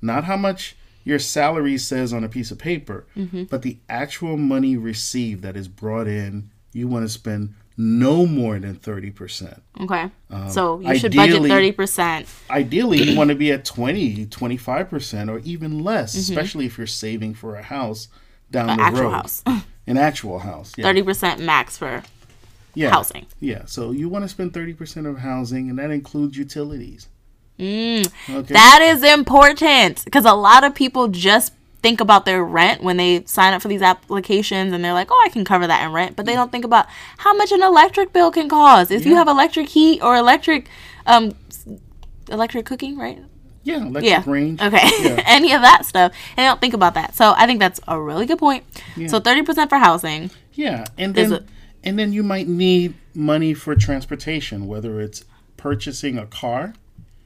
not 0.00 0.24
how 0.24 0.36
much 0.36 0.76
your 1.04 1.18
salary 1.18 1.78
says 1.78 2.12
on 2.12 2.24
a 2.24 2.28
piece 2.28 2.50
of 2.50 2.58
paper, 2.58 3.06
Mm-hmm. 3.16 3.44
but 3.44 3.62
the 3.62 3.78
actual 3.88 4.36
money 4.36 4.76
received 4.76 5.42
that 5.42 5.56
is 5.56 5.68
brought 5.68 6.06
in, 6.06 6.50
you 6.72 6.86
want 6.88 7.04
to 7.04 7.08
spend 7.08 7.54
no 7.76 8.26
more 8.26 8.58
than 8.58 8.76
30%. 8.76 9.60
Okay. 9.80 10.10
so 10.50 10.80
you 10.80 10.98
should 10.98 11.16
budget 11.16 11.36
Um, 11.42 11.48
thirty 11.48 11.72
percent. 11.72 12.28
Ideally, 12.50 13.02
you 13.02 13.16
want 13.16 13.30
to 13.30 13.34
be 13.36 13.50
at 13.52 13.64
20, 13.64 14.26
25% 14.26 15.30
or 15.30 15.38
even 15.40 15.82
less, 15.82 16.12
Mm-hmm. 16.12 16.20
especially 16.32 16.66
if 16.66 16.76
you're 16.76 16.86
saving 16.86 17.34
for 17.34 17.56
a 17.56 17.62
house 17.62 18.08
down 18.50 18.66
the 18.66 18.72
road. 18.74 18.76
An 18.76 18.76
the 18.76 18.82
actual 18.82 19.02
road. 19.04 19.12
house. 19.12 19.42
An 19.86 19.96
actual 19.96 20.38
house. 20.40 20.72
Yeah. 20.76 20.84
Thirty 20.84 21.02
percent 21.02 21.40
max 21.40 21.78
for 21.78 22.02
yeah. 22.74 22.90
housing. 22.90 23.26
Yeah. 23.40 23.64
So 23.64 23.90
you 23.92 24.08
want 24.08 24.24
to 24.24 24.28
spend 24.28 24.52
30% 24.52 25.08
of 25.08 25.18
housing, 25.18 25.70
and 25.70 25.78
that 25.78 25.90
includes 25.90 26.36
utilities. 26.36 27.08
Mm, 27.60 28.10
Okay. 28.30 28.54
That 28.54 28.80
is 28.82 29.02
important 29.02 30.04
because 30.04 30.24
a 30.24 30.32
lot 30.32 30.64
of 30.64 30.74
people 30.74 31.08
just 31.08 31.52
think 31.82 32.00
about 32.00 32.24
their 32.26 32.44
rent 32.44 32.82
when 32.82 32.96
they 32.96 33.22
sign 33.24 33.54
up 33.54 33.62
for 33.62 33.68
these 33.68 33.82
applications 33.82 34.72
and 34.72 34.84
they're 34.84 34.92
like, 34.92 35.08
oh, 35.10 35.22
I 35.24 35.28
can 35.30 35.44
cover 35.44 35.66
that 35.66 35.84
in 35.84 35.92
rent. 35.92 36.16
But 36.16 36.26
they 36.26 36.34
don't 36.34 36.50
think 36.52 36.64
about 36.64 36.86
how 37.18 37.34
much 37.34 37.52
an 37.52 37.62
electric 37.62 38.12
bill 38.12 38.30
can 38.30 38.48
cost. 38.48 38.90
If 38.90 39.06
you 39.06 39.14
have 39.16 39.28
electric 39.28 39.68
heat 39.68 40.00
or 40.02 40.16
electric, 40.16 40.68
um, 41.06 41.34
electric 42.28 42.66
cooking, 42.66 42.96
right? 42.98 43.18
yeah. 43.62 43.76
Electric 43.86 44.04
Yeah. 44.04 44.22
range. 44.26 44.60
Okay. 44.62 44.88
Yeah. 45.02 45.22
Any 45.26 45.52
of 45.52 45.60
that 45.62 45.84
stuff. 45.84 46.12
And 46.36 46.44
they 46.44 46.48
don't 46.48 46.60
think 46.60 46.74
about 46.74 46.94
that. 46.94 47.14
So 47.14 47.34
I 47.36 47.46
think 47.46 47.60
that's 47.60 47.78
a 47.86 48.00
really 48.00 48.24
good 48.26 48.38
point. 48.38 48.64
So 49.08 49.20
30% 49.20 49.68
for 49.68 49.76
housing. 49.78 50.30
Yeah, 50.54 50.86
and 50.98 51.14
then 51.14 51.32
it- 51.32 51.44
and 51.82 51.98
then 51.98 52.12
you 52.12 52.22
might 52.22 52.46
need 52.46 52.92
money 53.14 53.54
for 53.54 53.74
transportation, 53.74 54.66
whether 54.66 55.00
it's 55.00 55.24
purchasing 55.56 56.18
a 56.18 56.26
car 56.26 56.74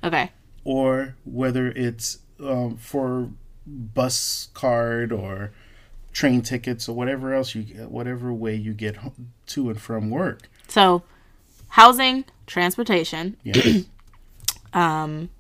Okay. 0.05 0.31
or 0.65 1.17
whether 1.25 1.69
it's 1.69 2.19
um, 2.41 2.77
for 2.77 3.31
bus 3.67 4.49
card 4.55 5.11
or 5.13 5.53
train 6.13 6.43
tickets 6.43 6.89
or 6.89 6.95
whatever 6.95 7.33
else 7.35 7.55
you 7.55 7.63
whatever 7.89 8.33
way 8.33 8.55
you 8.55 8.73
get 8.75 8.97
to 9.47 9.71
and 9.71 9.81
from 9.81 10.11
work. 10.11 10.49
So 10.69 11.03
housing, 11.69 12.25
transportation. 12.47 13.37
Yes. 13.45 13.85
Um, 14.73 15.31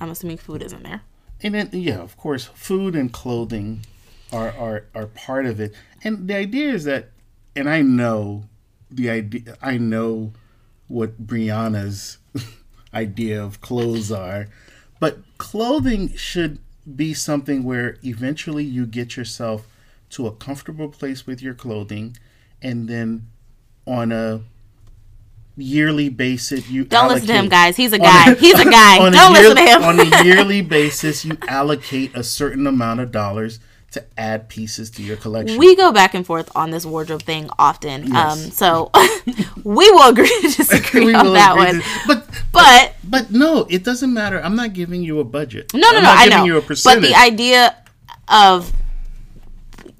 I'm 0.00 0.10
assuming 0.10 0.38
food 0.38 0.62
isn't 0.62 0.82
there. 0.82 1.02
and 1.42 1.54
then 1.54 1.68
yeah, 1.72 1.98
of 2.00 2.16
course, 2.16 2.46
food 2.54 2.94
and 2.96 3.12
clothing 3.12 3.86
are 4.32 4.50
are 4.58 4.86
are 4.94 5.06
part 5.06 5.46
of 5.46 5.60
it. 5.60 5.74
And 6.04 6.26
the 6.28 6.34
idea 6.36 6.70
is 6.72 6.84
that 6.84 7.10
and 7.54 7.68
I 7.70 7.82
know 7.82 8.44
the 8.90 9.08
idea 9.10 9.56
I 9.62 9.78
know 9.78 10.32
what 10.88 11.26
Brianna's 11.26 12.18
idea 12.94 13.42
of 13.42 13.60
clothes 13.60 14.10
are, 14.12 14.48
but 15.00 15.18
clothing 15.38 16.14
should 16.16 16.58
be 16.96 17.14
something 17.14 17.64
where 17.64 17.96
eventually 18.02 18.64
you 18.64 18.86
get 18.86 19.16
yourself 19.16 19.66
to 20.10 20.26
a 20.26 20.32
comfortable 20.32 20.88
place 20.88 21.26
with 21.26 21.40
your 21.40 21.54
clothing 21.54 22.16
and 22.60 22.88
then 22.88 23.26
on 23.86 24.12
a 24.12 24.40
yearly 25.56 26.08
basis 26.08 26.68
you 26.70 26.84
Don't 26.84 27.08
listen 27.08 27.28
to 27.28 27.34
him, 27.34 27.48
guys. 27.48 27.76
He's 27.76 27.92
a 27.92 27.98
guy. 27.98 28.34
He's 28.34 28.58
a 28.58 28.64
guy. 28.64 28.98
on 29.00 29.08
a 29.08 29.16
Don't 29.16 29.32
listen 29.32 29.56
to 29.56 29.62
him. 29.62 29.82
on 29.82 30.00
a 30.00 30.24
yearly 30.24 30.62
basis, 30.62 31.24
you 31.24 31.36
allocate 31.48 32.14
a 32.14 32.24
certain 32.24 32.66
amount 32.66 33.00
of 33.00 33.10
dollars 33.10 33.60
to 33.92 34.04
add 34.16 34.48
pieces 34.48 34.90
to 34.90 35.02
your 35.02 35.16
collection. 35.16 35.58
we 35.58 35.76
go 35.76 35.92
back 35.92 36.14
and 36.14 36.24
forth 36.26 36.50
on 36.56 36.70
this 36.70 36.84
wardrobe 36.86 37.22
thing 37.22 37.48
often. 37.58 38.14
Um, 38.16 38.38
so 38.38 38.90
we 39.64 39.90
will 39.90 40.10
agree 40.10 40.28
to 40.42 40.48
disagree 40.56 41.14
on 41.14 41.32
that 41.34 41.56
one. 41.56 41.80
to- 41.80 41.84
but 42.06 42.26
But 42.52 42.94
but 43.04 43.30
no, 43.30 43.66
it 43.70 43.84
doesn't 43.84 44.12
matter. 44.12 44.40
I'm 44.42 44.56
not 44.56 44.72
giving 44.72 45.02
you 45.02 45.20
a 45.20 45.24
budget. 45.24 45.72
no, 45.74 45.80
no, 45.80 45.88
I'm 45.88 45.94
no, 45.96 46.00
not 46.02 46.18
I 46.18 46.24
giving 46.24 46.38
know. 46.38 46.44
you 46.46 46.56
a 46.58 46.62
but 46.62 47.00
the 47.00 47.14
idea 47.14 47.76
of 48.28 48.72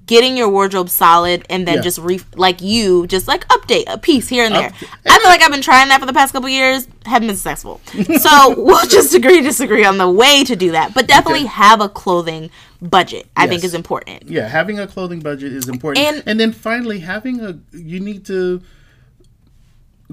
getting 0.06 0.36
your 0.36 0.48
wardrobe 0.48 0.88
solid 0.90 1.46
and 1.48 1.66
then 1.66 1.76
Yeah. 1.76 1.80
just 1.82 1.98
re- 1.98 2.20
like 2.34 2.60
you 2.60 3.06
just 3.06 3.28
like 3.28 3.46
update 3.48 3.84
a 3.86 3.96
piece 3.98 4.28
here 4.28 4.44
and 4.44 4.54
there. 4.54 4.66
Up- 4.66 4.74
I 5.06 5.18
feel 5.18 5.28
like 5.28 5.40
I've 5.42 5.50
been 5.52 5.62
trying 5.62 5.88
that 5.88 6.00
for 6.00 6.06
the 6.06 6.12
past 6.12 6.32
couple 6.32 6.48
years. 6.48 6.88
Haven't 7.06 7.28
been 7.28 7.36
successful. 7.36 7.80
So 8.18 8.54
we'll 8.60 8.86
just 8.88 9.14
agree 9.14 9.40
disagree 9.42 9.84
on 9.84 9.98
the 9.98 10.10
way 10.10 10.44
to 10.44 10.56
do 10.56 10.72
that. 10.72 10.92
But 10.94 11.06
definitely 11.06 11.40
Okay. 11.40 11.48
have 11.48 11.80
a 11.80 11.88
clothing 11.88 12.50
budget. 12.82 13.26
I 13.36 13.46
think 13.46 13.64
is 13.64 13.74
important. 13.74 14.28
yeah, 14.28 14.48
having 14.48 14.78
a 14.78 14.86
clothing 14.86 15.20
budget 15.20 15.52
is 15.52 15.68
important. 15.68 16.04
And- 16.06 16.22
And, 16.26 16.38
then 16.40 16.52
finally, 16.52 16.98
having 17.00 17.40
a 17.40 17.58
you 17.72 18.00
need 18.00 18.26
to 18.26 18.60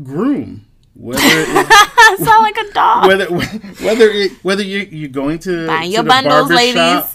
groom. 0.02 0.66
Whether 0.96 1.22
it, 1.24 2.18
sound 2.26 2.44
like 2.44 2.58
a 2.58 2.74
dog. 2.74 3.08
whether 3.08 3.26
whether 3.28 4.10
it, 4.10 4.32
whether 4.44 4.64
you 4.64 4.80
you're 4.92 5.10
going 5.10 5.40
to, 5.40 5.66
Buying 5.68 5.90
to 5.90 5.94
your 5.94 6.04
the 6.04 6.10
bundles, 6.10 6.34
barber 6.34 6.56
ladies. 6.56 6.74
shop, 6.74 7.12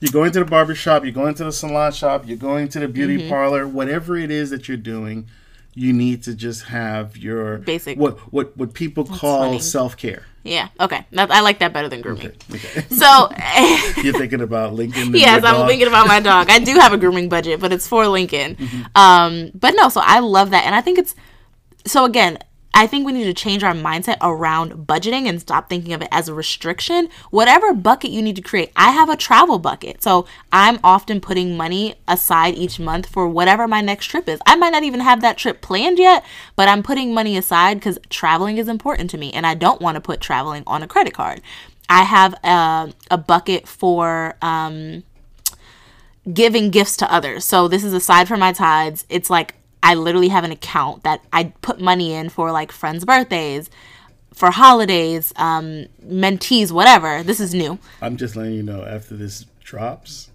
you're 0.00 0.12
going 0.12 0.32
to 0.32 0.40
the 0.40 0.44
barber 0.44 0.74
shop, 0.74 1.04
you're 1.04 1.12
going 1.12 1.34
to 1.34 1.44
the 1.44 1.52
salon 1.52 1.92
shop, 1.92 2.26
you're 2.26 2.36
going 2.36 2.68
to 2.70 2.80
the 2.80 2.88
beauty 2.88 3.18
Mm-hmm. 3.18 3.28
parlor, 3.28 3.68
whatever 3.68 4.16
it 4.16 4.32
is 4.32 4.50
that 4.50 4.66
you're 4.66 4.76
doing, 4.76 5.28
you 5.78 5.92
need 5.92 6.24
to 6.24 6.34
just 6.34 6.64
have 6.64 7.16
your 7.16 7.58
Basic. 7.58 7.96
what 7.96 8.18
what 8.32 8.56
what 8.56 8.74
people 8.74 9.04
call 9.04 9.50
funny. 9.50 9.60
self 9.60 9.96
care. 9.96 10.24
Yeah. 10.42 10.68
Okay. 10.80 11.04
That, 11.12 11.30
I 11.30 11.40
like 11.40 11.58
that 11.60 11.72
better 11.72 11.88
than 11.88 12.00
grooming. 12.00 12.32
Okay. 12.50 12.84
So, 12.90 13.30
You're 14.02 14.14
thinking 14.14 14.40
about 14.40 14.74
Lincoln. 14.74 15.14
yes, 15.14 15.44
I'm 15.44 15.54
dog? 15.54 15.68
thinking 15.68 15.86
about 15.86 16.06
my 16.08 16.20
dog. 16.20 16.50
I 16.50 16.58
do 16.58 16.74
have 16.74 16.92
a 16.92 16.96
grooming 16.96 17.28
budget, 17.28 17.60
but 17.60 17.72
it's 17.72 17.86
for 17.86 18.08
Lincoln. 18.08 18.56
Mm-hmm. 18.56 18.82
Um, 18.96 19.50
but 19.54 19.74
no, 19.76 19.88
so 19.88 20.00
I 20.02 20.18
love 20.20 20.50
that, 20.50 20.64
and 20.64 20.74
I 20.74 20.80
think 20.80 20.98
it's 20.98 21.14
so. 21.86 22.04
Again, 22.04 22.38
I 22.78 22.86
think 22.86 23.04
we 23.04 23.10
need 23.12 23.24
to 23.24 23.34
change 23.34 23.64
our 23.64 23.74
mindset 23.74 24.18
around 24.22 24.86
budgeting 24.86 25.28
and 25.28 25.40
stop 25.40 25.68
thinking 25.68 25.92
of 25.94 26.00
it 26.00 26.06
as 26.12 26.28
a 26.28 26.32
restriction. 26.32 27.08
Whatever 27.32 27.74
bucket 27.74 28.12
you 28.12 28.22
need 28.22 28.36
to 28.36 28.42
create, 28.42 28.70
I 28.76 28.92
have 28.92 29.08
a 29.08 29.16
travel 29.16 29.58
bucket, 29.58 30.00
so 30.00 30.26
I'm 30.52 30.78
often 30.84 31.20
putting 31.20 31.56
money 31.56 31.96
aside 32.06 32.54
each 32.54 32.78
month 32.78 33.06
for 33.06 33.26
whatever 33.26 33.66
my 33.66 33.80
next 33.80 34.06
trip 34.06 34.28
is. 34.28 34.38
I 34.46 34.54
might 34.54 34.70
not 34.70 34.84
even 34.84 35.00
have 35.00 35.22
that 35.22 35.36
trip 35.36 35.60
planned 35.60 35.98
yet, 35.98 36.24
but 36.54 36.68
I'm 36.68 36.84
putting 36.84 37.12
money 37.12 37.36
aside 37.36 37.78
because 37.78 37.98
traveling 38.10 38.58
is 38.58 38.68
important 38.68 39.10
to 39.10 39.18
me, 39.18 39.32
and 39.32 39.44
I 39.44 39.54
don't 39.54 39.82
want 39.82 39.96
to 39.96 40.00
put 40.00 40.20
traveling 40.20 40.62
on 40.64 40.84
a 40.84 40.86
credit 40.86 41.14
card. 41.14 41.40
I 41.88 42.04
have 42.04 42.34
a, 42.44 42.94
a 43.10 43.18
bucket 43.18 43.66
for 43.66 44.36
um, 44.40 45.02
giving 46.32 46.70
gifts 46.70 46.96
to 46.98 47.12
others. 47.12 47.44
So 47.44 47.66
this 47.66 47.82
is 47.82 47.92
aside 47.92 48.28
from 48.28 48.38
my 48.38 48.52
tithes. 48.52 49.04
It's 49.08 49.30
like 49.30 49.56
I 49.82 49.94
literally 49.94 50.28
have 50.28 50.44
an 50.44 50.50
account 50.52 51.04
that 51.04 51.22
I 51.32 51.52
put 51.62 51.80
money 51.80 52.12
in 52.12 52.28
for 52.28 52.52
like 52.52 52.72
friends' 52.72 53.04
birthdays, 53.04 53.70
for 54.34 54.50
holidays, 54.50 55.32
um, 55.36 55.86
mentees, 56.04 56.70
whatever. 56.70 57.22
This 57.22 57.40
is 57.40 57.54
new. 57.54 57.78
I'm 58.00 58.16
just 58.16 58.36
letting 58.36 58.54
you 58.54 58.62
know 58.62 58.84
after 58.84 59.16
this 59.16 59.46
drops, 59.62 60.27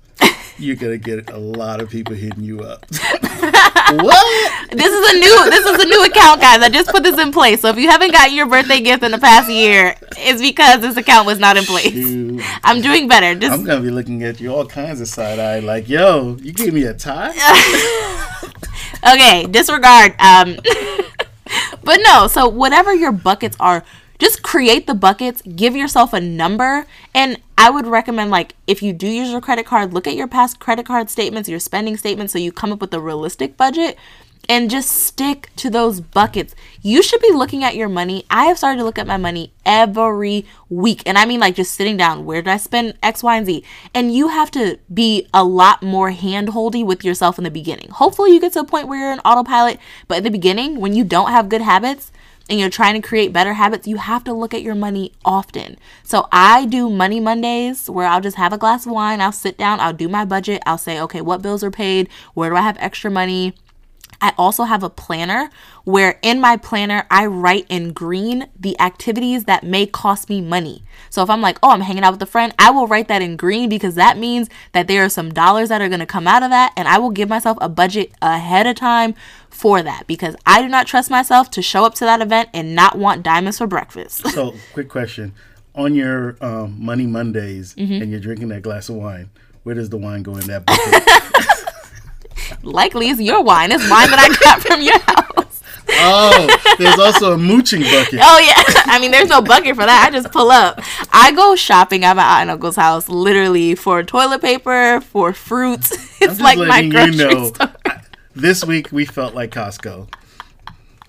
you're 0.57 0.75
gonna 0.75 0.97
get 0.97 1.29
a 1.29 1.37
lot 1.37 1.81
of 1.81 1.89
people 1.89 2.15
hitting 2.15 2.43
you 2.43 2.61
up. 2.61 2.85
what? 2.91 4.69
This 4.71 4.91
is 4.91 5.11
a 5.11 5.19
new 5.19 5.49
this 5.49 5.65
is 5.65 5.83
a 5.83 5.87
new 5.87 6.05
account, 6.05 6.41
guys. 6.41 6.61
I 6.61 6.69
just 6.69 6.89
put 6.89 7.03
this 7.03 7.19
in 7.19 7.31
place. 7.31 7.61
So 7.61 7.69
if 7.69 7.77
you 7.77 7.89
haven't 7.89 8.11
gotten 8.11 8.35
your 8.35 8.47
birthday 8.47 8.79
gift 8.79 9.03
in 9.03 9.11
the 9.11 9.17
past 9.17 9.49
year, 9.49 9.95
it's 10.17 10.41
because 10.41 10.81
this 10.81 10.97
account 10.97 11.25
was 11.25 11.39
not 11.39 11.57
in 11.57 11.63
place. 11.63 11.93
Dude, 11.93 12.41
I'm 12.63 12.81
doing 12.81 13.07
better. 13.07 13.37
Just 13.39 13.53
I'm 13.53 13.63
gonna 13.63 13.81
be 13.81 13.91
looking 13.91 14.23
at 14.23 14.39
you 14.39 14.53
all 14.53 14.65
kinds 14.65 15.01
of 15.01 15.07
side 15.07 15.39
eye, 15.39 15.59
like, 15.59 15.89
yo, 15.89 16.37
you 16.41 16.53
gave 16.53 16.73
me 16.73 16.83
a 16.83 16.93
tie? 16.93 17.29
okay, 19.13 19.45
disregard. 19.47 20.15
Um, 20.19 20.57
but 21.83 21.99
no, 22.03 22.27
so 22.27 22.47
whatever 22.47 22.93
your 22.93 23.11
buckets 23.11 23.57
are, 23.59 23.83
just 24.20 24.43
create 24.43 24.88
the 24.88 24.93
buckets, 24.93 25.41
give 25.41 25.76
yourself 25.76 26.14
a 26.14 26.22
number, 26.22 26.86
and 27.14 27.39
I 27.57 27.70
would 27.70 27.88
recommend 27.88 28.32
like 28.32 28.55
if 28.68 28.82
you 28.82 28.93
do 28.93 29.07
use 29.07 29.32
your 29.32 29.41
credit 29.41 29.66
card, 29.66 29.93
look 29.93 30.07
at 30.07 30.16
your 30.16 30.28
past 30.28 30.59
credit 30.59 30.86
card 30.86 31.09
statements, 31.09 31.49
your 31.49 31.59
spending 31.59 31.97
statements, 31.97 32.34
so 32.34 32.39
you 32.39 32.51
come 32.51 32.72
up 32.72 32.82
with 32.82 32.93
a 32.93 32.99
realistic 32.99 33.57
budget. 33.57 33.97
And 34.49 34.70
just 34.70 34.89
stick 34.89 35.51
to 35.55 35.70
those 35.70 36.01
buckets. 36.01 36.53
You 36.82 37.01
should 37.01 37.22
be 37.22 37.32
looking 37.32 37.64
at 37.64 37.78
your 37.78 37.88
money. 37.88 38.26
I 38.30 38.43
have 38.47 38.57
started 38.57 38.80
to 38.80 38.84
look 38.84 38.99
at 38.99 39.07
my 39.07 39.16
money 39.16 39.53
every 39.66 40.45
week. 40.70 41.01
And 41.05 41.18
I 41.18 41.24
mean, 41.24 41.39
like, 41.39 41.55
just 41.55 41.76
sitting 41.76 41.95
down, 41.95 42.26
where 42.26 42.41
did 42.41 42.51
I 42.51 42.57
spend 42.57 42.95
X, 43.01 43.24
Y, 43.24 43.38
and 43.38 43.45
Z? 43.45 43.64
And 43.93 44.14
you 44.14 44.28
have 44.28 44.51
to 44.51 44.80
be 44.93 45.30
a 45.34 45.45
lot 45.45 45.82
more 45.82 46.11
hand 46.11 46.49
holdy 46.49 46.84
with 46.84 47.05
yourself 47.05 47.38
in 47.38 47.45
the 47.45 47.51
beginning. 47.51 47.89
Hopefully, 47.89 48.34
you 48.34 48.41
get 48.41 48.51
to 48.51 48.59
a 48.59 48.66
point 48.66 48.89
where 48.89 48.99
you're 48.99 49.14
an 49.14 49.22
autopilot. 49.22 49.80
But 50.09 50.18
in 50.18 50.24
the 50.26 50.30
beginning, 50.30 50.82
when 50.82 50.93
you 50.93 51.05
don't 51.05 51.32
have 51.32 51.47
good 51.47 51.61
habits, 51.61 52.11
and 52.49 52.59
you're 52.59 52.69
trying 52.69 52.99
to 52.99 53.07
create 53.07 53.33
better 53.33 53.53
habits, 53.53 53.87
you 53.87 53.97
have 53.97 54.23
to 54.25 54.33
look 54.33 54.53
at 54.53 54.61
your 54.61 54.75
money 54.75 55.13
often. 55.23 55.77
So 56.03 56.27
I 56.31 56.65
do 56.65 56.89
Money 56.89 57.19
Mondays 57.19 57.89
where 57.89 58.05
I'll 58.07 58.21
just 58.21 58.37
have 58.37 58.53
a 58.53 58.57
glass 58.57 58.85
of 58.85 58.91
wine, 58.91 59.21
I'll 59.21 59.31
sit 59.31 59.57
down, 59.57 59.79
I'll 59.79 59.93
do 59.93 60.09
my 60.09 60.25
budget, 60.25 60.61
I'll 60.65 60.77
say, 60.77 60.99
okay, 61.01 61.21
what 61.21 61.41
bills 61.41 61.63
are 61.63 61.71
paid? 61.71 62.09
Where 62.33 62.49
do 62.49 62.55
I 62.55 62.61
have 62.61 62.77
extra 62.79 63.09
money? 63.09 63.55
I 64.24 64.34
also 64.38 64.63
have 64.63 64.82
a 64.84 64.89
planner 64.89 65.49
where 65.84 66.17
in 66.21 66.39
my 66.39 66.55
planner 66.57 67.05
I 67.11 67.26
write 67.26 67.65
in 67.69 67.91
green 67.91 68.47
the 68.59 68.80
activities 68.80 69.43
that 69.43 69.63
may 69.63 69.86
cost 69.86 70.30
me 70.30 70.39
money. 70.41 70.84
So 71.09 71.21
if 71.21 71.30
I'm 71.30 71.41
like, 71.41 71.59
oh, 71.61 71.69
I'm 71.71 71.82
hanging 71.82 72.03
out 72.03 72.13
with 72.13 72.21
a 72.24 72.26
friend, 72.26 72.53
I 72.57 72.71
will 72.71 72.88
write 72.88 73.09
that 73.09 73.21
in 73.21 73.36
green 73.36 73.67
because 73.69 73.95
that 73.95 74.17
means 74.17 74.49
that 74.71 74.88
there 74.88 75.03
are 75.03 75.09
some 75.09 75.32
dollars 75.34 75.69
that 75.69 75.82
are 75.82 75.89
going 75.89 75.99
to 75.99 76.05
come 76.05 76.26
out 76.28 76.41
of 76.41 76.49
that 76.51 76.71
and 76.78 76.88
I 76.88 76.97
will 76.99 77.11
give 77.11 77.28
myself 77.30 77.57
a 77.61 77.67
budget 77.69 78.13
ahead 78.21 78.65
of 78.65 78.78
time 78.78 79.13
for 79.49 79.84
that 79.84 80.07
because 80.07 80.36
I 80.45 80.61
do 80.61 80.69
not 80.69 80.88
trust 80.88 81.11
myself 81.11 81.51
to 81.51 81.61
show 81.61 81.84
up 81.86 81.93
to 81.95 82.05
that 82.05 82.21
event 82.21 82.49
and 82.53 82.74
not 82.76 82.97
want 82.97 83.21
diamonds 83.24 83.57
for 83.59 83.67
breakfast. 83.67 84.26
So, 84.30 84.55
quick 84.74 84.88
question: 84.89 85.34
On 85.76 85.93
your 85.93 86.38
um, 86.41 86.78
Money 86.84 87.05
Mondays, 87.07 87.76
Mm-hmm. 87.76 88.01
and 88.01 88.09
you're 88.09 88.19
drinking 88.21 88.47
that 88.47 88.61
glass 88.63 88.88
of 88.89 88.95
wine, 88.95 89.30
Where 89.63 89.76
does 89.76 89.89
the 89.89 89.97
wine 89.97 90.24
go 90.24 90.36
in 90.38 90.47
that 90.47 90.65
bucket? 90.65 91.47
Likely 92.61 93.09
it's 93.09 93.19
your 93.21 93.43
wine. 93.43 93.71
It's 93.71 93.89
wine 93.89 94.09
that 94.09 94.19
I 94.19 94.27
got 94.43 94.61
from 94.61 94.81
your 94.81 94.99
house. 94.99 95.61
oh, 95.89 96.75
there's 96.77 96.99
also 96.99 97.33
a 97.33 97.37
mooching 97.37 97.81
bucket. 97.81 98.19
Oh 98.21 98.39
yeah. 98.39 98.81
I 98.85 98.99
mean, 98.99 99.11
there's 99.11 99.29
no 99.29 99.41
bucket 99.41 99.75
for 99.75 99.85
that. 99.85 100.07
I 100.07 100.11
just 100.11 100.31
pull 100.31 100.51
up. 100.51 100.79
I 101.11 101.31
go 101.31 101.55
shopping 101.55 102.03
at 102.03 102.15
my 102.15 102.23
aunt 102.23 102.41
and 102.43 102.51
uncle's 102.51 102.75
house 102.75 103.09
literally 103.09 103.75
for 103.75 104.03
toilet 104.03 104.41
paper, 104.41 105.01
for 105.01 105.33
fruits. 105.33 106.11
It's 106.23 106.39
like 106.39 106.57
my 106.57 106.87
grocery 106.87 107.11
you 107.11 107.17
know, 107.17 107.47
store. 107.47 107.73
This 108.33 108.63
week 108.63 108.93
we 108.93 109.03
felt 109.03 109.35
like 109.35 109.51
Costco. 109.51 110.07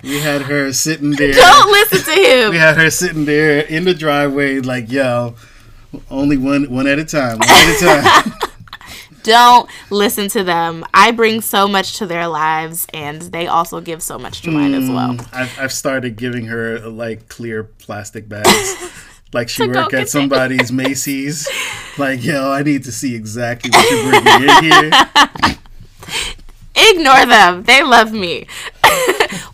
We 0.03 0.19
had 0.19 0.43
her 0.43 0.73
sitting 0.73 1.13
there. 1.13 1.33
Don't 1.33 1.71
listen 1.71 2.13
to 2.13 2.21
him. 2.21 2.51
We 2.51 2.57
had 2.57 2.77
her 2.77 2.91
sitting 2.91 3.25
there 3.25 3.61
in 3.61 3.85
the 3.85 3.95
driveway, 3.95 4.59
like, 4.59 4.91
yo, 4.91 5.37
only 6.11 6.37
one 6.37 6.65
one 6.71 6.87
at 6.87 6.99
a 6.99 7.05
time, 7.05 7.39
one 7.39 7.49
at 7.49 7.77
a 7.77 7.87
time. 7.87 8.51
Don't 9.25 9.69
listen 9.91 10.29
to 10.29 10.45
them. 10.45 10.85
I 10.93 11.11
bring 11.11 11.41
so 11.41 11.67
much 11.67 11.97
to 11.99 12.07
their 12.07 12.29
lives, 12.29 12.87
and 12.93 13.23
they 13.23 13.47
also 13.47 13.81
give 13.81 14.03
so 14.03 14.19
much 14.19 14.43
to 14.43 14.51
mine 14.51 14.73
mm, 14.73 14.83
as 14.83 14.91
well. 14.91 15.15
Mm, 15.15 15.29
I've, 15.33 15.59
I've 15.59 15.73
started 15.73 16.17
giving 16.17 16.47
her 16.47 16.79
like 16.79 17.29
clear 17.29 17.65
plastic 17.65 18.29
bags. 18.29 18.93
like 19.33 19.49
she 19.49 19.67
work 19.67 19.95
at 19.95 20.11
somebody's 20.11 20.71
Macy's. 20.73 21.49
Like, 21.99 22.23
yo, 22.23 22.51
I 22.51 22.63
need 22.63 22.85
to 22.85 22.93
see 22.93 23.15
exactly 23.15 23.71
what 23.71 23.91
you're 23.91 24.11
bringing 24.11 24.49
in 24.49 24.65
here. 24.65 24.91
Ignore 26.91 27.27
them. 27.27 27.63
They 27.63 27.83
love 27.83 28.13
me. 28.13 28.47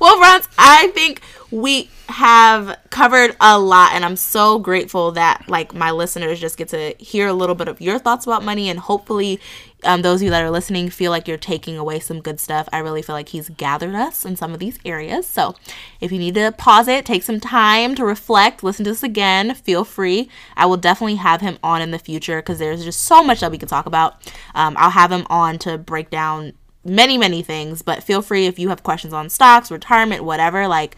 well, 0.01 0.18
Franz, 0.18 0.49
I 0.59 0.89
think 0.95 1.23
we 1.51 1.89
have 2.09 2.79
covered 2.91 3.37
a 3.41 3.59
lot 3.59 3.93
and 3.93 4.05
i'm 4.05 4.17
so 4.17 4.59
grateful 4.59 5.13
that 5.13 5.43
like 5.49 5.75
my 5.75 5.91
listeners 5.91 6.41
just 6.41 6.57
get 6.57 6.69
to 6.69 6.95
hear 6.99 7.27
a 7.27 7.33
little 7.33 7.55
bit 7.55 7.69
of 7.69 7.81
your 7.81 7.99
thoughts 7.99 8.27
about 8.27 8.45
money 8.45 8.69
and 8.69 8.79
hopefully 8.79 9.41
um, 9.85 10.03
those 10.03 10.21
of 10.21 10.25
you 10.25 10.31
that 10.31 10.45
are 10.45 10.51
listening 10.51 10.91
feel 10.91 11.11
like 11.11 11.27
you're 11.27 11.39
taking 11.39 11.77
away 11.79 12.01
some 12.01 12.21
good 12.21 12.39
stuff. 12.39 12.69
I 12.73 12.79
really 12.79 13.03
feel 13.03 13.15
like 13.15 13.31
he's 13.31 13.49
gathered 13.49 13.95
us 13.95 14.25
in 14.25 14.37
some 14.37 14.53
of 14.53 14.61
these 14.61 14.79
areas. 14.85 15.27
So 15.27 15.55
if 16.01 16.13
you 16.13 16.19
need 16.19 16.35
to 16.35 16.53
pause 16.53 16.89
it 16.89 17.07
take 17.07 17.23
some 17.23 17.41
time 17.41 17.95
to 17.95 18.05
reflect 18.05 18.63
listen 18.63 18.85
to 18.85 18.91
this 18.91 19.03
again 19.03 19.55
feel 19.55 19.85
free. 19.85 20.29
I 20.57 20.67
will 20.67 20.77
definitely 20.77 21.17
have 21.17 21.41
him 21.41 21.59
on 21.63 21.83
in 21.83 21.91
the 21.91 21.99
future 21.99 22.41
because 22.41 22.59
there's 22.59 22.85
just 22.85 23.03
so 23.03 23.23
much 23.23 23.41
that 23.41 23.51
we 23.51 23.59
can 23.59 23.69
talk 23.69 23.87
about. 23.87 24.21
Um, 24.55 24.77
i'll 24.79 24.91
have 24.91 25.13
him 25.13 25.27
on 25.31 25.59
to 25.61 25.79
break 25.79 26.11
down 26.11 26.53
many 26.85 27.19
many 27.19 27.43
things 27.43 27.83
but 27.83 28.03
feel 28.03 28.23
free 28.23 28.47
if 28.47 28.59
you 28.59 28.69
have 28.71 28.83
questions 28.83 29.13
on 29.13 29.29
stocks 29.29 29.71
retirement 29.71 30.25
whatever 30.25 30.67
like 30.67 30.97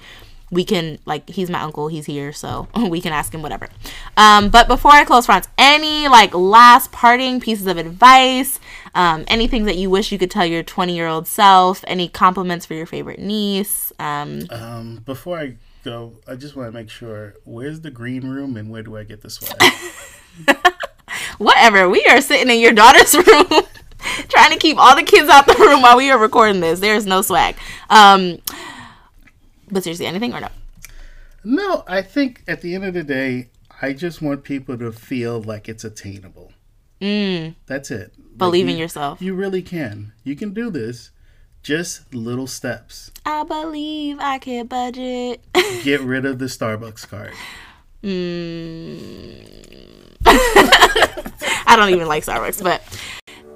we 0.52 0.64
can 0.64 0.98
like 1.06 1.28
he's 1.30 1.50
my 1.50 1.60
uncle 1.60 1.88
he's 1.88 2.06
here 2.06 2.32
so 2.32 2.68
we 2.88 3.00
can 3.00 3.12
ask 3.12 3.34
him 3.34 3.42
whatever. 3.42 3.68
Um, 4.16 4.50
but 4.50 4.68
before 4.68 4.92
i 4.92 5.04
close 5.04 5.26
Franz 5.26 5.48
any 5.58 6.06
like 6.06 6.32
last 6.34 6.92
parting 6.92 7.40
pieces 7.40 7.66
of 7.66 7.78
advice 7.78 8.60
um, 8.94 9.24
anything 9.26 9.64
that 9.64 9.76
you 9.76 9.90
wish 9.90 10.12
you 10.12 10.18
could 10.18 10.30
tell 10.30 10.44
your 10.44 10.62
20 10.62 10.94
year 10.94 11.08
old 11.08 11.26
self 11.26 11.82
any 11.88 12.08
compliments 12.08 12.66
for 12.66 12.74
your 12.74 12.86
favorite 12.86 13.18
niece 13.18 13.92
um, 13.98 14.42
um, 14.50 15.02
before 15.06 15.38
i 15.38 15.56
go 15.82 16.12
i 16.28 16.36
just 16.36 16.54
want 16.54 16.68
to 16.68 16.72
make 16.72 16.90
sure 16.90 17.34
where's 17.44 17.80
the 17.80 17.90
green 17.90 18.28
room 18.28 18.56
and 18.56 18.70
where 18.70 18.82
do 18.82 18.96
i 18.96 19.02
get 19.02 19.22
the 19.22 19.30
swag 19.30 19.72
whatever 21.38 21.88
we 21.88 22.04
are 22.10 22.20
sitting 22.20 22.50
in 22.50 22.60
your 22.60 22.72
daughter's 22.72 23.14
room 23.26 23.62
trying 24.28 24.50
to 24.50 24.58
keep 24.58 24.78
all 24.78 24.94
the 24.96 25.02
kids 25.02 25.28
out 25.28 25.46
the 25.46 25.54
room 25.54 25.82
while 25.82 25.96
we 25.96 26.10
are 26.10 26.18
recording 26.18 26.60
this 26.60 26.80
there's 26.80 27.06
no 27.06 27.22
swag. 27.22 27.56
Um, 27.90 28.38
but 29.72 29.82
seriously, 29.82 30.06
anything 30.06 30.34
or 30.34 30.40
no? 30.40 30.48
No, 31.44 31.84
I 31.88 32.02
think 32.02 32.44
at 32.46 32.60
the 32.60 32.74
end 32.74 32.84
of 32.84 32.94
the 32.94 33.02
day, 33.02 33.48
I 33.80 33.92
just 33.94 34.22
want 34.22 34.44
people 34.44 34.78
to 34.78 34.92
feel 34.92 35.42
like 35.42 35.68
it's 35.68 35.82
attainable. 35.82 36.52
Mm. 37.00 37.56
That's 37.66 37.90
it. 37.90 38.12
Believe 38.38 38.66
like 38.66 38.74
in 38.74 38.78
yourself. 38.78 39.20
You 39.20 39.34
really 39.34 39.62
can. 39.62 40.12
You 40.22 40.36
can 40.36 40.54
do 40.54 40.70
this. 40.70 41.10
Just 41.62 42.14
little 42.14 42.46
steps. 42.46 43.10
I 43.26 43.42
believe 43.44 44.18
I 44.20 44.38
can 44.38 44.66
budget. 44.66 45.44
Get 45.82 46.00
rid 46.02 46.24
of 46.24 46.38
the 46.38 46.46
Starbucks 46.46 47.08
card. 47.08 47.32
Mm. 48.02 49.46
I 50.26 51.74
don't 51.76 51.90
even 51.90 52.08
like 52.08 52.24
Starbucks, 52.24 52.62
but 52.62 52.82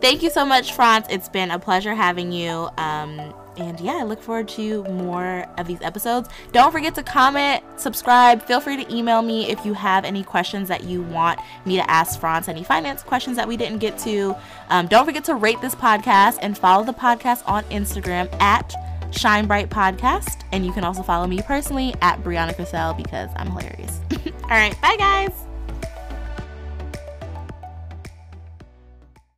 thank 0.00 0.22
you 0.22 0.30
so 0.30 0.44
much, 0.44 0.72
Franz. 0.72 1.06
It's 1.08 1.28
been 1.28 1.50
a 1.50 1.58
pleasure 1.58 1.94
having 1.94 2.32
you. 2.32 2.68
Um, 2.78 3.34
and 3.56 3.78
yeah, 3.80 3.98
I 4.00 4.02
look 4.02 4.22
forward 4.22 4.48
to 4.48 4.84
more 4.84 5.46
of 5.58 5.66
these 5.66 5.80
episodes. 5.82 6.28
Don't 6.52 6.72
forget 6.72 6.94
to 6.96 7.02
comment, 7.02 7.62
subscribe. 7.76 8.42
Feel 8.42 8.60
free 8.60 8.82
to 8.82 8.94
email 8.94 9.22
me 9.22 9.50
if 9.50 9.64
you 9.64 9.72
have 9.74 10.04
any 10.04 10.22
questions 10.22 10.68
that 10.68 10.84
you 10.84 11.02
want 11.02 11.40
me 11.64 11.76
to 11.76 11.90
ask 11.90 12.18
Franz, 12.18 12.48
any 12.48 12.64
finance 12.64 13.02
questions 13.02 13.36
that 13.36 13.46
we 13.46 13.56
didn't 13.56 13.78
get 13.78 13.98
to. 13.98 14.34
Um, 14.68 14.86
don't 14.86 15.04
forget 15.04 15.24
to 15.24 15.34
rate 15.34 15.60
this 15.60 15.74
podcast 15.74 16.38
and 16.42 16.56
follow 16.56 16.84
the 16.84 16.94
podcast 16.94 17.42
on 17.46 17.64
Instagram 17.64 18.32
at 18.40 18.74
Shine 19.12 19.46
Bright 19.46 19.70
Podcast. 19.70 20.42
And 20.52 20.64
you 20.66 20.72
can 20.72 20.84
also 20.84 21.02
follow 21.02 21.26
me 21.26 21.40
personally 21.42 21.94
at 22.02 22.22
Brianna 22.22 22.54
Cassell 22.56 22.94
because 22.94 23.30
I'm 23.36 23.50
hilarious. 23.50 24.00
All 24.44 24.50
right, 24.50 24.80
bye 24.80 24.96
guys. 24.98 25.45